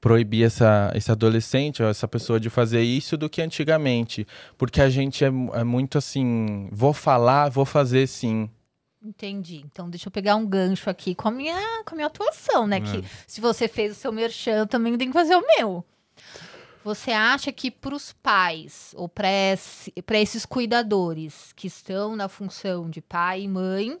proibir 0.00 0.44
essa, 0.44 0.92
esse 0.96 1.10
adolescente 1.12 1.80
ou 1.80 1.88
essa 1.88 2.08
pessoa 2.08 2.40
de 2.40 2.50
fazer 2.50 2.82
isso 2.82 3.16
do 3.16 3.30
que 3.30 3.40
antigamente. 3.40 4.26
Porque 4.58 4.80
a 4.80 4.90
gente 4.90 5.24
é, 5.24 5.28
é 5.28 5.64
muito 5.64 5.96
assim, 5.96 6.68
vou 6.72 6.92
falar, 6.92 7.48
vou 7.50 7.64
fazer 7.64 8.08
sim. 8.08 8.50
Entendi. 9.04 9.62
Então, 9.66 9.90
deixa 9.90 10.08
eu 10.08 10.12
pegar 10.12 10.34
um 10.36 10.46
gancho 10.46 10.88
aqui 10.88 11.14
com 11.14 11.28
a 11.28 11.30
minha, 11.30 11.84
com 11.84 11.94
a 11.94 11.96
minha 11.96 12.06
atuação, 12.06 12.66
né? 12.66 12.78
É. 12.78 12.80
Que 12.80 13.04
se 13.26 13.40
você 13.40 13.68
fez 13.68 13.92
o 13.92 13.94
seu 13.94 14.10
merchan, 14.10 14.60
eu 14.60 14.66
também 14.66 14.96
tenho 14.96 15.10
que 15.10 15.18
fazer 15.18 15.36
o 15.36 15.44
meu. 15.58 15.84
Você 16.82 17.12
acha 17.12 17.50
que 17.50 17.70
para 17.70 17.94
os 17.94 18.12
pais 18.12 18.94
ou 18.96 19.08
para 19.08 19.28
esses 20.20 20.44
cuidadores 20.44 21.52
que 21.54 21.66
estão 21.66 22.14
na 22.14 22.28
função 22.28 22.90
de 22.90 23.00
pai 23.00 23.42
e 23.42 23.48
mãe, 23.48 23.98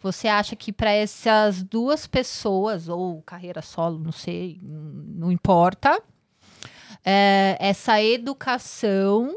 você 0.00 0.28
acha 0.28 0.54
que 0.54 0.72
para 0.72 0.92
essas 0.92 1.62
duas 1.62 2.06
pessoas, 2.06 2.88
ou 2.88 3.20
carreira 3.22 3.62
solo, 3.62 3.98
não 3.98 4.12
sei, 4.12 4.60
não 4.62 5.32
importa, 5.32 6.00
é, 7.04 7.56
essa 7.58 8.00
educação 8.00 9.34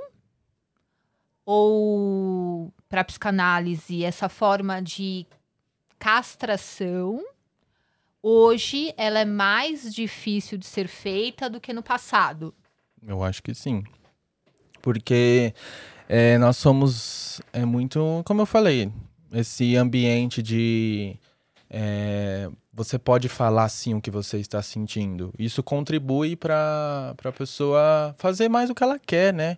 ou 1.46 2.72
para 2.94 3.04
psicanálise, 3.04 4.04
essa 4.04 4.30
forma 4.30 4.80
de 4.80 5.26
castração, 5.98 7.26
hoje 8.22 8.94
ela 8.96 9.18
é 9.18 9.26
mais 9.26 9.92
difícil 9.92 10.60
de 10.60 10.68
ser 10.68 10.88
feita 10.88 11.50
do 11.50 11.60
que 11.60 11.74
no 11.74 11.82
passado? 11.82 12.54
Eu 13.02 13.24
acho 13.24 13.42
que 13.42 13.56
sim. 13.56 13.84
Porque 14.80 15.56
é, 16.08 16.38
nós 16.38 16.56
somos 16.58 17.42
é 17.52 17.66
muito, 17.66 18.22
como 18.26 18.42
eu 18.44 18.46
falei, 18.46 18.92
esse 19.32 19.76
ambiente 19.76 20.44
de 20.44 21.18
é, 21.72 22.48
você 22.72 23.00
pode 23.00 23.28
falar 23.28 23.70
sim 23.70 23.96
o 23.96 24.02
que 24.02 24.12
você 24.12 24.38
está 24.38 24.62
sentindo. 24.62 25.34
Isso 25.40 25.64
contribui 25.64 26.36
para 26.36 27.16
a 27.26 27.32
pessoa 27.32 28.14
fazer 28.20 28.50
mais 28.50 28.70
o 28.70 28.76
que 28.76 28.84
ela 28.84 29.00
quer, 29.00 29.34
né? 29.34 29.58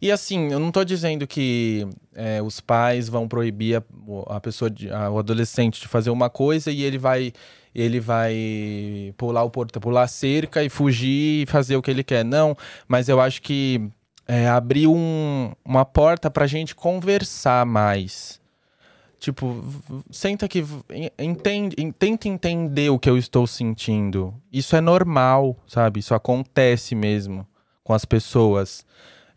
E 0.00 0.10
assim, 0.10 0.50
eu 0.50 0.58
não 0.58 0.68
estou 0.68 0.84
dizendo 0.84 1.26
que 1.26 1.86
é, 2.14 2.40
os 2.40 2.58
pais 2.60 3.08
vão 3.08 3.28
proibir 3.28 3.76
a, 3.76 3.82
a 4.36 4.40
pessoa, 4.40 4.70
de, 4.70 4.90
a, 4.90 5.10
o 5.10 5.18
adolescente 5.18 5.80
de 5.80 5.88
fazer 5.88 6.10
uma 6.10 6.30
coisa 6.30 6.70
e 6.70 6.82
ele 6.82 6.96
vai 6.98 7.32
ele 7.74 8.00
vai 8.00 9.14
pular 9.16 9.44
o 9.44 9.50
portão, 9.50 9.80
pular 9.80 10.02
a 10.02 10.08
cerca 10.08 10.64
e 10.64 10.68
fugir 10.68 11.42
e 11.42 11.46
fazer 11.46 11.76
o 11.76 11.82
que 11.82 11.90
ele 11.90 12.02
quer. 12.02 12.24
Não, 12.24 12.56
mas 12.88 13.08
eu 13.08 13.20
acho 13.20 13.40
que 13.42 13.88
é, 14.26 14.48
abrir 14.48 14.86
um, 14.86 15.52
uma 15.64 15.84
porta 15.84 16.30
para 16.30 16.44
a 16.44 16.48
gente 16.48 16.74
conversar 16.74 17.64
mais. 17.66 18.40
Tipo, 19.20 19.62
senta 20.10 20.46
aqui, 20.46 20.64
entende, 21.18 21.76
tenta 21.98 22.26
entender 22.26 22.88
o 22.88 22.98
que 22.98 23.10
eu 23.10 23.18
estou 23.18 23.46
sentindo. 23.46 24.34
Isso 24.50 24.74
é 24.74 24.80
normal, 24.80 25.56
sabe? 25.66 26.00
Isso 26.00 26.14
acontece 26.14 26.94
mesmo 26.94 27.46
com 27.84 27.92
as 27.92 28.06
pessoas. 28.06 28.84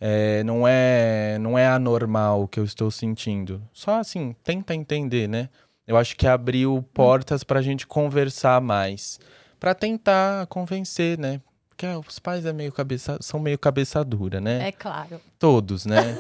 É, 0.06 0.44
não 0.44 0.68
é 0.68 1.38
não 1.40 1.58
é 1.58 1.66
anormal 1.66 2.44
o 2.44 2.48
que 2.50 2.60
eu 2.60 2.66
estou 2.66 2.92
sentindo. 2.92 3.62
Só 3.72 4.02
assim, 4.02 4.36
tenta 4.44 4.76
entender, 4.76 5.30
né? 5.30 5.48
Eu 5.88 5.96
acho 5.96 6.18
que 6.18 6.28
abriu 6.28 6.84
portas 6.94 7.42
para 7.42 7.60
a 7.60 7.62
gente 7.62 7.88
conversar 7.88 8.60
mais, 8.60 9.18
para 9.58 9.74
tentar 9.74 10.46
convencer, 10.48 11.18
né? 11.18 11.40
Porque 11.70 11.86
ah, 11.86 12.00
os 12.00 12.20
pais 12.20 12.46
é 12.46 12.52
meio 12.52 12.74
cabeça, 12.74 13.18
são 13.22 13.40
meio 13.40 13.58
cabeça 13.58 14.04
dura, 14.04 14.42
né? 14.42 14.68
É 14.68 14.74
claro. 14.74 15.22
Todos, 15.40 15.86
né? 15.86 15.96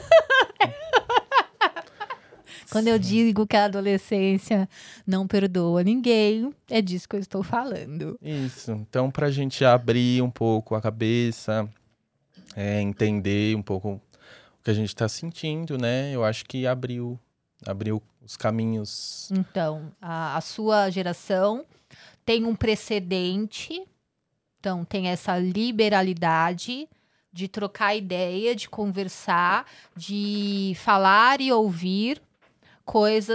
Quando 2.72 2.88
eu 2.88 2.98
digo 2.98 3.46
que 3.46 3.58
a 3.58 3.66
adolescência 3.66 4.70
não 5.06 5.28
perdoa 5.28 5.84
ninguém, 5.84 6.54
é 6.70 6.82
disso 6.82 7.10
que 7.10 7.18
eu 7.18 7.20
estou 7.20 7.44
falando. 7.44 8.18
Isso. 8.22 8.72
Então, 8.72 9.12
para 9.12 9.28
a 9.28 9.32
gente 9.32 9.66
abrir 9.66 10.24
um 10.24 10.32
pouco 10.32 10.74
a 10.74 10.82
cabeça, 10.82 11.70
é, 12.56 12.82
entender 12.82 13.56
um 13.56 13.62
pouco 13.62 13.94
o 13.94 14.64
que 14.64 14.72
a 14.72 14.74
gente 14.74 14.90
está 14.90 15.08
sentindo, 15.08 15.78
né? 15.78 16.12
Eu 16.12 16.24
acho 16.24 16.46
que 16.46 16.66
abriu, 16.66 17.20
abriu 17.66 18.02
os 18.24 18.38
caminhos. 18.38 19.30
Então, 19.32 19.92
a, 20.02 20.38
a 20.38 20.42
sua 20.42 20.90
geração 20.90 21.66
tem 22.26 22.46
um 22.46 22.56
precedente, 22.56 23.84
então 24.60 24.86
tem 24.86 25.08
essa 25.08 25.38
liberalidade 25.38 26.88
de 27.32 27.48
trocar 27.48 27.96
ideia, 27.96 28.56
de 28.56 28.70
conversar, 28.70 29.66
de 29.96 30.74
falar 30.78 31.42
e 31.42 31.52
ouvir 31.52 32.22
coisa 32.86 33.34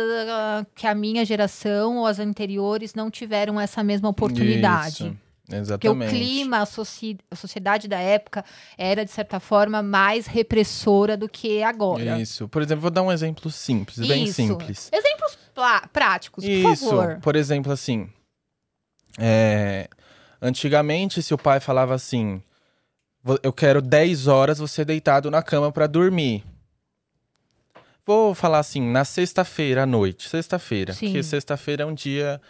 que 0.74 0.86
a 0.86 0.94
minha 0.94 1.24
geração 1.24 1.98
ou 1.98 2.06
as 2.06 2.18
anteriores 2.18 2.94
não 2.94 3.10
tiveram 3.10 3.60
essa 3.60 3.82
mesma 3.82 4.08
oportunidade. 4.08 5.08
Isso. 5.08 5.27
Exatamente. 5.50 6.10
Porque 6.10 6.16
o 6.16 6.18
clima, 6.18 6.58
a, 6.58 6.66
soci... 6.66 7.18
a, 7.30 7.36
sociedade 7.36 7.88
da 7.88 7.98
época 7.98 8.44
era, 8.76 9.04
de 9.04 9.10
certa 9.10 9.40
forma, 9.40 9.82
mais 9.82 10.26
repressora 10.26 11.16
do 11.16 11.28
que 11.28 11.62
agora. 11.62 12.20
Isso. 12.20 12.46
Por 12.48 12.60
exemplo, 12.60 12.82
vou 12.82 12.90
dar 12.90 13.02
um 13.02 13.10
exemplo 13.10 13.50
simples, 13.50 13.98
Isso. 13.98 14.08
bem 14.08 14.26
simples. 14.30 14.90
Exemplos 14.92 15.38
práticos, 15.92 16.44
por 16.44 16.50
Isso. 16.50 16.90
favor. 16.90 17.18
Por 17.20 17.34
exemplo, 17.34 17.72
assim. 17.72 18.08
É... 19.18 19.88
Antigamente, 20.40 21.22
se 21.22 21.34
o 21.34 21.38
pai 21.38 21.60
falava 21.60 21.94
assim: 21.94 22.42
Eu 23.42 23.52
quero 23.52 23.80
10 23.80 24.26
horas 24.26 24.58
você 24.58 24.84
deitado 24.84 25.30
na 25.30 25.42
cama 25.42 25.72
para 25.72 25.86
dormir. 25.86 26.44
Vou 28.06 28.34
falar 28.34 28.60
assim, 28.60 28.80
na 28.80 29.04
sexta-feira 29.04 29.82
à 29.82 29.86
noite. 29.86 30.28
Sexta-feira. 30.28 30.94
Porque 30.94 31.22
sexta-feira 31.22 31.82
é 31.82 31.86
um 31.86 31.92
dia 31.92 32.40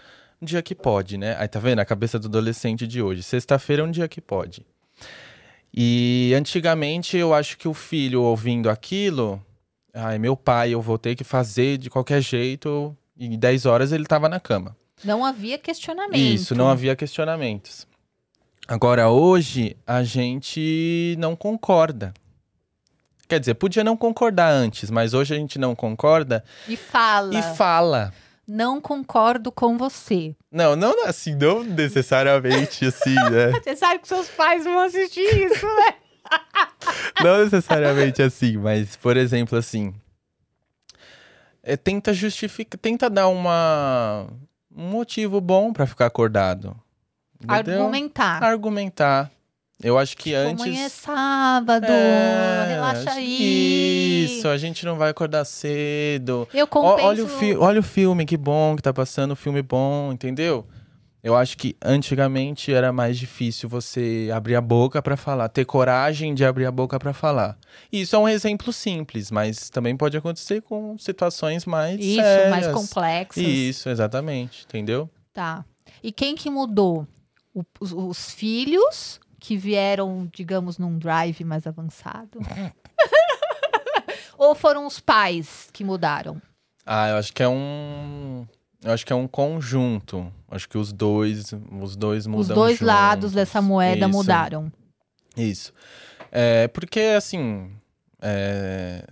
um 0.41 0.47
dia 0.47 0.63
que 0.63 0.75
pode, 0.75 1.19
né? 1.19 1.37
Aí 1.39 1.49
tá 1.49 1.59
vendo 1.59 1.81
a 1.81 1.85
cabeça 1.85 2.19
do 2.19 2.29
adolescente 2.29 2.87
de 2.87 3.03
hoje. 3.03 3.23
Sexta-feira 3.23 3.83
é 3.83 3.85
um 3.85 3.91
dia 3.91 4.09
que 4.09 4.21
pode. 4.21 4.65
E 5.75 6.33
antigamente 6.35 7.17
eu 7.17 7.35
acho 7.35 7.59
que 7.59 7.69
o 7.69 7.75
filho 7.75 8.23
ouvindo 8.23 8.71
aquilo, 8.71 9.45
ai, 9.93 10.19
meu 10.19 10.37
pai, 10.37 10.71
eu 10.71 10.81
vou 10.81 10.97
ter 10.97 11.15
que 11.15 11.25
fazer 11.25 11.77
de 11.77 11.91
qualquer 11.91 12.23
jeito, 12.23 12.97
e 13.17 13.27
em 13.27 13.39
10 13.39 13.67
horas 13.67 13.93
ele 13.93 14.07
tava 14.07 14.29
na 14.29 14.41
cama. 14.41 14.77
Não 15.05 15.25
havia 15.25 15.59
questionamento. 15.59 16.17
Isso, 16.17 16.55
não 16.55 16.69
havia 16.69 16.97
questionamentos. 16.97 17.87
Agora, 18.67 19.09
hoje, 19.09 19.77
a 19.87 20.03
gente 20.03 21.17
não 21.19 21.35
concorda. 21.35 22.13
Quer 23.27 23.41
dizer, 23.41 23.55
podia 23.55 23.85
não 23.85 23.97
concordar 23.97 24.51
antes, 24.51 24.91
mas 24.91 25.15
hoje 25.15 25.35
a 25.35 25.39
gente 25.39 25.59
não 25.59 25.75
concorda. 25.75 26.45
E 26.67 26.77
fala. 26.77 27.39
E 27.39 27.43
fala 27.57 28.13
não 28.49 28.81
concordo 28.81 29.53
com 29.53 29.77
você. 29.77 30.35
Não, 30.51 30.75
não 30.75 31.07
assim, 31.07 31.35
não 31.35 31.63
necessariamente 31.63 32.87
assim, 32.87 33.15
né? 33.15 33.53
você 33.63 33.77
sabe 33.77 33.99
que 34.01 34.09
seus 34.09 34.29
pais 34.29 34.65
vão 34.65 34.81
assistir 34.81 35.21
isso, 35.21 35.67
né? 35.67 35.95
não 37.23 37.45
necessariamente 37.45 38.23
assim, 38.23 38.57
mas, 38.57 38.97
por 38.97 39.17
exemplo, 39.17 39.59
assim. 39.59 39.95
É, 41.63 41.77
tenta 41.77 42.15
justificar, 42.15 42.79
tenta 42.81 43.11
dar 43.11 43.29
uma, 43.29 44.27
um 44.75 44.89
motivo 44.89 45.41
bom 45.41 45.73
para 45.73 45.87
ficar 45.87 46.07
acordado. 46.07 46.75
Entendeu? 47.43 47.83
Argumentar. 47.83 48.43
Argumentar. 48.43 49.31
Eu 49.83 49.97
acho 49.97 50.17
que 50.17 50.31
tipo, 50.31 50.37
antes. 50.37 50.65
Amanhã 50.65 50.85
é 50.85 50.89
sábado, 50.89 51.87
é, 51.87 52.67
relaxa 52.69 53.13
aí. 53.13 54.25
Isso, 54.25 54.49
a 54.49 54.59
gente 54.59 54.85
não 54.85 54.97
vai 54.97 55.11
acordar 55.11 55.45
cedo. 55.45 56.49
Eu 56.53 56.67
compenso... 56.67 57.07
olha, 57.07 57.25
o 57.25 57.29
fi... 57.29 57.57
olha 57.57 57.81
o 57.81 57.83
filme, 57.83 58.27
que 58.27 58.37
bom 58.37 58.75
que 58.75 58.83
tá 58.83 58.93
passando, 58.93 59.37
filme 59.37 59.63
bom, 59.63 60.13
entendeu? 60.13 60.67
Eu 61.23 61.37
acho 61.37 61.57
que 61.57 61.77
antigamente 61.85 62.73
era 62.73 62.93
mais 62.93 63.19
difícil 63.19 63.69
você 63.69 64.31
abrir 64.35 64.57
a 64.57 64.61
boca 64.61 65.01
para 65.01 65.17
falar, 65.17 65.49
ter 65.49 65.65
coragem 65.65 66.35
de 66.35 66.45
abrir 66.45 66.67
a 66.67 66.73
boca 66.73 66.99
para 66.99 67.13
falar. 67.13 67.57
Isso 67.93 68.17
é 68.17 68.19
um 68.19 68.29
exemplo 68.29 68.73
simples, 68.73 69.31
mas 69.31 69.71
também 69.71 69.97
pode 69.97 70.17
acontecer 70.17 70.61
com 70.63 70.97
situações 70.99 71.65
mais 71.67 72.01
Isso, 72.01 72.21
sérias. 72.21 72.51
mais 72.51 72.67
complexas. 72.69 73.43
Isso, 73.43 73.89
exatamente, 73.89 74.65
entendeu? 74.65 75.09
Tá. 75.33 75.65
E 76.03 76.11
quem 76.11 76.35
que 76.35 76.51
mudou? 76.51 77.07
O, 77.53 77.65
os, 77.81 77.93
os 77.93 78.33
filhos 78.33 79.21
que 79.41 79.57
vieram, 79.57 80.29
digamos, 80.33 80.79
num 80.79 80.99
drive 80.99 81.45
mais 81.45 81.67
avançado? 81.67 82.39
Ou 84.37 84.55
foram 84.55 84.87
os 84.87 85.01
pais 85.01 85.69
que 85.73 85.83
mudaram? 85.83 86.41
Ah, 86.87 87.09
eu 87.11 87.17
acho 87.17 87.33
que 87.33 87.43
é 87.43 87.49
um. 87.49 88.47
Eu 88.83 88.93
acho 88.93 89.05
que 89.05 89.13
é 89.13 89.17
um 89.17 89.27
conjunto. 89.27 90.33
Acho 90.49 90.69
que 90.69 90.79
os 90.79 90.93
dois, 90.93 91.53
os 91.81 91.97
dois 91.97 92.27
mudam. 92.27 92.41
Os 92.41 92.49
dois 92.49 92.79
juntos. 92.79 92.87
lados 92.87 93.33
dessa 93.33 93.61
moeda 93.61 94.07
Isso. 94.07 94.17
mudaram. 94.17 94.73
Isso. 95.37 95.73
É, 96.31 96.69
porque, 96.69 97.01
assim. 97.17 97.73
É, 98.23 99.05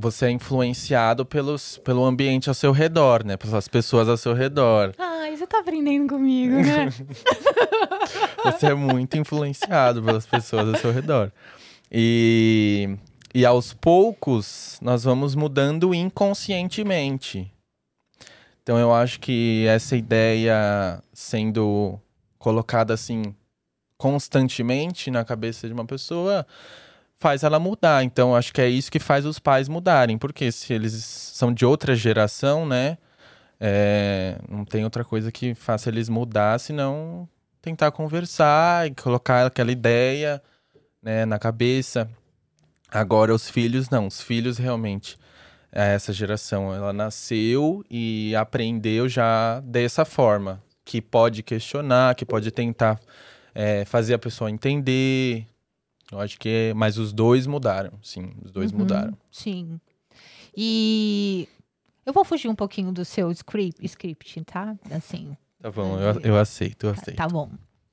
você 0.00 0.26
é 0.26 0.30
influenciado 0.30 1.26
pelos, 1.26 1.78
pelo 1.78 2.04
ambiente 2.04 2.48
ao 2.48 2.54
seu 2.54 2.70
redor, 2.70 3.24
né? 3.24 3.36
Pelas 3.36 3.66
pessoas 3.66 4.08
ao 4.08 4.16
seu 4.16 4.32
redor. 4.32 4.94
Ai, 4.96 5.36
você 5.36 5.44
tá 5.44 5.58
aprendendo 5.58 6.08
comigo, 6.08 6.54
né? 6.54 6.88
você 8.44 8.66
é 8.66 8.74
muito 8.74 9.18
influenciado 9.18 10.00
pelas 10.00 10.24
pessoas 10.24 10.68
ao 10.68 10.80
seu 10.80 10.92
redor. 10.92 11.32
E, 11.90 12.96
e 13.34 13.44
aos 13.44 13.74
poucos, 13.74 14.78
nós 14.80 15.02
vamos 15.02 15.34
mudando 15.34 15.92
inconscientemente. 15.92 17.52
Então, 18.62 18.78
eu 18.78 18.94
acho 18.94 19.18
que 19.18 19.66
essa 19.66 19.96
ideia 19.96 21.02
sendo 21.12 21.98
colocada 22.38 22.94
assim 22.94 23.34
constantemente 23.96 25.10
na 25.10 25.24
cabeça 25.24 25.66
de 25.66 25.74
uma 25.74 25.84
pessoa 25.84 26.46
faz 27.18 27.42
ela 27.42 27.58
mudar. 27.58 28.04
Então, 28.04 28.34
acho 28.34 28.52
que 28.52 28.60
é 28.60 28.68
isso 28.68 28.90
que 28.90 28.98
faz 28.98 29.26
os 29.26 29.38
pais 29.38 29.68
mudarem. 29.68 30.16
Porque 30.16 30.50
se 30.52 30.72
eles 30.72 30.94
são 30.94 31.52
de 31.52 31.64
outra 31.66 31.94
geração, 31.94 32.66
né? 32.66 32.98
É, 33.60 34.38
não 34.48 34.64
tem 34.64 34.84
outra 34.84 35.04
coisa 35.04 35.32
que 35.32 35.54
faça 35.54 35.88
eles 35.88 36.08
mudar, 36.08 36.60
senão 36.60 37.28
tentar 37.60 37.90
conversar 37.90 38.86
e 38.86 38.94
colocar 38.94 39.46
aquela 39.46 39.72
ideia 39.72 40.40
né, 41.02 41.26
na 41.26 41.38
cabeça. 41.38 42.08
Agora, 42.90 43.34
os 43.34 43.50
filhos, 43.50 43.90
não. 43.90 44.06
Os 44.06 44.20
filhos 44.20 44.58
realmente, 44.58 45.18
é 45.72 45.94
essa 45.94 46.12
geração, 46.12 46.74
ela 46.74 46.92
nasceu 46.92 47.84
e 47.90 48.34
aprendeu 48.36 49.08
já 49.08 49.60
dessa 49.60 50.04
forma. 50.04 50.62
Que 50.84 51.02
pode 51.02 51.42
questionar, 51.42 52.14
que 52.14 52.24
pode 52.24 52.50
tentar 52.50 52.98
é, 53.54 53.84
fazer 53.84 54.14
a 54.14 54.18
pessoa 54.18 54.50
entender, 54.50 55.46
eu 56.10 56.20
acho 56.20 56.38
que, 56.38 56.72
mas 56.74 56.98
os 56.98 57.12
dois 57.12 57.46
mudaram, 57.46 57.92
sim, 58.02 58.32
os 58.42 58.50
dois 58.50 58.72
uhum, 58.72 58.78
mudaram. 58.78 59.16
Sim. 59.30 59.80
E 60.56 61.48
eu 62.04 62.12
vou 62.12 62.24
fugir 62.24 62.48
um 62.48 62.54
pouquinho 62.54 62.90
do 62.90 63.04
seu 63.04 63.30
script, 63.30 63.84
script 63.84 64.44
tá? 64.44 64.76
Assim. 64.90 65.36
Tá 65.60 65.70
bom, 65.70 65.98
eu, 65.98 66.20
eu 66.20 66.38
aceito, 66.38 66.86
eu 66.86 66.90
aceito. 66.90 67.16
Tá, 67.16 67.26
tá 67.26 67.28
bom. 67.28 67.50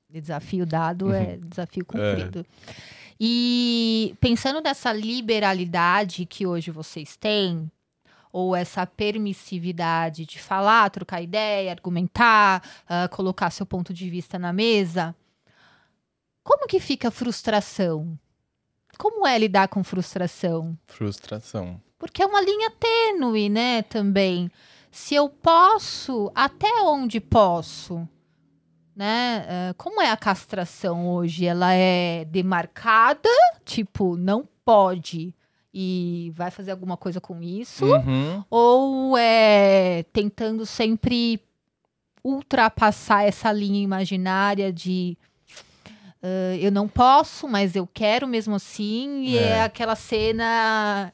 Desafio 0.08 0.64
dado 0.64 1.12
é 1.12 1.18
uhum. 1.18 1.30
é 1.30 1.36
desafio 1.36 1.84
cumprido. 1.84 2.46
É. 2.68 2.74
E 3.20 4.14
pensando 4.20 4.60
nessa 4.60 4.92
liberalidade 4.92 6.26
que 6.26 6.46
hoje 6.46 6.70
vocês 6.70 7.16
têm, 7.16 7.70
ou 8.32 8.54
essa 8.54 8.86
permissividade 8.86 10.26
de 10.26 10.38
falar, 10.38 10.90
trocar 10.90 11.22
ideia, 11.22 11.70
argumentar, 11.70 12.62
uh, 12.84 13.08
colocar 13.14 13.50
seu 13.50 13.64
ponto 13.64 13.94
de 13.94 14.10
vista 14.10 14.38
na 14.38 14.52
mesa, 14.52 15.14
como 16.46 16.68
que 16.68 16.78
fica 16.78 17.08
a 17.08 17.10
frustração? 17.10 18.16
Como 18.96 19.26
é 19.26 19.36
lidar 19.36 19.66
com 19.66 19.82
frustração? 19.82 20.78
Frustração. 20.86 21.80
Porque 21.98 22.22
é 22.22 22.26
uma 22.26 22.40
linha 22.40 22.70
tênue, 22.70 23.48
né, 23.48 23.82
também. 23.82 24.48
Se 24.92 25.14
eu 25.14 25.28
posso, 25.28 26.30
até 26.34 26.70
onde 26.82 27.20
posso? 27.20 28.08
Né? 28.94 29.44
Uh, 29.44 29.74
como 29.74 30.00
é 30.00 30.10
a 30.10 30.16
castração 30.16 31.10
hoje? 31.10 31.44
Ela 31.44 31.74
é 31.74 32.24
demarcada, 32.24 33.28
tipo, 33.64 34.16
não 34.16 34.48
pode 34.64 35.34
e 35.74 36.32
vai 36.34 36.50
fazer 36.50 36.70
alguma 36.70 36.96
coisa 36.96 37.20
com 37.20 37.42
isso? 37.42 37.84
Uhum. 37.84 38.42
Ou 38.48 39.18
é 39.18 40.04
tentando 40.12 40.64
sempre 40.64 41.42
ultrapassar 42.24 43.24
essa 43.24 43.52
linha 43.52 43.82
imaginária 43.82 44.72
de 44.72 45.18
Uh, 46.26 46.56
eu 46.58 46.72
não 46.72 46.88
posso, 46.88 47.46
mas 47.46 47.76
eu 47.76 47.86
quero 47.86 48.26
mesmo 48.26 48.56
assim. 48.56 49.22
E 49.26 49.38
é, 49.38 49.42
é 49.42 49.62
aquela 49.62 49.94
cena 49.94 51.12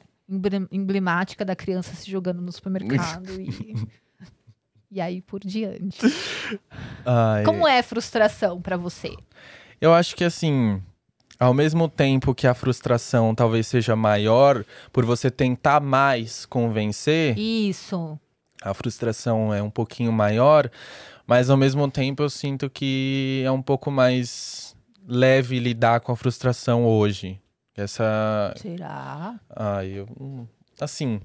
emblemática 0.71 1.45
da 1.45 1.55
criança 1.55 1.93
se 1.93 2.09
jogando 2.09 2.41
no 2.41 2.51
supermercado 2.51 3.29
e, 3.39 3.75
e 4.89 4.99
aí 4.99 5.21
por 5.21 5.41
diante. 5.41 5.99
Ai. 7.05 7.43
Como 7.43 7.67
é 7.67 7.83
frustração 7.83 8.59
para 8.59 8.75
você? 8.75 9.15
Eu 9.79 9.93
acho 9.93 10.15
que 10.15 10.23
assim, 10.23 10.81
ao 11.39 11.53
mesmo 11.53 11.87
tempo 11.87 12.33
que 12.33 12.47
a 12.47 12.55
frustração 12.55 13.35
talvez 13.35 13.67
seja 13.67 13.95
maior 13.95 14.65
por 14.91 15.05
você 15.05 15.29
tentar 15.29 15.79
mais 15.79 16.43
convencer. 16.47 17.37
Isso. 17.37 18.17
A 18.63 18.73
frustração 18.73 19.53
é 19.53 19.61
um 19.61 19.69
pouquinho 19.69 20.11
maior, 20.11 20.71
mas 21.27 21.51
ao 21.51 21.57
mesmo 21.57 21.91
tempo 21.91 22.23
eu 22.23 22.29
sinto 22.31 22.67
que 22.67 23.43
é 23.45 23.51
um 23.51 23.61
pouco 23.61 23.91
mais 23.91 24.72
leve 25.07 25.59
lidar 25.59 25.99
com 26.01 26.11
a 26.11 26.15
frustração 26.15 26.85
hoje? 26.85 27.39
Essa. 27.75 28.53
Será? 28.57 29.39
Ah, 29.49 29.83
eu. 29.85 30.07
Assim. 30.79 31.21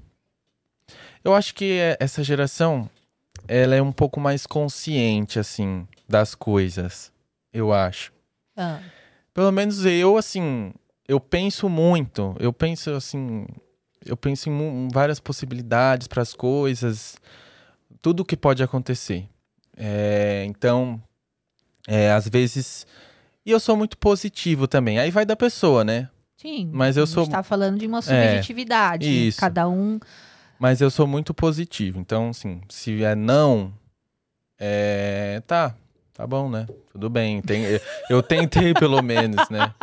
Eu 1.23 1.35
acho 1.35 1.53
que 1.53 1.73
é, 1.73 1.97
essa 1.99 2.23
geração 2.23 2.89
ela 3.47 3.75
é 3.75 3.81
um 3.81 3.91
pouco 3.91 4.19
mais 4.19 4.45
consciente, 4.45 5.39
assim, 5.39 5.87
das 6.07 6.35
coisas. 6.35 7.11
Eu 7.53 7.73
acho. 7.73 8.11
Ah. 8.55 8.79
Pelo 9.33 9.51
menos 9.51 9.85
eu, 9.85 10.17
assim, 10.17 10.73
eu 11.07 11.19
penso 11.19 11.69
muito. 11.69 12.35
Eu 12.39 12.51
penso, 12.51 12.91
assim. 12.91 13.45
Eu 14.05 14.15
penso 14.17 14.49
em 14.49 14.87
várias 14.89 15.19
possibilidades 15.19 16.07
para 16.07 16.21
as 16.21 16.33
coisas. 16.33 17.17
Tudo 18.01 18.25
que 18.25 18.37
pode 18.37 18.63
acontecer. 18.63 19.27
É, 19.75 20.45
então, 20.47 21.01
é, 21.87 22.11
às 22.11 22.27
vezes 22.27 22.85
e 23.49 23.51
eu 23.51 23.59
sou 23.59 23.75
muito 23.75 23.97
positivo 23.97 24.67
também. 24.67 24.99
Aí 24.99 25.09
vai 25.09 25.25
da 25.25 25.35
pessoa, 25.35 25.83
né? 25.83 26.07
Sim. 26.37 26.69
Mas 26.71 26.97
eu 26.97 27.07
sou. 27.07 27.27
tá 27.27 27.41
falando 27.41 27.79
de 27.79 27.87
uma 27.87 27.99
subjetividade. 27.99 29.07
É, 29.07 29.09
isso. 29.09 29.39
Cada 29.39 29.67
um. 29.67 29.99
Mas 30.59 30.81
eu 30.81 30.91
sou 30.91 31.07
muito 31.07 31.33
positivo. 31.33 31.99
Então, 31.99 32.29
assim, 32.29 32.61
se 32.69 33.03
é 33.03 33.15
não, 33.15 33.73
é. 34.59 35.41
Tá, 35.47 35.73
tá 36.13 36.27
bom, 36.27 36.47
né? 36.47 36.67
Tudo 36.91 37.09
bem. 37.09 37.41
Tem... 37.41 37.63
eu 38.07 38.21
tentei, 38.21 38.71
pelo 38.75 39.01
menos, 39.01 39.49
né? 39.49 39.73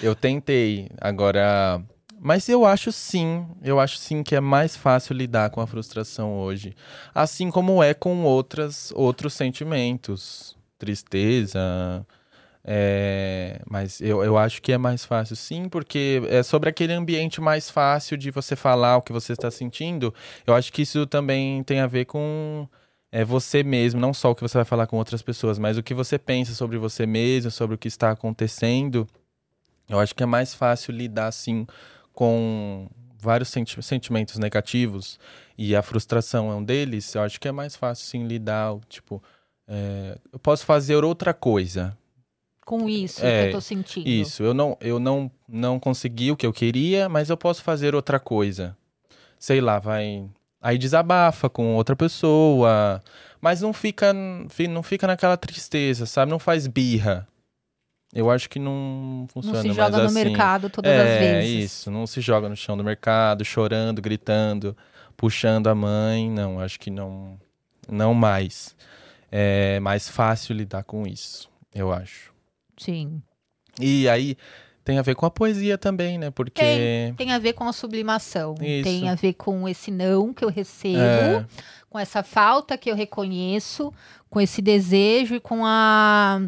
Eu 0.00 0.14
tentei. 0.14 0.88
Agora. 1.00 1.82
Mas 2.20 2.48
eu 2.48 2.64
acho 2.64 2.92
sim, 2.92 3.44
eu 3.64 3.80
acho 3.80 3.98
sim 3.98 4.22
que 4.22 4.36
é 4.36 4.40
mais 4.40 4.76
fácil 4.76 5.12
lidar 5.12 5.50
com 5.50 5.60
a 5.60 5.66
frustração 5.66 6.38
hoje. 6.38 6.72
Assim 7.12 7.50
como 7.50 7.82
é 7.82 7.94
com 7.94 8.22
outras, 8.22 8.92
outros 8.94 9.34
sentimentos. 9.34 10.56
Tristeza, 10.78 12.06
é, 12.64 13.60
mas 13.68 14.00
eu, 14.00 14.22
eu 14.22 14.38
acho 14.38 14.62
que 14.62 14.72
é 14.72 14.78
mais 14.78 15.04
fácil, 15.04 15.34
sim, 15.34 15.68
porque 15.68 16.22
é 16.28 16.42
sobre 16.42 16.68
aquele 16.68 16.92
ambiente 16.92 17.40
mais 17.40 17.68
fácil 17.68 18.16
de 18.16 18.30
você 18.30 18.54
falar 18.54 18.98
o 18.98 19.02
que 19.02 19.12
você 19.12 19.32
está 19.32 19.50
sentindo. 19.50 20.14
Eu 20.46 20.54
acho 20.54 20.72
que 20.72 20.82
isso 20.82 21.06
também 21.06 21.62
tem 21.64 21.80
a 21.80 21.86
ver 21.86 22.04
com 22.04 22.68
é, 23.10 23.24
você 23.24 23.62
mesmo, 23.64 24.00
não 24.00 24.14
só 24.14 24.30
o 24.30 24.34
que 24.34 24.42
você 24.42 24.58
vai 24.58 24.64
falar 24.64 24.86
com 24.86 24.96
outras 24.96 25.22
pessoas, 25.22 25.58
mas 25.58 25.76
o 25.76 25.82
que 25.82 25.94
você 25.94 26.18
pensa 26.18 26.54
sobre 26.54 26.78
você 26.78 27.04
mesmo, 27.04 27.50
sobre 27.50 27.74
o 27.74 27.78
que 27.78 27.88
está 27.88 28.10
acontecendo. 28.12 29.08
Eu 29.88 29.98
acho 29.98 30.14
que 30.14 30.22
é 30.22 30.26
mais 30.26 30.54
fácil 30.54 30.92
lidar, 30.94 31.26
assim, 31.26 31.66
com 32.12 32.88
vários 33.18 33.48
senti 33.50 33.80
sentimentos 33.82 34.38
negativos 34.38 35.18
e 35.58 35.76
a 35.76 35.82
frustração 35.82 36.50
é 36.50 36.54
um 36.54 36.64
deles. 36.64 37.14
Eu 37.14 37.22
acho 37.22 37.40
que 37.40 37.48
é 37.48 37.52
mais 37.52 37.74
fácil, 37.76 38.06
sim, 38.06 38.26
lidar, 38.26 38.76
tipo, 38.88 39.22
é, 39.66 40.16
eu 40.32 40.38
posso 40.38 40.64
fazer 40.64 41.02
outra 41.04 41.34
coisa 41.34 41.96
com 42.64 42.88
isso 42.88 43.24
é, 43.24 43.42
que 43.42 43.48
eu 43.48 43.52
tô 43.52 43.60
sentindo. 43.60 44.08
Isso, 44.08 44.42
eu 44.42 44.54
não, 44.54 44.76
eu 44.80 44.98
não, 44.98 45.30
não 45.48 45.78
consegui 45.78 46.30
o 46.30 46.36
que 46.36 46.46
eu 46.46 46.52
queria, 46.52 47.08
mas 47.08 47.30
eu 47.30 47.36
posso 47.36 47.62
fazer 47.62 47.94
outra 47.94 48.18
coisa. 48.20 48.76
Sei 49.38 49.60
lá, 49.60 49.78
vai. 49.78 50.24
Aí 50.60 50.78
desabafa 50.78 51.50
com 51.50 51.74
outra 51.74 51.96
pessoa, 51.96 53.02
mas 53.40 53.60
não 53.60 53.72
fica, 53.72 54.12
não 54.12 54.82
fica 54.82 55.06
naquela 55.06 55.36
tristeza, 55.36 56.06
sabe? 56.06 56.30
Não 56.30 56.38
faz 56.38 56.66
birra. 56.66 57.26
Eu 58.14 58.30
acho 58.30 58.48
que 58.48 58.58
não 58.58 59.26
funciona 59.32 59.56
Não 59.56 59.62
se 59.62 59.72
joga 59.72 59.98
no 59.98 60.04
assim. 60.04 60.14
mercado 60.14 60.68
todas 60.68 60.92
é, 60.92 61.00
as 61.00 61.18
vezes. 61.18 61.50
É 61.50 61.64
isso, 61.64 61.90
não 61.90 62.06
se 62.06 62.20
joga 62.20 62.48
no 62.48 62.54
chão 62.54 62.76
do 62.76 62.84
mercado, 62.84 63.44
chorando, 63.44 64.02
gritando, 64.02 64.76
puxando 65.16 65.68
a 65.68 65.74
mãe. 65.74 66.30
Não, 66.30 66.60
acho 66.60 66.78
que 66.78 66.90
não, 66.90 67.40
não 67.90 68.12
mais. 68.12 68.76
É 69.30 69.80
mais 69.80 70.08
fácil 70.08 70.54
lidar 70.54 70.84
com 70.84 71.06
isso, 71.06 71.50
eu 71.74 71.90
acho. 71.90 72.31
Sim. 72.84 73.22
E 73.80 74.08
aí 74.08 74.36
tem 74.84 74.98
a 74.98 75.02
ver 75.02 75.14
com 75.14 75.24
a 75.24 75.30
poesia 75.30 75.78
também, 75.78 76.18
né? 76.18 76.30
Porque. 76.30 76.60
Tem, 76.60 77.14
tem 77.14 77.32
a 77.32 77.38
ver 77.38 77.52
com 77.52 77.64
a 77.64 77.72
sublimação. 77.72 78.54
Isso. 78.60 78.84
Tem 78.84 79.08
a 79.08 79.14
ver 79.14 79.34
com 79.34 79.68
esse 79.68 79.90
não 79.90 80.34
que 80.34 80.44
eu 80.44 80.48
recebo, 80.48 80.98
é. 80.98 81.46
com 81.88 81.98
essa 81.98 82.22
falta 82.22 82.76
que 82.76 82.90
eu 82.90 82.96
reconheço, 82.96 83.92
com 84.28 84.40
esse 84.40 84.60
desejo 84.60 85.36
e 85.36 85.40
com 85.40 85.64
a. 85.64 86.40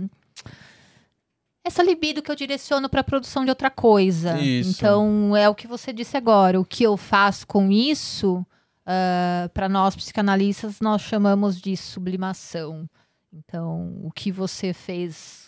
Essa 1.66 1.82
libido 1.82 2.20
que 2.20 2.30
eu 2.30 2.36
direciono 2.36 2.90
para 2.90 3.00
a 3.00 3.04
produção 3.04 3.44
de 3.44 3.50
outra 3.50 3.70
coisa. 3.70 4.38
Isso. 4.38 4.70
Então, 4.70 5.34
é 5.34 5.48
o 5.48 5.54
que 5.54 5.66
você 5.66 5.92
disse 5.92 6.16
agora. 6.16 6.60
O 6.60 6.64
que 6.64 6.82
eu 6.82 6.94
faço 6.96 7.46
com 7.46 7.70
isso, 7.70 8.36
uh, 8.36 8.46
ah, 8.84 9.50
para 9.54 9.66
nós 9.66 9.96
psicanalistas, 9.96 10.80
nós 10.80 11.00
chamamos 11.00 11.58
de 11.58 11.74
sublimação. 11.74 12.86
Então, 13.32 13.98
o 14.02 14.10
que 14.10 14.30
você 14.30 14.74
fez 14.74 15.43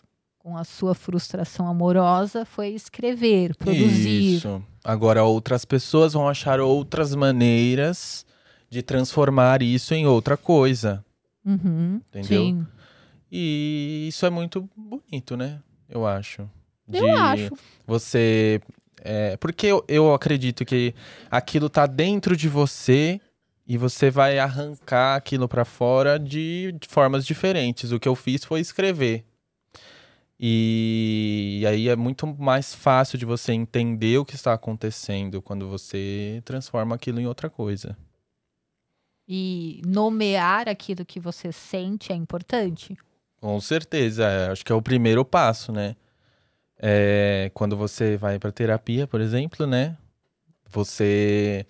com 0.46 0.56
a 0.56 0.62
sua 0.62 0.94
frustração 0.94 1.66
amorosa 1.66 2.44
foi 2.44 2.68
escrever, 2.68 3.56
produzir. 3.56 4.36
Isso. 4.36 4.62
Agora 4.84 5.24
outras 5.24 5.64
pessoas 5.64 6.12
vão 6.12 6.28
achar 6.28 6.60
outras 6.60 7.16
maneiras 7.16 8.24
de 8.70 8.80
transformar 8.80 9.60
isso 9.60 9.92
em 9.92 10.06
outra 10.06 10.36
coisa. 10.36 11.04
Uhum, 11.44 12.00
entendeu? 12.10 12.44
Sim. 12.44 12.66
E 13.30 14.06
isso 14.08 14.24
é 14.24 14.30
muito 14.30 14.70
bonito, 14.76 15.36
né? 15.36 15.58
Eu 15.88 16.06
acho. 16.06 16.48
De 16.86 16.98
Eu 16.98 17.16
acho. 17.16 17.50
Você. 17.84 18.60
É, 19.02 19.36
porque 19.38 19.66
eu, 19.66 19.84
eu 19.88 20.14
acredito 20.14 20.64
que 20.64 20.94
aquilo 21.28 21.68
tá 21.68 21.86
dentro 21.86 22.36
de 22.36 22.48
você 22.48 23.20
e 23.66 23.76
você 23.76 24.12
vai 24.12 24.38
arrancar 24.38 25.16
aquilo 25.16 25.48
pra 25.48 25.64
fora 25.64 26.20
de, 26.20 26.72
de 26.80 26.86
formas 26.86 27.26
diferentes. 27.26 27.90
O 27.90 27.98
que 27.98 28.06
eu 28.06 28.14
fiz 28.14 28.44
foi 28.44 28.60
escrever. 28.60 29.24
E, 30.38 31.60
e 31.60 31.66
aí 31.66 31.88
é 31.88 31.96
muito 31.96 32.26
mais 32.26 32.74
fácil 32.74 33.18
de 33.18 33.24
você 33.24 33.52
entender 33.52 34.18
o 34.18 34.24
que 34.24 34.34
está 34.34 34.52
acontecendo 34.52 35.40
quando 35.40 35.68
você 35.68 36.42
transforma 36.44 36.94
aquilo 36.94 37.18
em 37.18 37.26
outra 37.26 37.48
coisa. 37.48 37.96
E 39.26 39.80
nomear 39.84 40.68
aquilo 40.68 41.04
que 41.04 41.18
você 41.18 41.50
sente 41.50 42.12
é 42.12 42.14
importante. 42.14 42.96
Com 43.40 43.60
certeza, 43.60 44.24
é, 44.24 44.50
acho 44.50 44.64
que 44.64 44.70
é 44.70 44.74
o 44.74 44.82
primeiro 44.82 45.24
passo, 45.24 45.72
né? 45.72 45.96
É, 46.78 47.50
quando 47.54 47.76
você 47.76 48.16
vai 48.16 48.38
para 48.38 48.52
terapia, 48.52 49.06
por 49.06 49.20
exemplo, 49.20 49.66
né? 49.66 49.96
Você, 50.68 51.64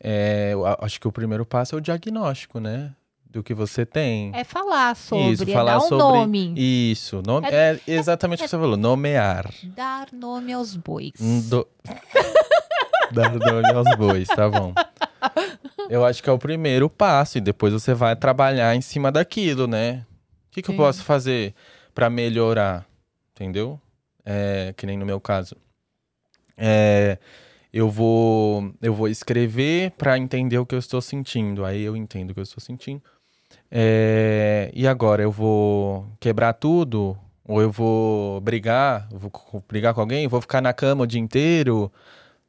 é, 0.00 0.52
acho 0.80 1.00
que 1.00 1.06
o 1.06 1.12
primeiro 1.12 1.44
passo 1.44 1.74
é 1.74 1.78
o 1.78 1.80
diagnóstico, 1.80 2.58
né? 2.58 2.94
Do 3.36 3.42
que 3.42 3.52
você 3.52 3.84
tem. 3.84 4.30
É 4.34 4.44
falar 4.44 4.96
sobre, 4.96 5.32
Isso, 5.32 5.42
é 5.42 5.46
falar 5.52 5.72
dar 5.72 5.78
um 5.84 5.88
sobre- 5.88 5.98
nome. 6.20 6.54
Isso, 6.56 7.22
nome, 7.26 7.46
é, 7.50 7.78
exatamente 7.86 8.38
o 8.40 8.44
que 8.44 8.48
você 8.48 8.56
falou, 8.58 8.78
nomear. 8.78 9.52
Dar 9.62 10.08
nome 10.10 10.54
aos 10.54 10.74
bois. 10.74 11.12
Do- 11.46 11.68
Dar 13.12 13.34
nome 13.34 13.70
aos 13.74 13.94
bois, 13.98 14.26
tá 14.28 14.48
bom. 14.48 14.72
Eu 15.90 16.02
acho 16.02 16.22
que 16.22 16.30
é 16.30 16.32
o 16.32 16.38
primeiro 16.38 16.88
passo 16.88 17.36
e 17.36 17.40
depois 17.42 17.74
você 17.74 17.92
vai 17.92 18.16
trabalhar 18.16 18.74
em 18.74 18.80
cima 18.80 19.12
daquilo, 19.12 19.66
né? 19.66 20.06
O 20.48 20.52
que, 20.52 20.62
que 20.62 20.70
eu 20.70 20.74
posso 20.76 21.04
fazer 21.04 21.54
pra 21.94 22.08
melhorar? 22.08 22.86
Entendeu? 23.34 23.78
É, 24.24 24.72
que 24.78 24.86
nem 24.86 24.96
no 24.96 25.04
meu 25.04 25.20
caso. 25.20 25.54
É, 26.56 27.18
eu 27.70 27.90
vou 27.90 28.72
eu 28.80 28.94
vou 28.94 29.08
escrever 29.08 29.90
pra 29.90 30.16
entender 30.16 30.56
o 30.58 30.64
que 30.64 30.74
eu 30.74 30.78
estou 30.78 31.02
sentindo. 31.02 31.66
Aí 31.66 31.82
eu 31.82 31.94
entendo 31.94 32.30
o 32.30 32.34
que 32.34 32.40
eu 32.40 32.44
estou 32.44 32.62
sentindo. 32.62 33.02
É, 33.70 34.70
e 34.74 34.86
agora 34.86 35.22
eu 35.22 35.30
vou 35.30 36.06
quebrar 36.20 36.52
tudo 36.52 37.18
ou 37.44 37.60
eu 37.60 37.70
vou 37.70 38.40
brigar, 38.40 39.08
vou 39.10 39.30
brigar 39.68 39.94
com 39.94 40.00
alguém, 40.00 40.26
vou 40.28 40.40
ficar 40.40 40.60
na 40.60 40.72
cama 40.72 41.04
o 41.04 41.06
dia 41.06 41.20
inteiro. 41.20 41.90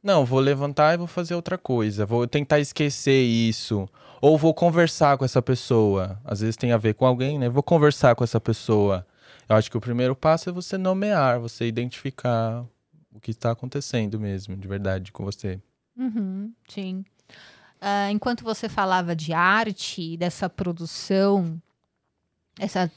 Não, 0.02 0.24
vou 0.24 0.40
levantar 0.40 0.94
e 0.94 0.96
vou 0.96 1.06
fazer 1.06 1.34
outra 1.34 1.58
coisa. 1.58 2.06
Vou 2.06 2.26
tentar 2.26 2.60
esquecer 2.60 3.22
isso. 3.22 3.88
Ou 4.20 4.36
vou 4.36 4.52
conversar 4.52 5.16
com 5.16 5.24
essa 5.24 5.42
pessoa. 5.42 6.20
Às 6.24 6.40
vezes 6.40 6.56
tem 6.56 6.72
a 6.72 6.76
ver 6.76 6.94
com 6.94 7.06
alguém, 7.06 7.38
né? 7.38 7.48
Vou 7.48 7.62
conversar 7.62 8.14
com 8.14 8.24
essa 8.24 8.40
pessoa. 8.40 9.06
Eu 9.48 9.56
acho 9.56 9.70
que 9.70 9.76
o 9.76 9.80
primeiro 9.80 10.14
passo 10.14 10.48
é 10.48 10.52
você 10.52 10.76
nomear, 10.76 11.40
você 11.40 11.66
identificar 11.66 12.64
o 13.14 13.20
que 13.20 13.30
está 13.30 13.50
acontecendo 13.50 14.18
mesmo, 14.18 14.56
de 14.56 14.68
verdade, 14.68 15.12
com 15.12 15.24
você. 15.24 15.60
Uhum, 15.96 16.52
sim. 16.68 17.04
Ah, 17.80 18.10
enquanto 18.10 18.42
você 18.42 18.68
falava 18.68 19.14
de 19.14 19.32
arte, 19.32 20.16
dessa 20.16 20.48
produção, 20.48 21.60
essa 22.58 22.90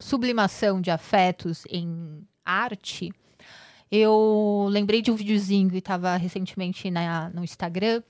sublimação 0.00 0.80
de 0.80 0.90
afetos 0.90 1.64
em 1.68 2.26
arte, 2.44 3.10
eu 3.90 4.66
lembrei 4.70 5.02
de 5.02 5.10
um 5.10 5.16
videozinho 5.16 5.70
que 5.70 5.78
estava 5.78 6.16
recentemente 6.16 6.90
na- 6.90 7.30
no 7.30 7.42
Instagram 7.42 8.02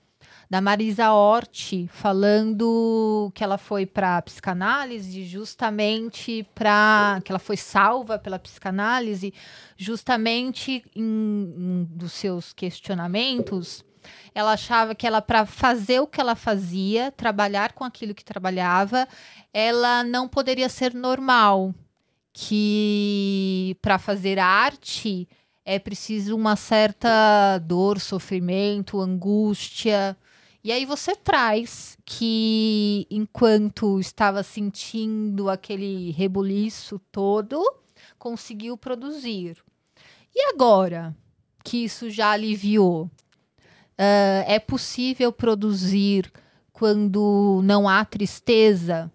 da 0.51 0.61
Marisa 0.61 1.13
Hort 1.13 1.87
falando 1.89 3.31
que 3.35 3.43
ela 3.43 3.57
foi 3.57 3.87
para 3.87 4.21
psicanálise 4.23 5.25
justamente 5.25 6.45
para 6.55 7.21
que 7.25 7.31
ela 7.33 7.39
foi 7.39 7.57
salva 7.57 8.19
pela 8.19 8.39
psicanálise 8.39 9.33
justamente 9.77 10.85
em 10.95 11.03
um 11.05 11.87
dos 11.91 12.13
seus 12.13 12.53
questionamentos 12.53 13.85
ela 14.35 14.53
achava 14.53 14.95
que 14.95 15.07
ela 15.07 15.21
para 15.23 15.47
fazer 15.47 16.01
o 16.01 16.07
que 16.07 16.21
ela 16.21 16.35
fazia 16.35 17.11
trabalhar 17.13 17.73
com 17.73 17.85
aquilo 17.85 18.15
que 18.15 18.25
trabalhava 18.25 19.07
ela 19.53 20.05
não 20.05 20.29
poderia 20.29 20.69
ser 20.69 20.95
normal 20.95 21.75
que 22.33 23.77
para 23.83 23.99
fazer 23.99 24.39
arte 24.39 25.29
é 25.65 25.79
preciso 25.79 26.35
uma 26.35 26.57
certa 26.57 27.59
dor, 27.59 28.01
sofrimento, 28.01 29.01
angústia. 29.01 30.17
E 30.63 30.73
aí 30.73 30.85
você 30.85 31.15
traz 31.15 31.99
que 32.05 33.07
enquanto 33.11 33.99
estava 34.01 34.43
sentindo 34.43 35.49
aquele 35.49 36.11
rebuliço 36.13 36.99
todo, 37.11 37.63
conseguiu 38.19 38.77
produzir. 38.77 39.63
E 40.35 40.53
agora 40.53 41.15
que 41.65 41.85
isso 41.85 42.09
já 42.09 42.31
aliviou, 42.31 43.11
ah, 44.03 44.45
é 44.47 44.59
possível 44.59 45.31
produzir 45.31 46.33
quando 46.73 47.61
não 47.63 47.87
há 47.87 48.03
tristeza? 48.03 49.13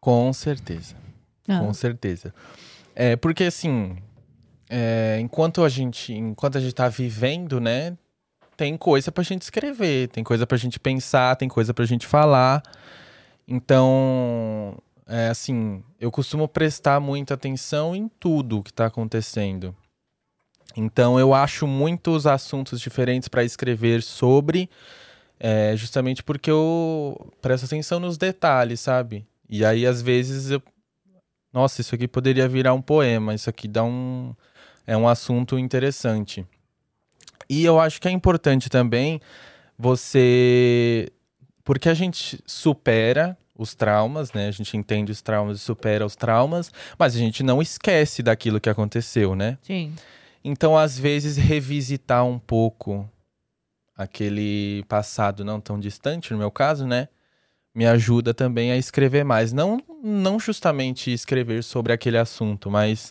Com 0.00 0.32
certeza. 0.32 0.94
Ah. 1.48 1.58
Com 1.58 1.74
certeza. 1.74 2.32
É, 2.94 3.16
porque 3.16 3.42
assim, 3.42 3.96
é, 4.70 5.18
enquanto 5.20 5.64
a 5.64 5.68
gente, 5.68 6.12
enquanto 6.12 6.58
a 6.58 6.60
gente 6.60 6.74
tá 6.74 6.88
vivendo, 6.88 7.60
né, 7.60 7.98
tem 8.56 8.76
coisa 8.76 9.10
pra 9.10 9.24
gente 9.24 9.42
escrever, 9.42 10.08
tem 10.10 10.22
coisa 10.22 10.46
pra 10.46 10.56
gente 10.56 10.78
pensar, 10.78 11.34
tem 11.34 11.48
coisa 11.48 11.74
pra 11.74 11.84
gente 11.84 12.06
falar. 12.06 12.62
Então, 13.48 14.78
é 15.08 15.28
assim, 15.28 15.82
eu 16.00 16.10
costumo 16.12 16.46
prestar 16.46 17.00
muita 17.00 17.34
atenção 17.34 17.96
em 17.96 18.08
tudo 18.20 18.62
que 18.62 18.72
tá 18.72 18.86
acontecendo. 18.86 19.74
Então, 20.76 21.18
eu 21.18 21.32
acho 21.32 21.66
muitos 21.66 22.26
assuntos 22.26 22.80
diferentes 22.80 23.28
pra 23.28 23.44
escrever 23.44 24.02
sobre, 24.02 24.68
é, 25.38 25.76
justamente 25.76 26.22
porque 26.22 26.50
eu 26.50 27.32
presto 27.40 27.66
atenção 27.66 28.00
nos 28.00 28.18
detalhes, 28.18 28.80
sabe? 28.80 29.26
E 29.48 29.64
aí, 29.64 29.86
às 29.86 30.02
vezes, 30.02 30.50
eu 30.50 30.62
nossa, 31.54 31.80
isso 31.80 31.94
aqui 31.94 32.08
poderia 32.08 32.48
virar 32.48 32.74
um 32.74 32.82
poema, 32.82 33.32
isso 33.32 33.48
aqui 33.48 33.68
dá 33.68 33.84
um 33.84 34.34
é 34.84 34.96
um 34.96 35.06
assunto 35.06 35.56
interessante. 35.56 36.44
E 37.48 37.64
eu 37.64 37.78
acho 37.78 38.00
que 38.00 38.08
é 38.08 38.10
importante 38.10 38.68
também 38.68 39.20
você 39.78 41.08
porque 41.62 41.88
a 41.88 41.94
gente 41.94 42.42
supera 42.44 43.38
os 43.56 43.72
traumas, 43.72 44.32
né? 44.32 44.48
A 44.48 44.50
gente 44.50 44.76
entende 44.76 45.12
os 45.12 45.22
traumas 45.22 45.58
e 45.58 45.60
supera 45.60 46.04
os 46.04 46.16
traumas, 46.16 46.72
mas 46.98 47.14
a 47.14 47.18
gente 47.18 47.44
não 47.44 47.62
esquece 47.62 48.20
daquilo 48.20 48.60
que 48.60 48.68
aconteceu, 48.68 49.36
né? 49.36 49.56
Sim. 49.62 49.94
Então, 50.44 50.76
às 50.76 50.98
vezes, 50.98 51.38
revisitar 51.38 52.22
um 52.26 52.38
pouco 52.38 53.08
aquele 53.96 54.84
passado 54.86 55.42
não 55.42 55.58
tão 55.58 55.80
distante, 55.80 56.32
no 56.32 56.38
meu 56.38 56.50
caso, 56.50 56.86
né? 56.86 57.08
Me 57.74 57.86
ajuda 57.86 58.34
também 58.34 58.70
a 58.70 58.76
escrever 58.76 59.24
mais. 59.24 59.54
Não, 59.54 59.82
não 60.02 60.38
justamente 60.38 61.10
escrever 61.10 61.64
sobre 61.64 61.94
aquele 61.94 62.18
assunto, 62.18 62.70
mas 62.70 63.10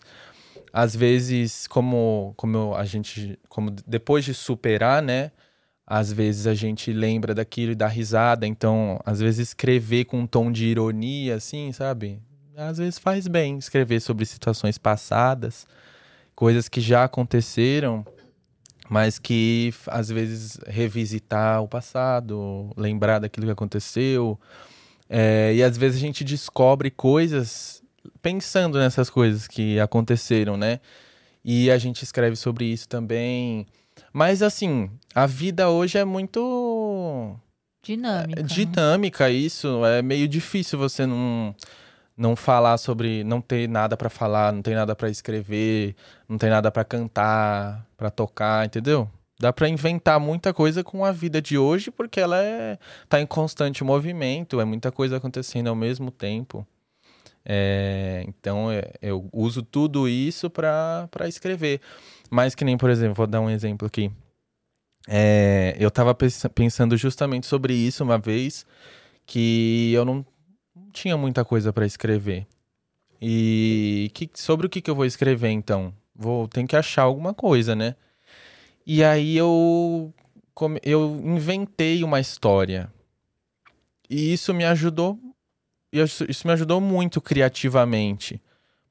às 0.72 0.96
vezes, 0.96 1.66
como, 1.66 2.36
como 2.38 2.76
a 2.76 2.86
gente. 2.86 3.40
Como 3.50 3.72
depois 3.72 4.24
de 4.24 4.34
superar, 4.36 5.02
né? 5.02 5.32
Às 5.88 6.14
vezes 6.14 6.46
a 6.46 6.54
gente 6.54 6.94
lembra 6.94 7.34
daquilo 7.34 7.72
e 7.72 7.76
dá 7.76 7.88
risada. 7.88 8.46
Então, 8.46 9.00
às 9.04 9.20
vezes, 9.20 9.50
escrever 9.50 10.06
com 10.06 10.20
um 10.20 10.28
tom 10.28 10.52
de 10.52 10.66
ironia, 10.66 11.36
assim, 11.36 11.72
sabe? 11.72 12.22
Às 12.56 12.78
vezes 12.78 13.00
faz 13.00 13.28
bem 13.28 13.58
escrever 13.58 14.00
sobre 14.00 14.24
situações 14.24 14.78
passadas 14.78 15.66
coisas 16.36 16.68
que 16.68 16.82
já 16.82 17.04
aconteceram, 17.04 18.06
mas 18.90 19.18
que 19.18 19.74
às 19.88 20.10
vezes 20.10 20.60
revisitar 20.68 21.62
o 21.62 21.68
passado, 21.68 22.72
lembrar 22.76 23.20
daquilo 23.20 23.46
que 23.46 23.52
aconteceu. 23.52 24.40
É, 25.10 25.54
e 25.56 25.64
às 25.64 25.78
vezes 25.78 25.98
a 25.98 26.02
gente 26.02 26.24
descobre 26.24 26.90
coisas 26.92 27.82
pensando 28.22 28.78
nessas 28.78 29.10
coisas 29.10 29.48
que 29.48 29.80
aconteceram, 29.80 30.58
né? 30.58 30.80
E 31.44 31.70
a 31.70 31.78
gente 31.78 32.04
escreve 32.04 32.36
sobre 32.36 32.66
isso 32.66 32.88
também. 32.88 33.66
Mas 34.12 34.42
assim, 34.42 34.90
a 35.14 35.26
vida 35.26 35.70
hoje 35.70 35.98
é 35.98 36.06
muito 36.06 37.36
Dinâmica. 37.84 38.40
é 38.40 38.44
né? 38.44 38.48
dinâmica 38.48 39.30
isso, 39.30 39.86
é 39.86 40.02
meio 40.02 40.28
difícil 40.28 40.80
você 40.80 41.06
não 41.06 41.54
não 42.16 42.36
falar 42.36 42.78
sobre, 42.78 43.24
não 43.24 43.41
ter 43.41 43.68
nada 43.68 43.97
pra 43.97 44.09
falar, 44.09 44.53
não 44.53 44.61
tem 44.61 44.76
nada 44.76 44.95
pra 44.95 45.09
escrever, 45.09 45.95
não 46.28 46.38
tem 46.38 46.49
nada 46.49 46.72
pra 46.72 46.84
cantar, 46.84 47.86
pra 47.97 48.09
tocar, 48.09 48.66
entendeu? 48.66 49.09
Dá 49.39 49.51
pra 49.51 49.68
inventar 49.68 50.20
muita 50.20 50.53
coisa 50.53 50.84
com 50.84 51.03
a 51.03 51.11
vida 51.11 51.41
de 51.41 51.57
hoje 51.57 51.91
porque 51.91 52.20
ela 52.20 52.41
é 52.41 52.78
tá 53.09 53.20
em 53.20 53.26
constante 53.26 53.84
movimento, 53.84 54.61
é 54.61 54.66
muita 54.66 54.91
coisa 54.91 55.18
acontecendo 55.18 55.68
ao 55.68 55.76
mesmo 55.76 56.11
tempo. 56.11 56.66
É, 57.45 58.24
então 58.28 58.72
é, 58.72 58.93
eu 59.01 59.28
uso 59.34 59.61
tudo 59.64 60.07
isso 60.07 60.49
para 60.49 61.09
escrever. 61.28 61.82
Mas 62.30 62.55
que 62.55 62.64
nem, 62.64 62.78
por 62.78 62.89
exemplo, 62.89 63.16
vou 63.16 63.28
dar 63.28 63.41
um 63.41 63.49
exemplo 63.49 63.86
aqui. 63.88 64.11
É, 65.07 65.76
eu 65.78 65.91
tava 65.91 66.16
pens- 66.16 66.45
pensando 66.55 66.95
justamente 66.95 67.45
sobre 67.45 67.74
isso 67.74 68.03
uma 68.03 68.18
vez, 68.18 68.66
que 69.26 69.91
eu 69.93 70.05
não 70.05 70.26
tinha 70.94 71.18
muita 71.18 71.44
coisa 71.44 71.74
pra 71.74 71.86
escrever. 71.86 72.48
E 73.22 74.12
que, 74.14 74.30
sobre 74.34 74.68
o 74.68 74.70
que, 74.70 74.82
que 74.82 74.89
eu 74.89 74.96
vou 74.96 75.06
escrever 75.06 75.50
então? 75.50 75.94
Vou 76.16 76.48
ter 76.48 76.66
que 76.66 76.76
achar 76.76 77.04
alguma 77.04 77.34
coisa, 77.34 77.76
né? 77.76 77.96
E 78.86 79.04
aí 79.04 79.36
eu, 79.36 80.14
eu 80.84 81.22
inventei 81.24 82.04
uma 82.04 82.20
história. 82.20 82.91
E 84.10 84.34
isso 84.34 84.54
me 84.54 84.66
ajudou. 84.66 85.18
Isso 85.91 86.46
me 86.46 86.54
ajudou 86.54 86.82
muito 86.82 87.22
criativamente. 87.22 88.41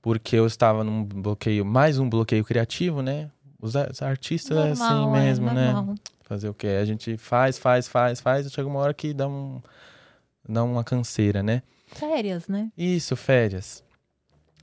Porque 0.00 0.34
eu 0.34 0.46
estava 0.46 0.82
num 0.82 1.04
bloqueio, 1.04 1.64
mais 1.64 1.98
um 1.98 2.08
bloqueio 2.08 2.44
criativo, 2.44 3.02
né? 3.02 3.30
Os, 3.60 3.76
artistas 4.02 4.78
normal, 4.78 5.14
é 5.14 5.20
assim 5.20 5.26
mesmo, 5.26 5.48
é, 5.50 5.54
né? 5.54 5.94
Fazer 6.22 6.48
o 6.48 6.54
quê? 6.54 6.66
A 6.80 6.84
gente 6.84 7.16
faz, 7.16 7.58
faz, 7.58 7.86
faz, 7.86 8.20
faz, 8.20 8.46
e 8.46 8.50
chega 8.50 8.66
uma 8.66 8.80
hora 8.80 8.92
que 8.92 9.14
dá, 9.14 9.28
um, 9.28 9.62
dá 10.48 10.64
uma 10.64 10.82
canseira, 10.82 11.42
né? 11.42 11.62
Férias, 11.92 12.48
né? 12.48 12.70
Isso, 12.76 13.14
férias. 13.16 13.84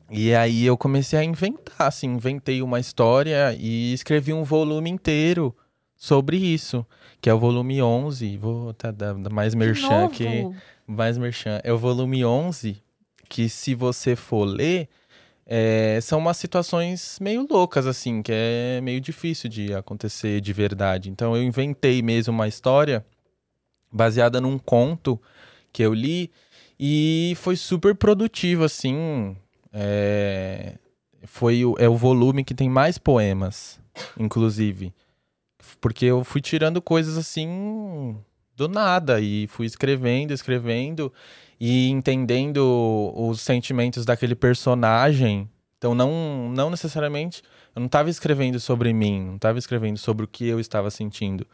E 0.10 0.34
aí 0.34 0.66
eu 0.66 0.76
comecei 0.76 1.20
a 1.20 1.24
inventar, 1.24 1.88
assim, 1.88 2.08
inventei 2.08 2.62
uma 2.62 2.80
história 2.80 3.56
e 3.58 3.94
escrevi 3.94 4.34
um 4.34 4.44
volume 4.44 4.90
inteiro 4.90 5.56
sobre 5.96 6.38
isso, 6.38 6.86
que 7.22 7.30
é 7.30 7.34
o 7.34 7.38
volume 7.38 7.82
11, 7.82 8.38
vou 8.38 8.74
tá, 8.74 8.90
dar 8.90 9.14
mais 9.30 9.54
merchan 9.54 10.06
aqui, 10.06 10.50
mais 10.88 11.18
merchan, 11.18 11.60
é 11.64 11.72
o 11.72 11.78
volume 11.78 12.26
11, 12.26 12.82
que 13.28 13.48
se 13.48 13.76
você 13.76 14.16
for 14.16 14.46
ler, 14.46 14.90
é, 15.46 16.00
são 16.02 16.20
umas 16.20 16.38
situações 16.38 17.20
meio 17.20 17.46
loucas, 17.50 17.86
assim, 17.86 18.22
que 18.22 18.32
é 18.34 18.82
meio 18.82 19.02
difícil 19.02 19.50
de 19.50 19.74
acontecer 19.74 20.42
de 20.42 20.54
verdade. 20.54 21.10
Então 21.10 21.36
eu 21.36 21.44
inventei 21.44 22.02
mesmo 22.02 22.34
uma 22.34 22.48
história 22.48 23.06
baseada 23.92 24.40
num 24.40 24.58
conto 24.58 25.22
que 25.74 25.84
eu 25.84 25.94
li 25.94 26.32
e 26.80 27.34
foi 27.38 27.56
super 27.56 27.94
produtivo, 27.94 28.64
assim, 28.64 29.36
é, 29.74 30.76
foi 31.26 31.66
o, 31.66 31.76
é 31.78 31.90
o 31.90 31.98
volume 31.98 32.44
que 32.44 32.54
tem 32.54 32.70
mais 32.70 32.98
poemas, 32.98 33.80
inclusive. 34.18 34.94
Porque 35.82 36.06
eu 36.06 36.24
fui 36.24 36.42
tirando 36.42 36.82
coisas 36.82 37.18
assim 37.18 38.18
do 38.56 38.68
nada 38.68 39.20
e 39.20 39.48
fui 39.48 39.66
escrevendo, 39.66 40.32
escrevendo 40.32 41.12
e 41.60 41.90
entendendo 41.90 43.14
os 43.16 43.42
sentimentos 43.42 44.06
daquele 44.06 44.36
personagem. 44.36 45.50
Então 45.78 45.94
não 45.94 46.50
não 46.50 46.70
necessariamente 46.70 47.42
eu 47.76 47.80
não 47.80 47.86
estava 47.86 48.10
escrevendo 48.10 48.60
sobre 48.60 48.92
mim, 48.94 49.22
não 49.22 49.36
estava 49.36 49.60
escrevendo 49.60 49.98
sobre 49.98 50.26
o 50.26 50.28
que 50.28 50.48
eu 50.48 50.60
estava 50.60 50.90
sentindo. 50.90 51.46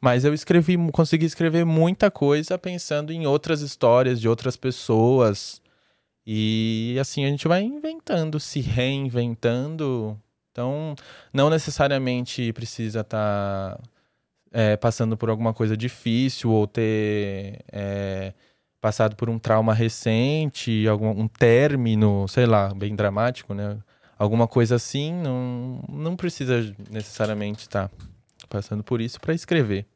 Mas 0.00 0.24
eu 0.24 0.32
escrevi, 0.32 0.76
consegui 0.92 1.26
escrever 1.26 1.64
muita 1.66 2.10
coisa 2.10 2.58
pensando 2.58 3.12
em 3.12 3.26
outras 3.26 3.60
histórias 3.60 4.20
de 4.20 4.28
outras 4.28 4.56
pessoas, 4.56 5.60
e 6.26 6.96
assim 7.00 7.24
a 7.24 7.28
gente 7.28 7.46
vai 7.48 7.62
inventando, 7.62 8.40
se 8.40 8.60
reinventando. 8.60 10.18
Então, 10.52 10.94
não 11.32 11.50
necessariamente 11.50 12.52
precisa 12.52 13.00
estar 13.00 13.76
tá, 13.76 13.80
é, 14.52 14.76
passando 14.76 15.16
por 15.16 15.30
alguma 15.30 15.54
coisa 15.54 15.76
difícil 15.76 16.50
ou 16.50 16.66
ter 16.66 17.64
é, 17.72 18.32
passado 18.80 19.16
por 19.16 19.28
um 19.30 19.38
trauma 19.38 19.74
recente, 19.74 20.86
algum 20.88 21.10
um 21.10 21.28
término, 21.28 22.26
sei 22.28 22.46
lá, 22.46 22.72
bem 22.74 22.96
dramático, 22.96 23.54
né? 23.54 23.78
Alguma 24.18 24.46
coisa 24.48 24.76
assim, 24.76 25.12
não, 25.12 25.82
não 25.88 26.16
precisa 26.16 26.74
necessariamente 26.90 27.62
estar 27.62 27.88
tá 27.88 27.96
passando 28.50 28.84
por 28.84 29.00
isso 29.00 29.18
para 29.18 29.32
escrever. 29.32 29.86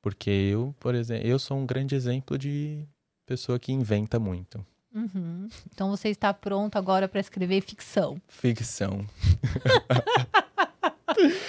Porque 0.00 0.30
eu, 0.30 0.72
por 0.78 0.94
exemplo, 0.94 1.26
eu 1.26 1.38
sou 1.38 1.58
um 1.58 1.66
grande 1.66 1.96
exemplo 1.96 2.38
de 2.38 2.86
pessoa 3.26 3.58
que 3.58 3.72
inventa 3.72 4.20
muito. 4.20 4.64
Uhum. 4.94 5.48
Então 5.72 5.90
você 5.90 6.08
está 6.08 6.32
pronto 6.32 6.76
agora 6.76 7.08
para 7.08 7.20
escrever 7.20 7.60
ficção? 7.62 8.20
Ficção. 8.28 9.04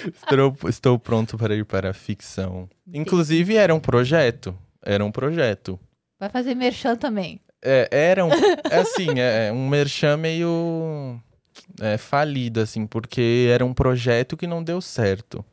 estou, 0.07 0.69
estou 0.69 0.99
pronto 0.99 1.37
para 1.37 1.55
ir 1.55 1.65
para 1.65 1.91
a 1.91 1.93
ficção. 1.93 2.69
Inclusive, 2.91 3.55
era 3.55 3.73
um 3.73 3.79
projeto. 3.79 4.57
Era 4.81 5.05
um 5.05 5.11
projeto. 5.11 5.79
Vai 6.19 6.29
fazer 6.29 6.55
merchan 6.55 6.95
também. 6.95 7.39
É, 7.61 7.87
era 7.91 8.25
um, 8.25 8.31
é 8.31 8.77
assim, 8.77 9.19
é, 9.19 9.47
é 9.47 9.51
um 9.51 9.67
merchan 9.67 10.17
meio 10.17 11.19
é, 11.81 11.97
falido, 11.97 12.61
assim, 12.61 12.87
porque 12.87 13.47
era 13.51 13.65
um 13.65 13.73
projeto 13.73 14.37
que 14.37 14.47
não 14.47 14.63
deu 14.63 14.81
certo. 14.81 15.43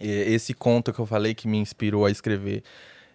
Esse 0.00 0.54
conto 0.54 0.92
que 0.92 0.98
eu 0.98 1.06
falei 1.06 1.34
que 1.34 1.46
me 1.46 1.58
inspirou 1.58 2.06
a 2.06 2.10
escrever 2.10 2.62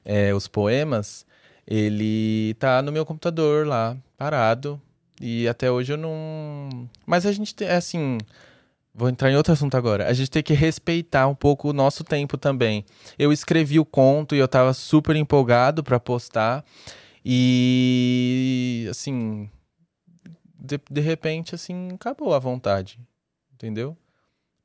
é, 0.03 0.33
os 0.33 0.47
poemas, 0.47 1.25
ele 1.65 2.53
tá 2.59 2.81
no 2.81 2.91
meu 2.91 3.05
computador 3.05 3.65
lá, 3.65 3.97
parado. 4.15 4.79
E 5.19 5.47
até 5.47 5.71
hoje 5.71 5.93
eu 5.93 5.97
não. 5.97 6.87
Mas 7.05 7.25
a 7.25 7.31
gente 7.31 7.55
tem, 7.55 7.67
assim. 7.69 8.17
Vou 8.93 9.09
entrar 9.09 9.29
em 9.29 9.35
outro 9.35 9.51
assunto 9.51 9.75
agora. 9.75 10.07
A 10.07 10.13
gente 10.13 10.31
tem 10.31 10.41
que 10.43 10.53
respeitar 10.53 11.27
um 11.27 11.35
pouco 11.35 11.69
o 11.69 11.73
nosso 11.73 12.03
tempo 12.03 12.37
também. 12.37 12.85
Eu 13.19 13.33
escrevi 13.33 13.77
o 13.77 13.83
conto 13.85 14.35
e 14.35 14.39
eu 14.39 14.47
tava 14.47 14.73
super 14.73 15.15
empolgado 15.15 15.83
para 15.83 15.99
postar. 15.99 16.63
E. 17.23 18.87
Assim. 18.89 19.49
De, 20.57 20.79
de 20.89 21.01
repente, 21.01 21.55
assim, 21.55 21.89
acabou 21.93 22.33
a 22.33 22.39
vontade. 22.39 22.99
Entendeu? 23.53 23.97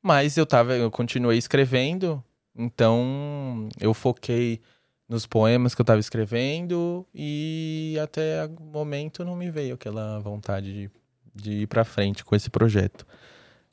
Mas 0.01 0.37
eu 0.37 0.45
tava. 0.45 0.75
Eu 0.75 0.89
continuei 0.89 1.37
escrevendo. 1.37 2.23
Então 2.55 3.69
eu 3.79 3.93
foquei 3.93 4.59
nos 5.07 5.25
poemas 5.25 5.75
que 5.75 5.81
eu 5.81 5.83
estava 5.83 5.99
escrevendo 5.99 7.05
e 7.13 7.97
até 8.01 8.45
o 8.45 8.63
momento 8.63 9.25
não 9.25 9.35
me 9.35 9.51
veio 9.51 9.75
aquela 9.75 10.19
vontade 10.19 10.71
de, 10.73 10.91
de 11.35 11.51
ir 11.63 11.67
para 11.67 11.83
frente 11.83 12.23
com 12.23 12.35
esse 12.35 12.49
projeto. 12.49 13.05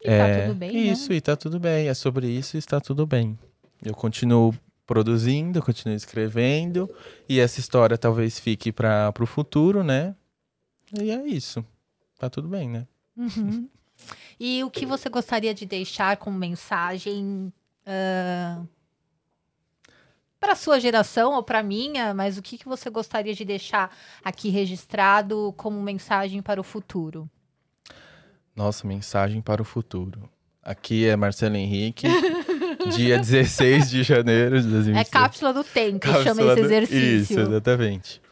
E 0.00 0.06
tá 0.06 0.12
é, 0.12 0.40
tá 0.40 0.46
tudo 0.46 0.58
bem, 0.58 0.72
né? 0.72 0.78
Isso, 0.78 1.10
né? 1.10 1.16
e 1.16 1.20
tá 1.20 1.36
tudo 1.36 1.60
bem. 1.60 1.88
É 1.88 1.94
sobre 1.94 2.28
isso 2.28 2.56
e 2.56 2.58
está 2.58 2.80
tudo 2.80 3.06
bem. 3.06 3.38
Eu 3.84 3.94
continuo 3.94 4.54
produzindo, 4.86 5.62
continuo 5.62 5.94
escrevendo 5.94 6.88
e 7.28 7.38
essa 7.38 7.60
história 7.60 7.96
talvez 7.96 8.38
fique 8.40 8.72
para 8.72 9.12
o 9.20 9.26
futuro, 9.26 9.84
né? 9.84 10.16
E 11.00 11.10
é 11.10 11.26
isso. 11.26 11.64
Tá 12.18 12.28
tudo 12.28 12.48
bem, 12.48 12.68
né? 12.68 12.86
Uhum. 13.16 13.68
E 14.38 14.62
o 14.62 14.70
que 14.70 14.86
você 14.86 15.08
gostaria 15.08 15.52
de 15.52 15.66
deixar 15.66 16.16
como 16.16 16.38
mensagem 16.38 17.52
uh, 17.86 18.68
para 20.38 20.54
sua 20.54 20.78
geração 20.78 21.34
ou 21.34 21.42
para 21.42 21.62
minha, 21.62 22.14
mas 22.14 22.38
o 22.38 22.42
que, 22.42 22.56
que 22.56 22.66
você 22.66 22.88
gostaria 22.88 23.34
de 23.34 23.44
deixar 23.44 23.94
aqui 24.24 24.48
registrado 24.48 25.52
como 25.56 25.80
mensagem 25.82 26.40
para 26.40 26.60
o 26.60 26.64
futuro? 26.64 27.28
Nossa, 28.54 28.86
mensagem 28.86 29.40
para 29.40 29.60
o 29.60 29.64
futuro. 29.64 30.28
Aqui 30.62 31.06
é 31.06 31.16
Marcelo 31.16 31.56
Henrique, 31.56 32.06
dia 32.94 33.18
16 33.18 33.90
de 33.90 34.02
janeiro 34.02 34.60
de 34.60 34.68
2020. 34.68 35.00
É 35.00 35.04
cápsula 35.04 35.52
do 35.52 35.64
tempo, 35.64 36.00
cápsula 36.00 36.24
chama 36.24 36.52
esse 36.52 36.60
exercício. 36.60 37.22
Isso, 37.22 37.40
exatamente. 37.40 38.22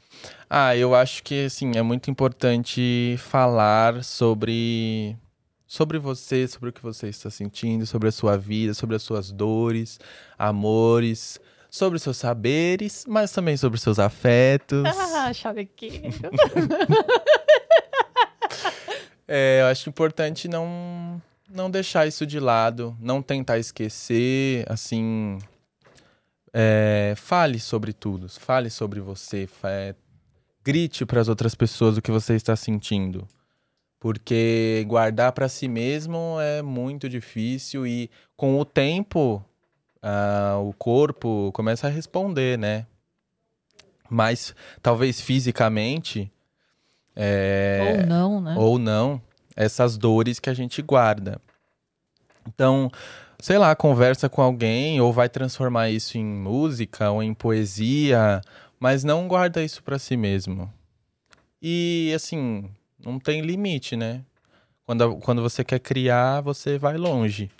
Ah, 0.48 0.76
eu 0.76 0.94
acho 0.94 1.22
que 1.22 1.46
assim, 1.46 1.72
é 1.76 1.82
muito 1.82 2.10
importante 2.10 3.16
falar 3.18 4.04
sobre 4.04 5.16
sobre 5.66 5.98
você, 5.98 6.46
sobre 6.46 6.70
o 6.70 6.72
que 6.72 6.82
você 6.82 7.08
está 7.08 7.28
sentindo, 7.28 7.84
sobre 7.86 8.08
a 8.08 8.12
sua 8.12 8.38
vida, 8.38 8.72
sobre 8.72 8.96
as 8.96 9.02
suas 9.02 9.32
dores, 9.32 9.98
amores, 10.38 11.40
sobre 11.68 11.98
seus 11.98 12.16
saberes, 12.16 13.04
mas 13.06 13.32
também 13.32 13.56
sobre 13.56 13.80
seus 13.80 13.98
afetos. 13.98 14.84
Ah, 15.26 15.32
aqui. 15.60 16.02
é, 19.26 19.60
eu 19.60 19.66
acho 19.66 19.88
importante 19.88 20.46
não, 20.46 21.20
não 21.50 21.68
deixar 21.68 22.06
isso 22.06 22.24
de 22.24 22.38
lado, 22.38 22.96
não 23.00 23.20
tentar 23.20 23.58
esquecer, 23.58 24.64
assim. 24.68 25.38
É, 26.52 27.14
fale 27.16 27.58
sobre 27.58 27.92
tudo, 27.92 28.28
fale 28.28 28.70
sobre 28.70 29.00
você, 29.00 29.48
é, 29.64 29.96
grite 30.64 31.04
para 31.04 31.20
as 31.20 31.28
outras 31.28 31.56
pessoas 31.56 31.96
o 31.96 32.02
que 32.02 32.12
você 32.12 32.34
está 32.34 32.54
sentindo. 32.54 33.26
Porque 34.06 34.84
guardar 34.86 35.32
para 35.32 35.48
si 35.48 35.66
mesmo 35.66 36.38
é 36.40 36.62
muito 36.62 37.08
difícil 37.08 37.84
e 37.84 38.08
com 38.36 38.56
o 38.60 38.64
tempo 38.64 39.44
o 40.62 40.72
corpo 40.74 41.50
começa 41.52 41.88
a 41.88 41.90
responder, 41.90 42.56
né? 42.56 42.86
Mas 44.08 44.54
talvez 44.80 45.20
fisicamente. 45.20 46.30
É, 47.16 47.98
ou 47.98 48.06
não, 48.06 48.40
né? 48.40 48.54
Ou 48.56 48.78
não, 48.78 49.20
essas 49.56 49.98
dores 49.98 50.38
que 50.38 50.48
a 50.48 50.54
gente 50.54 50.80
guarda. 50.82 51.40
Então, 52.46 52.88
sei 53.40 53.58
lá, 53.58 53.74
conversa 53.74 54.28
com 54.28 54.40
alguém 54.40 55.00
ou 55.00 55.12
vai 55.12 55.28
transformar 55.28 55.90
isso 55.90 56.16
em 56.16 56.24
música 56.24 57.10
ou 57.10 57.24
em 57.24 57.34
poesia, 57.34 58.40
mas 58.78 59.02
não 59.02 59.26
guarda 59.26 59.64
isso 59.64 59.82
para 59.82 59.98
si 59.98 60.16
mesmo. 60.16 60.72
E 61.60 62.12
assim, 62.14 62.70
não 63.06 63.18
tem 63.18 63.40
limite, 63.40 63.96
né? 63.96 64.22
Quando, 64.84 65.16
quando 65.16 65.42
você 65.42 65.64
quer 65.64 65.78
criar, 65.78 66.40
você 66.40 66.78
vai 66.78 66.96
longe. 66.96 67.50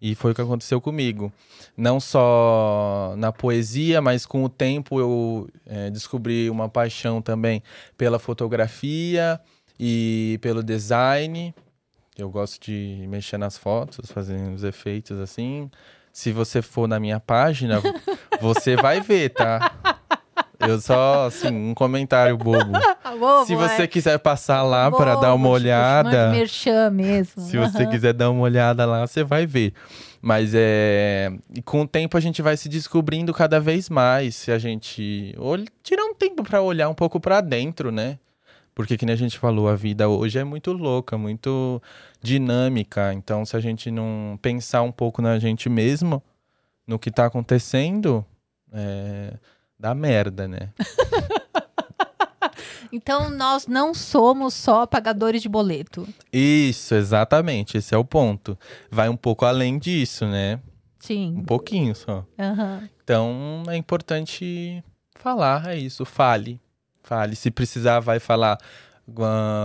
E 0.00 0.14
foi 0.14 0.32
o 0.32 0.34
que 0.34 0.40
aconteceu 0.40 0.80
comigo. 0.80 1.32
Não 1.76 1.98
só 1.98 3.14
na 3.16 3.32
poesia, 3.32 4.02
mas 4.02 4.26
com 4.26 4.44
o 4.44 4.48
tempo 4.48 5.00
eu 5.00 5.48
é, 5.66 5.90
descobri 5.90 6.50
uma 6.50 6.68
paixão 6.68 7.22
também 7.22 7.62
pela 7.96 8.18
fotografia 8.18 9.40
e 9.78 10.38
pelo 10.42 10.62
design. 10.62 11.54
Eu 12.18 12.28
gosto 12.30 12.62
de 12.62 13.06
mexer 13.08 13.38
nas 13.38 13.56
fotos, 13.56 14.10
fazer 14.10 14.38
os 14.52 14.62
efeitos 14.62 15.18
assim. 15.18 15.70
Se 16.12 16.32
você 16.32 16.60
for 16.60 16.86
na 16.86 17.00
minha 17.00 17.18
página, 17.18 17.80
você 18.40 18.76
vai 18.76 19.00
ver, 19.00 19.30
tá? 19.30 19.73
Eu 20.68 20.80
só, 20.80 21.26
assim, 21.26 21.48
um 21.48 21.74
comentário 21.74 22.36
bobo. 22.36 22.72
Bobo, 23.18 23.46
Se 23.46 23.54
você 23.54 23.82
é. 23.82 23.86
quiser 23.86 24.18
passar 24.18 24.62
lá 24.62 24.90
para 24.90 25.14
dar 25.14 25.34
uma 25.34 25.44
tipo, 25.44 25.54
olhada, 25.54 26.30
merchan 26.30 26.90
mesmo. 26.90 27.42
se 27.42 27.56
você 27.56 27.82
Aham. 27.84 27.90
quiser 27.90 28.12
dar 28.12 28.28
uma 28.30 28.42
olhada 28.42 28.84
lá, 28.84 29.06
você 29.06 29.22
vai 29.22 29.46
ver. 29.46 29.72
Mas 30.20 30.52
é. 30.54 31.30
E 31.54 31.62
com 31.62 31.82
o 31.82 31.86
tempo 31.86 32.16
a 32.16 32.20
gente 32.20 32.42
vai 32.42 32.56
se 32.56 32.68
descobrindo 32.68 33.32
cada 33.32 33.60
vez 33.60 33.88
mais. 33.88 34.34
Se 34.34 34.50
a 34.50 34.58
gente. 34.58 35.32
ol- 35.38 35.64
Tirar 35.82 36.02
um 36.04 36.14
tempo 36.14 36.42
para 36.42 36.60
olhar 36.60 36.88
um 36.88 36.94
pouco 36.94 37.20
para 37.20 37.40
dentro, 37.40 37.92
né? 37.92 38.18
Porque, 38.74 38.96
que 38.96 39.06
nem 39.06 39.12
a 39.12 39.16
gente 39.18 39.38
falou, 39.38 39.68
a 39.68 39.76
vida 39.76 40.08
hoje 40.08 40.38
é 40.40 40.42
muito 40.44 40.72
louca, 40.72 41.16
muito 41.16 41.80
dinâmica. 42.20 43.12
Então, 43.14 43.44
se 43.44 43.56
a 43.56 43.60
gente 43.60 43.90
não 43.90 44.36
pensar 44.42 44.82
um 44.82 44.90
pouco 44.90 45.22
na 45.22 45.38
gente 45.38 45.68
mesmo, 45.68 46.20
no 46.86 46.98
que 46.98 47.10
tá 47.10 47.26
acontecendo, 47.26 48.24
é... 48.72 49.34
dá 49.84 49.94
merda, 49.94 50.48
né? 50.48 50.70
Então, 52.92 53.28
nós 53.28 53.66
não 53.66 53.92
somos 53.92 54.54
só 54.54 54.86
pagadores 54.86 55.42
de 55.42 55.48
boleto. 55.48 56.06
Isso, 56.32 56.94
exatamente. 56.94 57.76
Esse 57.76 57.92
é 57.92 57.98
o 57.98 58.04
ponto. 58.04 58.56
Vai 58.88 59.08
um 59.08 59.16
pouco 59.16 59.44
além 59.44 59.80
disso, 59.80 60.24
né? 60.26 60.56
Um 60.56 60.60
Sim. 61.00 61.42
pouquinho 61.44 61.92
só. 61.96 62.24
Aham. 62.38 62.88
Então 63.02 63.64
é 63.66 63.76
importante 63.76 64.80
falar, 65.16 65.70
é 65.70 65.76
isso, 65.76 66.04
fale. 66.04 66.60
Fale. 67.02 67.34
Se 67.34 67.50
precisar, 67.50 67.98
vai 67.98 68.20
falar 68.20 68.58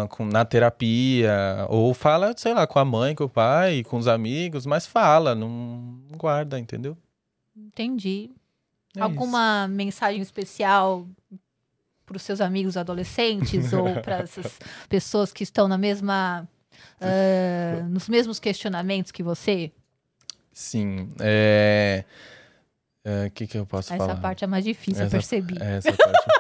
com, 0.10 0.26
na 0.26 0.44
terapia, 0.44 1.68
ou 1.70 1.94
fala, 1.94 2.34
sei 2.36 2.56
lá, 2.56 2.66
com 2.66 2.80
a 2.80 2.86
mãe, 2.86 3.14
com 3.14 3.26
o 3.26 3.30
pai, 3.30 3.84
com 3.84 3.98
os 3.98 4.08
amigos, 4.08 4.66
mas 4.66 4.88
fala, 4.88 5.36
não 5.36 6.02
guarda, 6.18 6.58
entendeu? 6.58 6.98
Entendi. 7.56 8.32
É 8.96 9.02
Alguma 9.02 9.68
mensagem 9.68 10.22
especial 10.22 11.08
para 12.06 12.18
os 12.18 12.24
seus 12.24 12.42
amigos 12.42 12.76
adolescentes 12.76 13.72
ou 13.74 14.02
para 14.02 14.20
essas 14.20 14.58
pessoas 14.88 15.32
que 15.32 15.44
estão 15.44 15.68
na 15.68 15.78
mesma. 15.78 16.48
ah, 17.00 17.84
nos 17.90 18.10
mesmos 18.10 18.40
questionamentos 18.40 19.12
que 19.12 19.22
você? 19.24 19.66
isso. 19.66 19.74
Sim. 20.52 21.10
É. 21.20 22.04
O 23.28 23.32
que, 23.32 23.48
que 23.48 23.58
eu 23.58 23.66
posso 23.66 23.94
Essa 23.94 24.06
falar? 24.06 24.20
parte 24.20 24.44
é 24.44 24.48
mais 24.48 24.64
difícil, 24.64 25.02
eu 25.04 25.08
Essa- 25.08 25.18
percebi. 25.18 25.56
Essa 25.62 25.92
parte. 25.94 26.40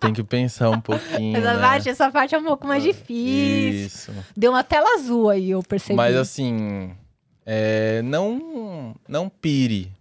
Tem 0.00 0.12
que 0.14 0.24
pensar 0.24 0.70
um 0.70 0.80
pouquinho. 0.80 1.36
Essa, 1.36 1.54
né? 1.54 1.60
parte, 1.60 1.88
essa 1.90 2.10
parte 2.10 2.34
é 2.34 2.38
um 2.38 2.44
pouco 2.44 2.66
mais 2.66 2.82
difícil. 2.82 3.86
Isso. 3.86 4.24
Deu 4.34 4.50
uma 4.52 4.64
tela 4.64 4.94
azul 4.94 5.28
aí, 5.28 5.50
eu 5.50 5.62
percebi. 5.62 5.94
Mas 5.94 6.16
assim, 6.16 6.96
é, 7.44 8.00
não 8.02 8.96
não 9.06 9.28
pire. 9.28 9.92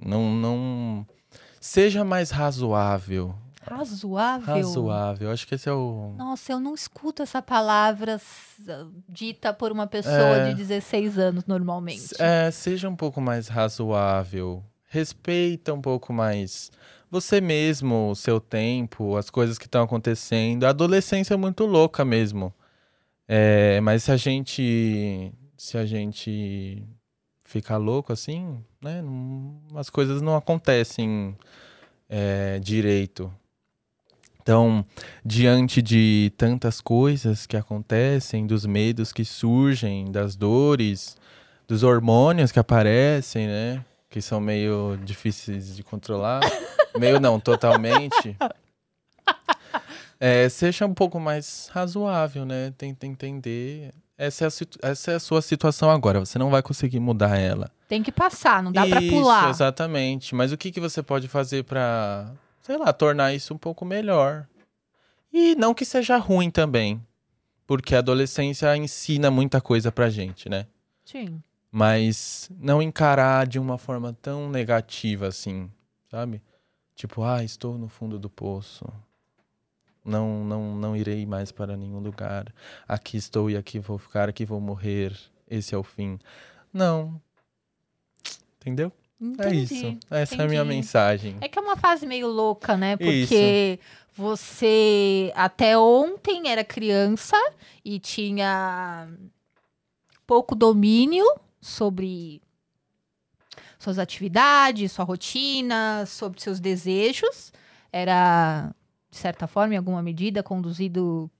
Não 0.00 0.32
não 0.34 1.06
seja 1.60 2.04
mais 2.04 2.30
razoável. 2.30 3.34
Razoável. 3.62 4.54
Razoável. 4.54 5.30
Acho 5.30 5.46
que 5.48 5.54
esse 5.54 5.68
é 5.68 5.72
o 5.72 6.12
Nossa, 6.18 6.52
eu 6.52 6.60
não 6.60 6.74
escuto 6.74 7.22
essa 7.22 7.40
palavra 7.40 8.20
dita 9.08 9.54
por 9.54 9.72
uma 9.72 9.86
pessoa 9.86 10.14
É. 10.14 10.48
de 10.50 10.54
16 10.56 11.18
anos 11.18 11.46
normalmente. 11.46 12.14
é, 12.18 12.50
seja 12.50 12.88
um 12.88 12.96
pouco 12.96 13.20
mais 13.20 13.48
razoável. 13.48 14.62
Respeita 14.88 15.72
um 15.72 15.80
pouco 15.80 16.12
mais 16.12 16.70
você 17.10 17.40
mesmo, 17.40 18.10
o 18.10 18.14
seu 18.14 18.38
tempo, 18.40 19.16
as 19.16 19.30
coisas 19.30 19.58
que 19.58 19.66
estão 19.66 19.82
acontecendo. 19.84 20.64
A 20.64 20.70
adolescência 20.70 21.34
é 21.34 21.36
muito 21.36 21.64
louca 21.64 22.04
mesmo. 22.04 22.52
É, 23.26 23.80
mas 23.80 24.02
se 24.04 24.12
a 24.12 24.16
gente 24.18 25.32
se 25.56 25.78
a 25.78 25.86
gente 25.86 26.86
ficar 27.44 27.78
louco 27.78 28.12
assim, 28.12 28.62
né, 28.84 29.02
não- 29.02 29.56
as 29.74 29.88
coisas 29.90 30.20
não 30.22 30.36
acontecem 30.36 31.36
é, 32.08 32.58
direito. 32.60 33.32
Então, 34.42 34.84
diante 35.24 35.80
de 35.80 36.30
tantas 36.36 36.78
coisas 36.80 37.46
que 37.46 37.56
acontecem, 37.56 38.46
dos 38.46 38.66
medos 38.66 39.10
que 39.10 39.24
surgem, 39.24 40.12
das 40.12 40.36
dores, 40.36 41.16
dos 41.66 41.82
hormônios 41.82 42.52
que 42.52 42.58
aparecem, 42.58 43.46
né? 43.46 43.82
Que 44.10 44.20
são 44.20 44.40
meio 44.40 44.98
difíceis 45.02 45.74
de 45.74 45.82
controlar. 45.82 46.40
meio 46.98 47.18
não, 47.18 47.40
totalmente. 47.40 48.36
É, 50.20 50.46
seja 50.50 50.84
um 50.84 50.94
pouco 50.94 51.18
mais 51.18 51.70
razoável, 51.72 52.44
né? 52.44 52.72
Tenta 52.76 53.06
entender. 53.06 53.92
Essa 54.16 54.44
é, 54.44 54.48
a, 54.48 54.90
essa 54.90 55.12
é 55.12 55.14
a 55.16 55.20
sua 55.20 55.42
situação 55.42 55.90
agora. 55.90 56.20
Você 56.20 56.38
não 56.38 56.50
vai 56.50 56.62
conseguir 56.62 57.00
mudar 57.00 57.36
ela. 57.36 57.70
Tem 57.88 58.02
que 58.02 58.12
passar, 58.12 58.62
não 58.62 58.70
dá 58.72 58.86
pra 58.86 59.00
Isso, 59.00 59.10
pular. 59.14 59.50
exatamente. 59.50 60.34
Mas 60.34 60.52
o 60.52 60.56
que, 60.56 60.70
que 60.70 60.80
você 60.80 61.02
pode 61.02 61.26
fazer 61.28 61.64
pra, 61.64 62.32
sei 62.60 62.76
lá, 62.76 62.92
tornar 62.92 63.34
isso 63.34 63.52
um 63.52 63.58
pouco 63.58 63.84
melhor? 63.84 64.46
E 65.32 65.54
não 65.56 65.74
que 65.74 65.84
seja 65.84 66.16
ruim 66.16 66.50
também. 66.50 67.04
Porque 67.66 67.94
a 67.94 67.98
adolescência 67.98 68.76
ensina 68.76 69.30
muita 69.30 69.60
coisa 69.60 69.90
pra 69.90 70.10
gente, 70.10 70.48
né? 70.48 70.66
Sim. 71.04 71.42
Mas 71.70 72.48
não 72.60 72.80
encarar 72.80 73.46
de 73.46 73.58
uma 73.58 73.76
forma 73.78 74.16
tão 74.22 74.48
negativa 74.48 75.26
assim, 75.26 75.68
sabe? 76.08 76.40
Tipo, 76.94 77.24
ah, 77.24 77.42
estou 77.42 77.76
no 77.76 77.88
fundo 77.88 78.16
do 78.18 78.30
poço. 78.30 78.84
Não, 80.04 80.44
não, 80.44 80.76
não 80.76 80.96
irei 80.96 81.24
mais 81.24 81.50
para 81.50 81.76
nenhum 81.76 81.98
lugar. 81.98 82.52
Aqui 82.86 83.16
estou 83.16 83.50
e 83.50 83.56
aqui 83.56 83.78
vou 83.78 83.96
ficar, 83.98 84.28
aqui 84.28 84.44
vou 84.44 84.60
morrer. 84.60 85.16
Esse 85.48 85.74
é 85.74 85.78
o 85.78 85.82
fim. 85.82 86.18
Não. 86.72 87.20
Entendeu? 88.60 88.92
É 89.38 89.46
Entendi, 89.48 89.74
isso. 89.74 89.98
Essa 90.10 90.34
é 90.36 90.44
a 90.44 90.48
minha 90.48 90.60
entendi. 90.60 90.76
mensagem. 90.76 91.36
É 91.40 91.48
que 91.48 91.58
é 91.58 91.62
uma 91.62 91.76
fase 91.76 92.06
meio 92.06 92.28
louca, 92.28 92.76
né? 92.76 92.96
Porque 92.96 93.78
você 94.14 95.32
até 95.34 95.78
ontem 95.78 96.48
era 96.48 96.62
criança 96.64 97.36
e 97.84 97.98
tinha 97.98 99.08
pouco 100.26 100.54
domínio 100.54 101.24
sobre 101.60 102.42
suas 103.78 103.98
atividades, 103.98 104.92
sua 104.92 105.04
rotina, 105.04 106.04
sobre 106.06 106.40
seus 106.40 106.60
desejos. 106.60 107.52
Era, 107.92 108.74
de 109.14 109.20
certa 109.20 109.46
forma, 109.46 109.74
em 109.74 109.76
alguma 109.76 110.02
medida, 110.02 110.42
conduzido 110.42 111.30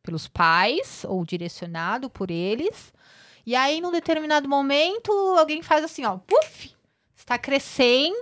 pelos 0.00 0.28
pais 0.28 1.04
ou 1.08 1.24
direcionado 1.24 2.08
por 2.08 2.30
eles. 2.30 2.94
E 3.44 3.56
aí, 3.56 3.80
num 3.80 3.90
determinado 3.90 4.48
momento, 4.48 5.10
alguém 5.36 5.60
faz 5.60 5.84
assim, 5.84 6.04
ó, 6.04 6.18
puf, 6.18 6.72
está 7.16 7.36
crescendo. 7.36 8.14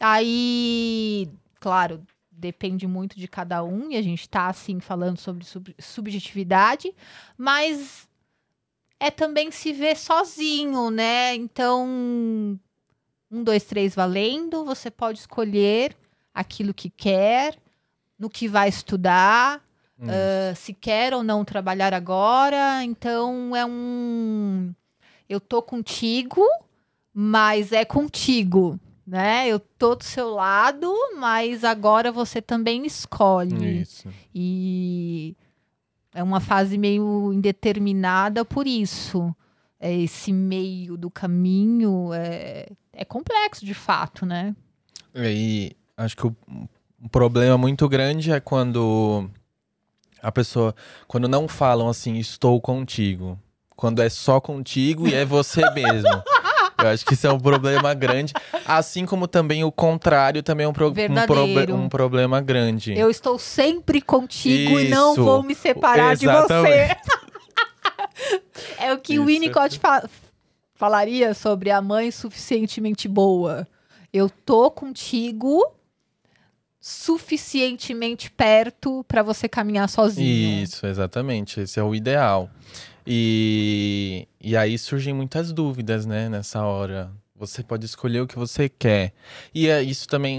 Aí, 0.00 1.28
claro, 1.60 2.02
depende 2.30 2.86
muito 2.86 3.18
de 3.18 3.28
cada 3.28 3.62
um, 3.62 3.90
e 3.90 3.96
a 3.98 4.02
gente 4.02 4.26
tá, 4.26 4.48
assim, 4.48 4.80
falando 4.80 5.18
sobre 5.18 5.44
sub- 5.44 5.74
subjetividade, 5.78 6.94
mas 7.36 8.08
é 8.98 9.10
também 9.10 9.50
se 9.50 9.70
ver 9.70 9.98
sozinho, 9.98 10.90
né? 10.90 11.34
Então, 11.34 11.86
um, 11.86 12.58
dois, 13.44 13.64
três 13.64 13.94
valendo, 13.94 14.64
você 14.64 14.90
pode 14.90 15.18
escolher 15.18 15.94
aquilo 16.32 16.72
que 16.72 16.88
quer, 16.88 17.58
no 18.20 18.28
que 18.28 18.46
vai 18.46 18.68
estudar, 18.68 19.60
ah, 20.02 20.54
se 20.54 20.72
quer 20.74 21.14
ou 21.14 21.22
não 21.22 21.44
trabalhar 21.44 21.92
agora. 21.94 22.84
Então, 22.84 23.56
é 23.56 23.64
um. 23.64 24.72
Eu 25.28 25.40
tô 25.40 25.62
contigo, 25.62 26.42
mas 27.12 27.72
é 27.72 27.84
contigo. 27.84 28.78
Né? 29.06 29.48
Eu 29.48 29.58
tô 29.58 29.96
do 29.96 30.04
seu 30.04 30.30
lado, 30.30 30.92
mas 31.18 31.64
agora 31.64 32.12
você 32.12 32.40
também 32.40 32.86
escolhe. 32.86 33.80
Isso. 33.80 34.08
E 34.32 35.36
é 36.14 36.22
uma 36.22 36.38
fase 36.38 36.78
meio 36.78 37.32
indeterminada 37.32 38.44
por 38.44 38.68
isso. 38.68 39.34
É 39.80 39.92
esse 39.92 40.32
meio 40.32 40.96
do 40.96 41.10
caminho 41.10 42.12
é, 42.12 42.68
é 42.92 43.04
complexo 43.04 43.64
de 43.64 43.74
fato, 43.74 44.26
né? 44.26 44.54
E 45.14 45.72
acho 45.96 46.16
que 46.16 46.26
o, 46.26 46.36
um 47.02 47.08
problema 47.08 47.56
muito 47.56 47.88
grande 47.88 48.30
é 48.32 48.40
quando 48.40 49.28
a 50.22 50.30
pessoa, 50.30 50.74
quando 51.08 51.26
não 51.28 51.48
falam 51.48 51.88
assim, 51.88 52.16
estou 52.16 52.60
contigo. 52.60 53.38
Quando 53.76 54.02
é 54.02 54.08
só 54.10 54.40
contigo 54.40 55.08
e 55.08 55.14
é 55.14 55.24
você 55.24 55.62
mesmo. 55.72 56.22
Eu 56.82 56.88
acho 56.88 57.04
que 57.04 57.14
isso 57.14 57.26
é 57.26 57.32
um 57.32 57.38
problema 57.40 57.92
grande. 57.94 58.32
Assim 58.66 59.04
como 59.06 59.26
também 59.26 59.64
o 59.64 59.72
contrário 59.72 60.42
também 60.42 60.64
é 60.64 60.68
um, 60.68 60.72
pro- 60.72 60.88
um, 60.88 61.26
proble- 61.26 61.72
um 61.72 61.88
problema 61.88 62.40
grande. 62.40 62.98
Eu 62.98 63.10
estou 63.10 63.38
sempre 63.38 64.00
contigo 64.00 64.78
e 64.80 64.88
não 64.88 65.12
Isso. 65.12 65.22
vou 65.24 65.42
me 65.42 65.54
separar 65.54 66.16
de 66.16 66.26
você. 66.26 66.34
Exatamente. 66.34 67.00
é 68.78 68.92
o 68.92 68.98
que 68.98 69.12
o 69.18 69.22
Isso. 69.22 69.26
Winnicott 69.26 69.78
fa- 69.78 70.08
falaria 70.74 71.34
sobre 71.34 71.70
a 71.70 71.80
mãe 71.82 72.10
suficientemente 72.10 73.08
boa. 73.08 73.66
Eu 74.12 74.28
tô 74.30 74.70
contigo, 74.70 75.62
suficientemente 76.80 78.30
perto 78.30 79.04
para 79.06 79.22
você 79.22 79.48
caminhar 79.48 79.88
sozinho. 79.88 80.62
Isso, 80.62 80.86
exatamente. 80.86 81.60
Esse 81.60 81.78
é 81.78 81.82
o 81.82 81.94
ideal. 81.94 82.50
E, 83.06 84.26
e 84.40 84.56
aí 84.56 84.78
surgem 84.78 85.12
muitas 85.12 85.52
dúvidas, 85.52 86.06
né, 86.06 86.28
nessa 86.28 86.62
hora. 86.62 87.10
Você 87.36 87.62
pode 87.62 87.86
escolher 87.86 88.20
o 88.20 88.26
que 88.26 88.38
você 88.38 88.68
quer. 88.68 89.12
E 89.54 89.68
é, 89.68 89.82
isso 89.82 90.06
também 90.06 90.38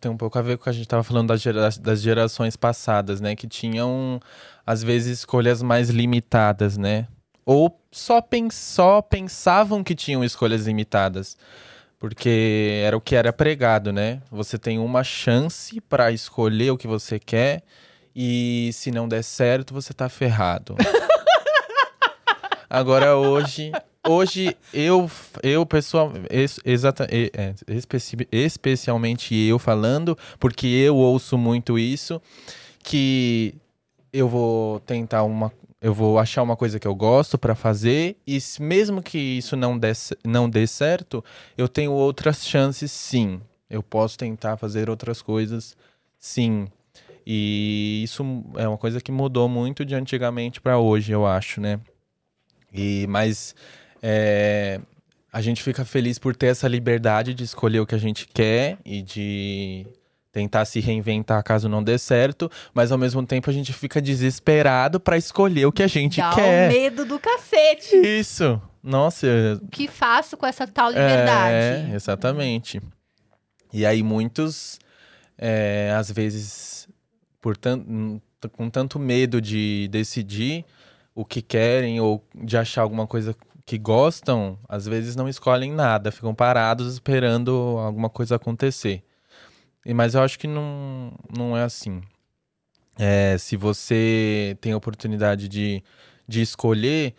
tem 0.00 0.10
um 0.10 0.16
pouco 0.16 0.38
a 0.38 0.42
ver 0.42 0.56
com 0.56 0.62
o 0.62 0.64
que 0.64 0.70
a 0.70 0.72
gente 0.72 0.84
estava 0.84 1.02
falando 1.02 1.28
das, 1.28 1.40
gera, 1.40 1.68
das 1.80 2.00
gerações 2.00 2.56
passadas, 2.56 3.20
né? 3.20 3.34
Que 3.34 3.48
tinham, 3.48 4.20
às 4.64 4.80
vezes, 4.80 5.18
escolhas 5.18 5.62
mais 5.62 5.90
limitadas, 5.90 6.76
né? 6.76 7.08
Ou 7.44 7.80
só, 7.90 8.20
pens 8.20 8.54
só 8.54 9.02
pensavam 9.02 9.82
que 9.82 9.96
tinham 9.96 10.22
escolhas 10.22 10.66
limitadas. 10.66 11.36
Porque 11.98 12.82
era 12.84 12.96
o 12.96 13.00
que 13.00 13.16
era 13.16 13.32
pregado, 13.32 13.92
né? 13.92 14.22
Você 14.30 14.56
tem 14.56 14.78
uma 14.78 15.02
chance 15.02 15.80
para 15.80 16.12
escolher 16.12 16.70
o 16.70 16.78
que 16.78 16.86
você 16.86 17.18
quer. 17.18 17.62
E 18.14 18.70
se 18.72 18.90
não 18.90 19.08
der 19.08 19.22
certo, 19.22 19.74
você 19.74 19.92
tá 19.92 20.08
ferrado. 20.08 20.76
Agora 22.70 23.16
hoje, 23.16 23.72
hoje 24.06 24.56
eu, 24.74 25.10
eu 25.42 25.64
pessoal, 25.64 26.12
exata, 26.64 27.08
é, 27.10 27.54
especi, 27.66 28.16
especialmente 28.30 29.34
eu 29.34 29.58
falando, 29.58 30.16
porque 30.38 30.66
eu 30.66 30.96
ouço 30.96 31.38
muito 31.38 31.78
isso, 31.78 32.20
que 32.82 33.54
eu 34.12 34.28
vou 34.28 34.80
tentar 34.80 35.22
uma, 35.22 35.50
eu 35.80 35.94
vou 35.94 36.18
achar 36.18 36.42
uma 36.42 36.56
coisa 36.56 36.78
que 36.78 36.86
eu 36.86 36.94
gosto 36.94 37.38
para 37.38 37.54
fazer 37.54 38.16
e 38.26 38.38
mesmo 38.60 39.00
que 39.02 39.18
isso 39.18 39.56
não 39.56 39.78
dê, 39.78 39.92
não 40.24 40.50
dê 40.50 40.66
certo, 40.66 41.24
eu 41.56 41.68
tenho 41.68 41.92
outras 41.92 42.44
chances, 42.46 42.90
sim. 42.90 43.40
Eu 43.70 43.82
posso 43.82 44.16
tentar 44.18 44.56
fazer 44.56 44.90
outras 44.90 45.22
coisas, 45.22 45.76
sim. 46.18 46.66
E 47.26 48.00
isso 48.02 48.24
é 48.56 48.66
uma 48.66 48.78
coisa 48.78 49.00
que 49.00 49.12
mudou 49.12 49.48
muito 49.48 49.84
de 49.84 49.94
antigamente 49.94 50.60
para 50.60 50.78
hoje, 50.78 51.12
eu 51.12 51.26
acho, 51.26 51.60
né? 51.60 51.78
E, 52.72 53.06
mas 53.08 53.54
é, 54.02 54.80
a 55.32 55.40
gente 55.40 55.62
fica 55.62 55.84
feliz 55.84 56.18
por 56.18 56.34
ter 56.34 56.46
essa 56.46 56.66
liberdade 56.66 57.34
de 57.34 57.44
escolher 57.44 57.80
o 57.80 57.86
que 57.86 57.94
a 57.94 57.98
gente 57.98 58.26
quer 58.26 58.78
e 58.84 59.02
de 59.02 59.86
tentar 60.32 60.64
se 60.64 60.80
reinventar 60.80 61.42
caso 61.42 61.68
não 61.68 61.82
dê 61.82 61.98
certo, 61.98 62.50
mas 62.74 62.92
ao 62.92 62.98
mesmo 62.98 63.24
tempo 63.26 63.48
a 63.48 63.52
gente 63.52 63.72
fica 63.72 64.00
desesperado 64.00 65.00
para 65.00 65.16
escolher 65.16 65.66
o 65.66 65.72
que 65.72 65.82
a 65.82 65.86
gente 65.86 66.20
Dá 66.20 66.34
quer. 66.34 66.68
Dá 66.68 66.74
medo 66.74 67.04
do 67.04 67.18
cacete. 67.18 67.96
Isso. 67.96 68.60
Nossa. 68.82 69.26
O 69.62 69.68
que 69.68 69.88
faço 69.88 70.36
com 70.36 70.46
essa 70.46 70.66
tal 70.66 70.90
liberdade? 70.90 71.54
É, 71.54 71.90
exatamente. 71.94 72.80
E 73.72 73.84
aí 73.84 74.02
muitos, 74.02 74.78
é, 75.36 75.94
às 75.96 76.10
vezes, 76.10 76.88
por 77.40 77.56
com 78.52 78.70
tanto 78.70 78.98
medo 78.98 79.40
de 79.40 79.88
decidir, 79.90 80.64
o 81.14 81.24
que 81.24 81.42
querem 81.42 82.00
ou 82.00 82.24
de 82.34 82.56
achar 82.56 82.82
alguma 82.82 83.06
coisa 83.06 83.34
que 83.66 83.76
gostam, 83.76 84.58
às 84.68 84.86
vezes 84.86 85.16
não 85.16 85.28
escolhem 85.28 85.72
nada, 85.72 86.12
ficam 86.12 86.34
parados 86.34 86.94
esperando 86.94 87.50
alguma 87.78 88.08
coisa 88.08 88.36
acontecer. 88.36 89.02
Mas 89.86 90.14
eu 90.14 90.22
acho 90.22 90.38
que 90.38 90.46
não, 90.46 91.12
não 91.36 91.56
é 91.56 91.62
assim. 91.62 92.02
É, 92.98 93.36
se 93.38 93.56
você 93.56 94.56
tem 94.60 94.72
a 94.72 94.76
oportunidade 94.76 95.48
de, 95.48 95.82
de 96.26 96.42
escolher, 96.42 97.14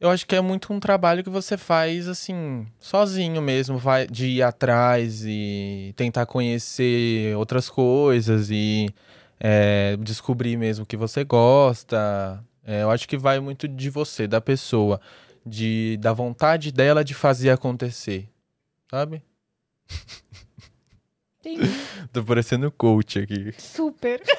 eu 0.00 0.10
acho 0.10 0.26
que 0.26 0.34
é 0.34 0.40
muito 0.40 0.72
um 0.72 0.80
trabalho 0.80 1.22
que 1.22 1.30
você 1.30 1.56
faz 1.56 2.08
assim, 2.08 2.66
sozinho 2.78 3.40
mesmo, 3.40 3.78
vai 3.78 4.06
de 4.06 4.26
ir 4.26 4.42
atrás 4.42 5.22
e 5.24 5.92
tentar 5.96 6.26
conhecer 6.26 7.36
outras 7.36 7.68
coisas 7.68 8.50
e 8.50 8.88
é, 9.38 9.96
descobrir 10.00 10.56
mesmo 10.56 10.84
o 10.84 10.86
que 10.86 10.96
você 10.96 11.22
gosta, 11.22 12.42
é, 12.64 12.82
eu 12.82 12.90
acho 12.90 13.08
que 13.08 13.16
vai 13.16 13.40
muito 13.40 13.66
de 13.68 13.90
você, 13.90 14.26
da 14.26 14.40
pessoa, 14.40 15.00
de 15.44 15.96
da 16.00 16.12
vontade 16.12 16.72
dela 16.72 17.04
de 17.04 17.14
fazer 17.14 17.50
acontecer, 17.50 18.28
sabe? 18.90 19.22
Entendi. 21.40 21.70
Tô 22.12 22.22
parecendo 22.22 22.70
coach 22.70 23.18
aqui. 23.18 23.52
Super. 23.58 24.22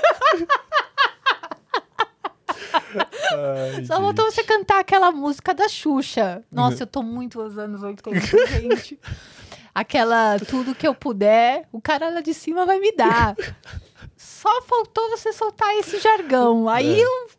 Ai, 3.33 3.85
Só 3.85 3.95
faltou 3.95 4.25
você 4.25 4.43
cantar 4.43 4.79
aquela 4.79 5.11
música 5.11 5.53
da 5.53 5.67
Xuxa. 5.67 6.43
Nossa, 6.51 6.83
eu 6.83 6.87
tô 6.87 7.01
muito 7.01 7.41
aos 7.41 7.57
anos 7.57 7.81
80, 7.81 8.19
gente. 8.59 8.99
Aquela 9.73 10.37
tudo 10.39 10.75
que 10.75 10.87
eu 10.87 10.93
puder, 10.93 11.67
o 11.71 11.81
cara 11.81 12.09
lá 12.09 12.21
de 12.21 12.33
cima 12.33 12.65
vai 12.65 12.79
me 12.79 12.91
dar. 12.91 13.35
Só 14.17 14.61
faltou 14.63 15.09
você 15.09 15.31
soltar 15.31 15.73
esse 15.77 15.99
jargão. 15.99 16.67
Aí 16.67 16.99
é. 16.99 17.03
eu 17.03 17.29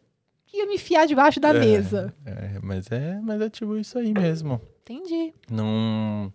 ia 0.54 0.66
me 0.66 0.74
enfiar 0.74 1.06
debaixo 1.06 1.38
da 1.38 1.50
é, 1.50 1.58
mesa. 1.58 2.14
É, 2.24 2.58
mas 2.62 2.90
é, 2.90 3.20
mas 3.22 3.40
é 3.40 3.50
tipo 3.50 3.76
isso 3.76 3.98
aí 3.98 4.14
mesmo. 4.14 4.60
Entendi. 4.82 5.34
Não, 5.50 6.32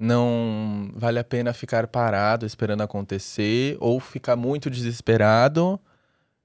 não 0.00 0.90
vale 0.94 1.18
a 1.18 1.24
pena 1.24 1.52
ficar 1.52 1.86
parado 1.86 2.46
esperando 2.46 2.80
acontecer 2.80 3.76
ou 3.78 4.00
ficar 4.00 4.34
muito 4.34 4.70
desesperado 4.70 5.78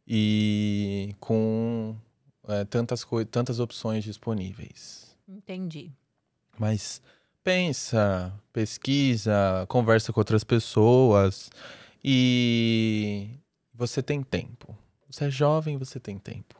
e 0.05 1.15
com 1.21 1.95
é, 2.49 2.65
tantas, 2.65 3.07
tantas 3.31 3.61
opções 3.61 4.03
disponíveis. 4.03 5.15
Entendi. 5.25 5.89
Mas 6.59 7.01
pensa, 7.45 8.33
pesquisa, 8.51 9.65
conversa 9.69 10.11
com 10.11 10.19
outras 10.19 10.43
pessoas 10.43 11.49
e 12.03 13.29
você 13.73 14.03
tem 14.03 14.21
tempo. 14.21 14.77
Você 15.09 15.25
é 15.25 15.29
jovem, 15.29 15.77
você 15.77 15.97
tem 15.97 16.17
tempo. 16.17 16.55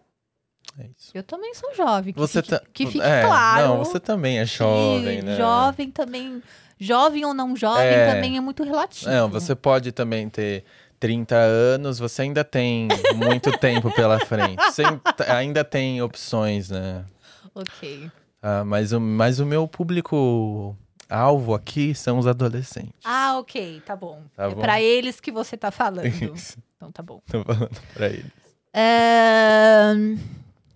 É 0.78 0.88
isso. 0.98 1.12
Eu 1.14 1.24
também 1.24 1.54
sou 1.54 1.74
jovem. 1.76 2.14
Que 2.14 2.20
você 2.20 2.41
fique, 2.41 2.50
tá... 2.58 2.66
que 2.74 2.86
fique 2.88 3.02
é, 3.02 3.24
claro. 3.24 3.68
Não, 3.68 3.78
você 3.80 4.00
também 4.00 4.39
é 4.39 4.46
jovem, 4.46 5.22
né? 5.22 5.38
Jovem 5.38 5.91
também. 5.91 6.41
Jovem 6.80 7.26
ou 7.26 7.34
não 7.34 7.56
jovem 7.56 7.86
é... 7.86 8.14
também 8.14 8.38
é 8.38 8.42
muito 8.42 8.64
relativo. 8.64 9.10
Não, 9.10 9.30
você 9.30 9.56
pode 9.56 9.92
também 9.92 10.30
ter 10.30 10.64
30 11.00 11.36
anos, 11.36 12.00
você 12.00 12.24
ainda 12.24 12.44
tem 12.44 12.88
muito 13.16 13.52
tempo 13.60 13.92
pela 13.92 14.20
frente. 14.20 14.64
Você 14.64 14.84
ainda 15.28 15.64
tem 15.64 16.02
opções, 16.02 16.70
né? 16.70 17.06
Ok. 17.54 18.10
Ah, 18.42 18.64
mas, 18.66 18.92
o, 18.92 19.00
mas 19.00 19.40
o 19.40 19.46
meu 19.46 19.68
público 19.68 20.76
alvo 21.10 21.54
aqui 21.54 21.96
são 21.96 22.20
os 22.20 22.28
adolescentes. 22.28 22.93
Ah, 23.04 23.38
ok, 23.39 23.82
tá 23.86 23.96
bom. 23.96 24.22
Tá 24.36 24.46
é 24.46 24.56
pra 24.56 24.82
eles 24.82 25.20
que 25.20 25.32
você 25.32 25.56
tá 25.56 25.72
falando. 25.72 26.06
Isso. 26.36 26.58
Então 26.76 26.92
tá 26.92 27.02
bom. 27.02 27.22
Tô 27.32 27.43
falando 27.43 27.82
pra 27.93 28.08
eles. 28.08 28.32
É... 28.74 29.93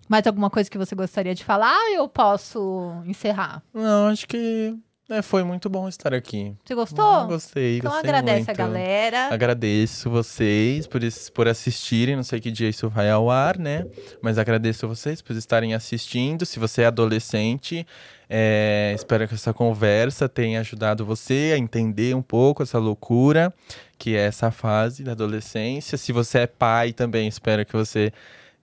Mais 0.08 0.26
alguma 0.26 0.50
coisa 0.50 0.70
que 0.70 0.78
você 0.78 0.94
gostaria 0.94 1.34
de 1.34 1.44
falar 1.44 1.76
ou 1.90 1.94
eu 1.94 2.08
posso 2.08 3.02
encerrar? 3.04 3.62
Não, 3.72 4.08
acho 4.08 4.26
que 4.26 4.76
é, 5.10 5.22
foi 5.22 5.42
muito 5.42 5.68
bom 5.68 5.88
estar 5.88 6.14
aqui. 6.14 6.54
Você 6.64 6.74
gostou? 6.74 7.04
Ah, 7.04 7.24
gostei, 7.24 7.78
Então 7.78 7.90
gostei 7.90 8.10
agradece 8.10 8.38
muito. 8.38 8.50
a 8.50 8.54
galera. 8.54 9.34
Agradeço 9.34 10.08
vocês 10.10 10.86
por, 10.86 11.00
por 11.34 11.48
assistirem. 11.48 12.16
Não 12.16 12.22
sei 12.22 12.40
que 12.40 12.50
dia 12.50 12.68
isso 12.68 12.88
vai 12.88 13.10
ao 13.10 13.30
ar, 13.30 13.58
né? 13.58 13.86
Mas 14.22 14.38
agradeço 14.38 14.86
vocês 14.88 15.20
por 15.20 15.34
estarem 15.36 15.74
assistindo. 15.74 16.46
Se 16.46 16.58
você 16.58 16.82
é 16.82 16.86
adolescente, 16.86 17.86
é, 18.28 18.92
espero 18.94 19.26
que 19.26 19.34
essa 19.34 19.52
conversa 19.52 20.28
tenha 20.28 20.60
ajudado 20.60 21.04
você 21.04 21.52
a 21.54 21.58
entender 21.58 22.14
um 22.14 22.22
pouco 22.22 22.62
essa 22.62 22.78
loucura 22.78 23.52
que 23.98 24.16
é 24.16 24.20
essa 24.26 24.50
fase 24.50 25.02
da 25.04 25.12
adolescência. 25.12 25.98
Se 25.98 26.12
você 26.12 26.38
é 26.40 26.46
pai 26.46 26.92
também, 26.92 27.28
espero 27.28 27.66
que 27.66 27.72
você 27.74 28.12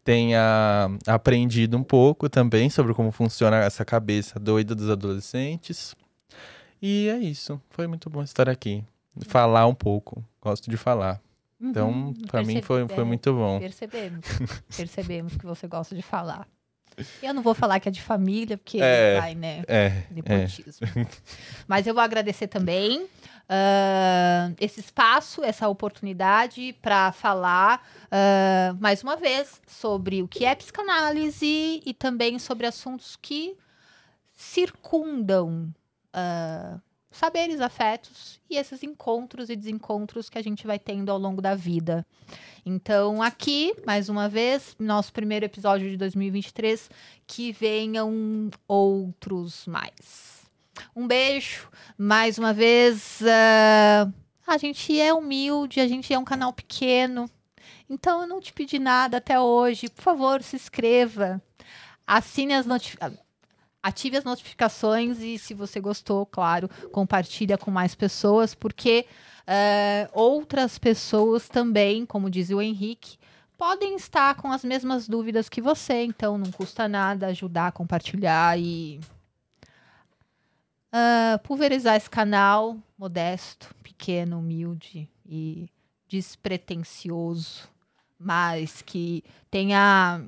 tenha 0.03 0.89
aprendido 1.05 1.77
um 1.77 1.83
pouco 1.83 2.29
também 2.29 2.69
sobre 2.69 2.93
como 2.93 3.11
funciona 3.11 3.57
essa 3.57 3.83
cabeça 3.83 4.39
doida 4.39 4.73
dos 4.73 4.89
adolescentes. 4.89 5.93
E 6.81 7.09
é 7.09 7.17
isso. 7.17 7.61
Foi 7.69 7.87
muito 7.87 8.09
bom 8.09 8.21
estar 8.23 8.47
aqui. 8.49 8.83
Falar 9.27 9.65
um 9.65 9.73
pouco. 9.75 10.23
Gosto 10.41 10.69
de 10.69 10.77
falar. 10.77 11.19
Então, 11.59 11.89
Uhum, 11.89 12.13
pra 12.27 12.43
mim 12.43 12.61
foi, 12.61 12.87
foi 12.87 13.03
muito 13.03 13.33
bom. 13.33 13.59
Percebemos. 13.59 14.25
Percebemos 14.75 15.35
que 15.35 15.45
você 15.45 15.67
gosta 15.67 15.95
de 15.95 16.03
falar. 16.03 16.47
Eu 17.21 17.33
não 17.33 17.41
vou 17.43 17.53
falar 17.53 17.79
que 17.79 17.87
é 17.87 17.91
de 17.91 18.01
família, 18.01 18.57
porque 18.57 18.79
É. 18.81 19.19
vai, 19.19 19.35
né? 19.35 19.63
É, 19.67 20.03
é. 20.25 20.47
Mas 21.67 21.85
eu 21.85 21.93
vou 21.93 22.01
agradecer 22.01 22.47
também 22.47 23.07
ah, 23.49 24.51
esse 24.59 24.79
espaço, 24.79 25.43
essa 25.43 25.67
oportunidade 25.67 26.75
para 26.81 27.11
falar 27.11 27.87
ah, 28.11 28.75
mais 28.79 29.03
uma 29.03 29.15
vez 29.15 29.61
sobre 29.67 30.21
o 30.23 30.27
que 30.27 30.43
é 30.45 30.53
psicanálise 30.55 31.81
e 31.85 31.93
também 31.93 32.39
sobre 32.39 32.65
assuntos 32.67 33.15
que 33.21 33.55
circundam 34.35 35.73
ah, 36.19 36.79
saberes, 37.11 37.61
afetos 37.61 38.39
e 38.49 38.57
esses 38.57 38.81
encontros 38.81 39.49
e 39.51 39.55
desencontros 39.55 40.29
que 40.29 40.37
a 40.37 40.41
gente 40.41 40.65
vai 40.65 40.79
tendo 40.79 41.11
ao 41.11 41.19
longo 41.19 41.41
da 41.41 41.53
vida. 41.53 42.05
Então, 42.65 43.21
aqui, 43.21 43.73
mais 43.85 44.09
uma 44.09 44.27
vez, 44.27 44.75
nosso 44.79 45.13
primeiro 45.13 45.45
episódio 45.45 45.89
de 45.89 45.95
2023, 45.95 46.89
que 47.27 47.51
venham 47.51 48.49
outros 48.67 49.65
mais. 49.67 50.41
Um 50.95 51.07
beijo, 51.07 51.69
mais 51.97 52.37
uma 52.39 52.51
vez. 52.51 53.21
ah, 53.27 54.11
A 54.47 54.57
gente 54.57 54.99
é 54.99 55.13
humilde, 55.13 55.79
a 55.79 55.87
gente 55.87 56.11
é 56.11 56.17
um 56.17 56.25
canal 56.25 56.51
pequeno. 56.51 57.29
Então 57.89 58.21
eu 58.21 58.27
não 58.27 58.41
te 58.41 58.51
pedi 58.51 58.79
nada 58.79 59.17
até 59.17 59.39
hoje. 59.39 59.87
Por 59.89 60.01
favor, 60.01 60.41
se 60.41 60.55
inscreva. 60.55 61.41
Assine 62.05 62.53
as 62.53 62.65
notificações. 62.65 63.26
Ative 63.81 64.17
as 64.17 64.23
notificações 64.23 65.19
e, 65.19 65.37
se 65.37 65.53
você 65.53 65.79
gostou, 65.79 66.25
claro, 66.25 66.69
compartilha 66.91 67.57
com 67.57 67.71
mais 67.71 67.95
pessoas, 67.95 68.53
porque 68.53 69.05
uh, 69.43 70.09
outras 70.13 70.77
pessoas 70.77 71.47
também, 71.47 72.05
como 72.05 72.29
diz 72.29 72.49
o 72.49 72.61
Henrique, 72.61 73.17
podem 73.57 73.95
estar 73.95 74.35
com 74.35 74.51
as 74.51 74.63
mesmas 74.63 75.07
dúvidas 75.07 75.47
que 75.49 75.61
você. 75.61 76.03
Então, 76.03 76.37
não 76.37 76.51
custa 76.51 76.87
nada 76.87 77.27
ajudar 77.27 77.71
compartilhar 77.71 78.59
e 78.59 78.99
uh, 80.93 81.39
pulverizar 81.43 81.95
esse 81.95 82.09
canal 82.09 82.77
modesto, 82.97 83.73
pequeno, 83.83 84.39
humilde 84.39 85.09
e 85.25 85.69
despretensioso, 86.07 87.67
mas 88.19 88.81
que 88.81 89.23
tenha 89.51 90.23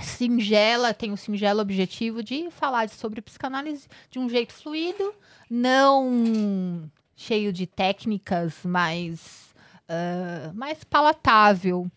singela, 0.00 0.94
tem 0.94 1.12
o 1.12 1.16
singelo 1.16 1.60
objetivo 1.60 2.22
de 2.22 2.50
falar 2.50 2.88
sobre 2.88 3.20
psicanálise 3.20 3.88
de 4.10 4.18
um 4.18 4.28
jeito 4.28 4.52
fluido, 4.52 5.14
não 5.50 6.90
cheio 7.14 7.52
de 7.52 7.66
técnicas, 7.66 8.54
mas 8.64 9.54
uh, 9.88 10.54
mais 10.54 10.82
palatável 10.84 11.90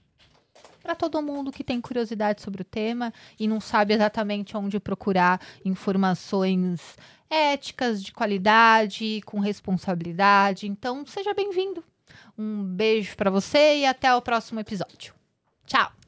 para 0.85 0.93
todo 0.93 1.21
mundo 1.21 1.51
que 1.51 1.63
tem 1.63 1.81
curiosidade 1.81 2.43
sobre 2.43 2.61
o 2.61 2.65
tema 2.65 3.11
e 3.39 3.47
não 3.47 3.59
sabe 3.59 3.93
exatamente 3.95 4.55
onde 4.55 4.79
procurar 4.79 5.41
informações 5.63 6.95
éticas, 7.27 8.03
de 8.03 8.11
qualidade, 8.11 9.21
com 9.25 9.39
responsabilidade. 9.39 10.67
Então, 10.67 11.03
seja 11.07 11.33
bem-vindo. 11.33 11.83
Um 12.37 12.63
beijo 12.63 13.15
para 13.17 13.31
você 13.31 13.77
e 13.77 13.85
até 13.85 14.13
o 14.13 14.21
próximo 14.21 14.59
episódio. 14.59 15.13
Tchau! 15.65 16.04